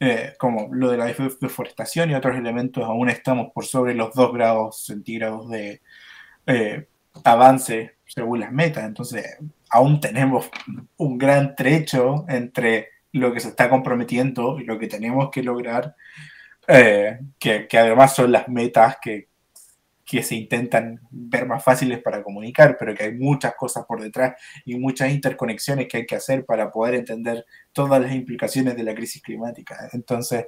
eh, 0.00 0.34
como 0.38 0.68
lo 0.72 0.90
de 0.90 0.96
la 0.98 1.06
def- 1.06 1.38
deforestación 1.40 2.10
y 2.10 2.14
otros 2.14 2.36
elementos, 2.36 2.84
aún 2.84 3.10
estamos 3.10 3.52
por 3.52 3.64
sobre 3.66 3.94
los 3.94 4.14
2 4.14 4.32
grados 4.32 4.84
centígrados 4.86 5.48
de 5.50 5.82
eh, 6.46 6.88
avance 7.24 7.96
según 8.06 8.40
las 8.40 8.52
metas. 8.52 8.84
Entonces, 8.84 9.38
aún 9.70 10.00
tenemos 10.00 10.50
un 10.96 11.18
gran 11.18 11.54
trecho 11.54 12.24
entre 12.28 12.88
lo 13.12 13.32
que 13.32 13.40
se 13.40 13.48
está 13.50 13.68
comprometiendo 13.70 14.58
y 14.60 14.64
lo 14.64 14.78
que 14.78 14.88
tenemos 14.88 15.30
que 15.30 15.42
lograr, 15.42 15.96
eh, 16.68 17.18
que 17.38 17.68
además 17.78 18.14
son 18.14 18.32
las 18.32 18.48
metas 18.48 18.98
que, 19.02 19.29
que 20.10 20.24
se 20.24 20.34
intentan 20.34 21.00
ver 21.10 21.46
más 21.46 21.62
fáciles 21.62 22.02
para 22.02 22.20
comunicar, 22.24 22.76
pero 22.76 22.96
que 22.96 23.04
hay 23.04 23.14
muchas 23.14 23.54
cosas 23.54 23.84
por 23.86 24.02
detrás 24.02 24.34
y 24.64 24.76
muchas 24.76 25.12
interconexiones 25.12 25.86
que 25.86 25.98
hay 25.98 26.06
que 26.06 26.16
hacer 26.16 26.44
para 26.44 26.72
poder 26.72 26.96
entender 26.96 27.46
todas 27.72 28.02
las 28.02 28.12
implicaciones 28.12 28.76
de 28.76 28.82
la 28.82 28.92
crisis 28.92 29.22
climática. 29.22 29.88
Entonces, 29.92 30.46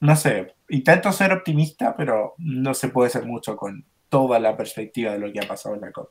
no 0.00 0.16
sé, 0.16 0.54
intento 0.70 1.12
ser 1.12 1.34
optimista, 1.34 1.94
pero 1.94 2.34
no 2.38 2.72
se 2.72 2.88
puede 2.88 3.10
ser 3.10 3.26
mucho 3.26 3.56
con 3.56 3.84
toda 4.08 4.40
la 4.40 4.56
perspectiva 4.56 5.12
de 5.12 5.18
lo 5.18 5.30
que 5.30 5.40
ha 5.40 5.46
pasado 5.46 5.74
en 5.74 5.82
la 5.82 5.92
COP. 5.92 6.08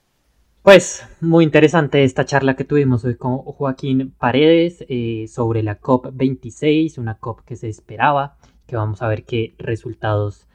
Pues 0.61 1.03
muy 1.21 1.45
interesante 1.45 2.03
esta 2.03 2.25
charla 2.25 2.55
que 2.55 2.63
tuvimos 2.63 3.03
hoy 3.05 3.15
con 3.17 3.39
Joaquín 3.39 4.13
Paredes 4.19 4.85
eh, 4.87 5.25
sobre 5.27 5.63
la 5.63 5.81
COP26, 5.81 6.99
una 6.99 7.17
COP 7.17 7.41
que 7.43 7.55
se 7.55 7.69
esperaba, 7.69 8.37
que 8.67 8.75
vamos 8.75 9.01
a 9.01 9.07
ver 9.07 9.23
qué 9.23 9.55
resultados 9.57 10.48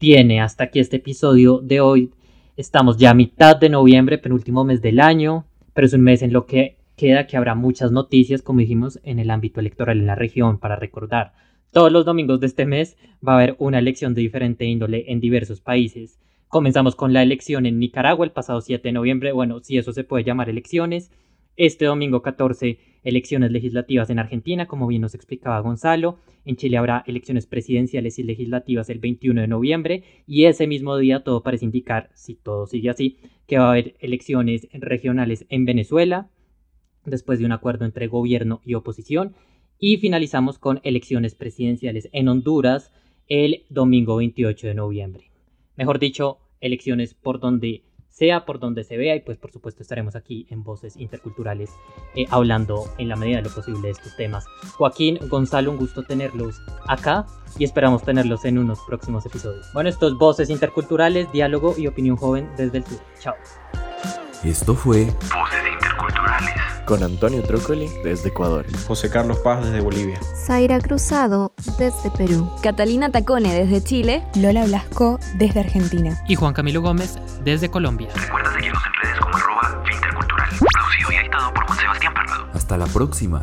tiene. 0.00 0.40
Hasta 0.40 0.64
aquí 0.64 0.80
este 0.80 0.96
episodio 0.96 1.58
de 1.58 1.80
hoy. 1.80 2.10
Estamos 2.56 2.96
ya 2.96 3.10
a 3.10 3.14
mitad 3.14 3.56
de 3.56 3.68
noviembre, 3.68 4.16
penúltimo 4.16 4.64
mes 4.64 4.80
del 4.80 4.98
año, 4.98 5.44
pero 5.74 5.86
es 5.86 5.92
un 5.92 6.00
mes 6.00 6.22
en 6.22 6.32
lo 6.32 6.46
que 6.46 6.78
queda 6.96 7.26
que 7.26 7.36
habrá 7.36 7.54
muchas 7.54 7.92
noticias, 7.92 8.40
como 8.40 8.60
dijimos, 8.60 8.98
en 9.04 9.18
el 9.18 9.30
ámbito 9.30 9.60
electoral 9.60 9.98
en 10.00 10.06
la 10.06 10.14
región, 10.14 10.58
para 10.58 10.76
recordar. 10.76 11.34
Todos 11.70 11.92
los 11.92 12.06
domingos 12.06 12.40
de 12.40 12.46
este 12.46 12.64
mes 12.64 12.96
va 13.26 13.34
a 13.34 13.36
haber 13.36 13.56
una 13.58 13.78
elección 13.78 14.14
de 14.14 14.22
diferente 14.22 14.64
índole 14.64 15.04
en 15.12 15.20
diversos 15.20 15.60
países. 15.60 16.18
Comenzamos 16.48 16.96
con 16.96 17.12
la 17.12 17.22
elección 17.22 17.66
en 17.66 17.78
Nicaragua 17.78 18.24
el 18.24 18.32
pasado 18.32 18.62
7 18.62 18.88
de 18.88 18.92
noviembre, 18.92 19.32
bueno, 19.32 19.60
si 19.60 19.76
eso 19.76 19.92
se 19.92 20.04
puede 20.04 20.24
llamar 20.24 20.48
elecciones. 20.48 21.12
Este 21.56 21.84
domingo 21.84 22.22
14, 22.22 22.78
elecciones 23.02 23.50
legislativas 23.50 24.10
en 24.10 24.18
Argentina, 24.18 24.66
como 24.66 24.86
bien 24.86 25.02
nos 25.02 25.14
explicaba 25.14 25.60
Gonzalo. 25.60 26.18
En 26.44 26.56
Chile 26.56 26.76
habrá 26.76 27.04
elecciones 27.06 27.46
presidenciales 27.46 28.18
y 28.18 28.22
legislativas 28.22 28.90
el 28.90 28.98
21 28.98 29.40
de 29.40 29.48
noviembre. 29.48 30.04
Y 30.26 30.44
ese 30.44 30.66
mismo 30.66 30.96
día 30.96 31.22
todo 31.24 31.42
parece 31.42 31.64
indicar, 31.64 32.10
si 32.14 32.34
todo 32.34 32.66
sigue 32.66 32.90
así, 32.90 33.18
que 33.46 33.58
va 33.58 33.66
a 33.66 33.70
haber 33.70 33.96
elecciones 34.00 34.68
regionales 34.72 35.46
en 35.48 35.64
Venezuela, 35.64 36.30
después 37.04 37.38
de 37.38 37.46
un 37.46 37.52
acuerdo 37.52 37.84
entre 37.84 38.06
gobierno 38.06 38.60
y 38.64 38.74
oposición. 38.74 39.34
Y 39.78 39.96
finalizamos 39.96 40.58
con 40.58 40.80
elecciones 40.84 41.34
presidenciales 41.34 42.08
en 42.12 42.28
Honduras 42.28 42.92
el 43.28 43.64
domingo 43.70 44.16
28 44.16 44.66
de 44.66 44.74
noviembre 44.74 45.30
mejor 45.80 45.98
dicho, 45.98 46.40
elecciones 46.60 47.14
por 47.14 47.40
donde 47.40 47.84
sea, 48.10 48.44
por 48.44 48.58
donde 48.58 48.84
se 48.84 48.96
vea, 48.96 49.16
y 49.16 49.20
pues 49.20 49.38
por 49.38 49.50
supuesto 49.50 49.82
estaremos 49.82 50.16
aquí 50.16 50.46
en 50.50 50.62
Voces 50.62 50.96
Interculturales 50.96 51.70
eh, 52.14 52.26
hablando 52.30 52.84
en 52.98 53.08
la 53.08 53.16
medida 53.16 53.38
de 53.38 53.44
lo 53.44 53.50
posible 53.50 53.80
de 53.80 53.90
estos 53.90 54.14
temas. 54.16 54.44
Joaquín, 54.76 55.18
Gonzalo, 55.28 55.70
un 55.70 55.78
gusto 55.78 56.02
tenerlos 56.02 56.60
acá 56.86 57.26
y 57.58 57.64
esperamos 57.64 58.02
tenerlos 58.02 58.44
en 58.44 58.58
unos 58.58 58.80
próximos 58.86 59.24
episodios. 59.26 59.66
Bueno, 59.72 59.88
esto 59.88 60.08
es 60.08 60.14
Voces 60.14 60.50
Interculturales, 60.50 61.30
diálogo 61.32 61.74
y 61.78 61.86
opinión 61.86 62.16
joven 62.16 62.48
desde 62.56 62.78
el 62.78 62.84
sur. 62.84 63.00
Chao. 63.18 63.34
Esto 64.44 64.74
fue 64.74 65.04
Voces 65.04 65.72
interculturales. 65.72 66.79
Con 66.90 67.04
Antonio 67.04 67.40
Trócoli 67.44 67.88
desde 68.02 68.30
Ecuador. 68.30 68.66
José 68.88 69.08
Carlos 69.10 69.38
Paz 69.44 69.64
desde 69.64 69.80
Bolivia. 69.80 70.18
Zaira 70.44 70.80
Cruzado 70.80 71.52
desde 71.78 72.10
Perú. 72.10 72.50
Catalina 72.64 73.12
Tacone 73.12 73.54
desde 73.54 73.80
Chile. 73.80 74.24
Lola 74.34 74.64
Blasco 74.64 75.20
desde 75.38 75.60
Argentina. 75.60 76.20
Y 76.26 76.34
Juan 76.34 76.52
Camilo 76.52 76.82
Gómez 76.82 77.16
desde 77.44 77.68
Colombia. 77.70 78.08
Recuerda 78.16 78.52
seguirnos 78.54 78.82
en 78.84 78.92
redes 79.04 79.20
como 79.20 79.36
arroba 79.36 79.84
Fe 79.86 79.94
intercultural. 79.94 80.48
Producido 80.48 81.12
y 81.12 81.14
editado 81.14 81.54
por 81.54 81.64
Juan 81.68 81.78
Sebastián 81.78 82.12
Parrado. 82.12 82.46
Hasta 82.54 82.76
la 82.76 82.86
próxima. 82.86 83.40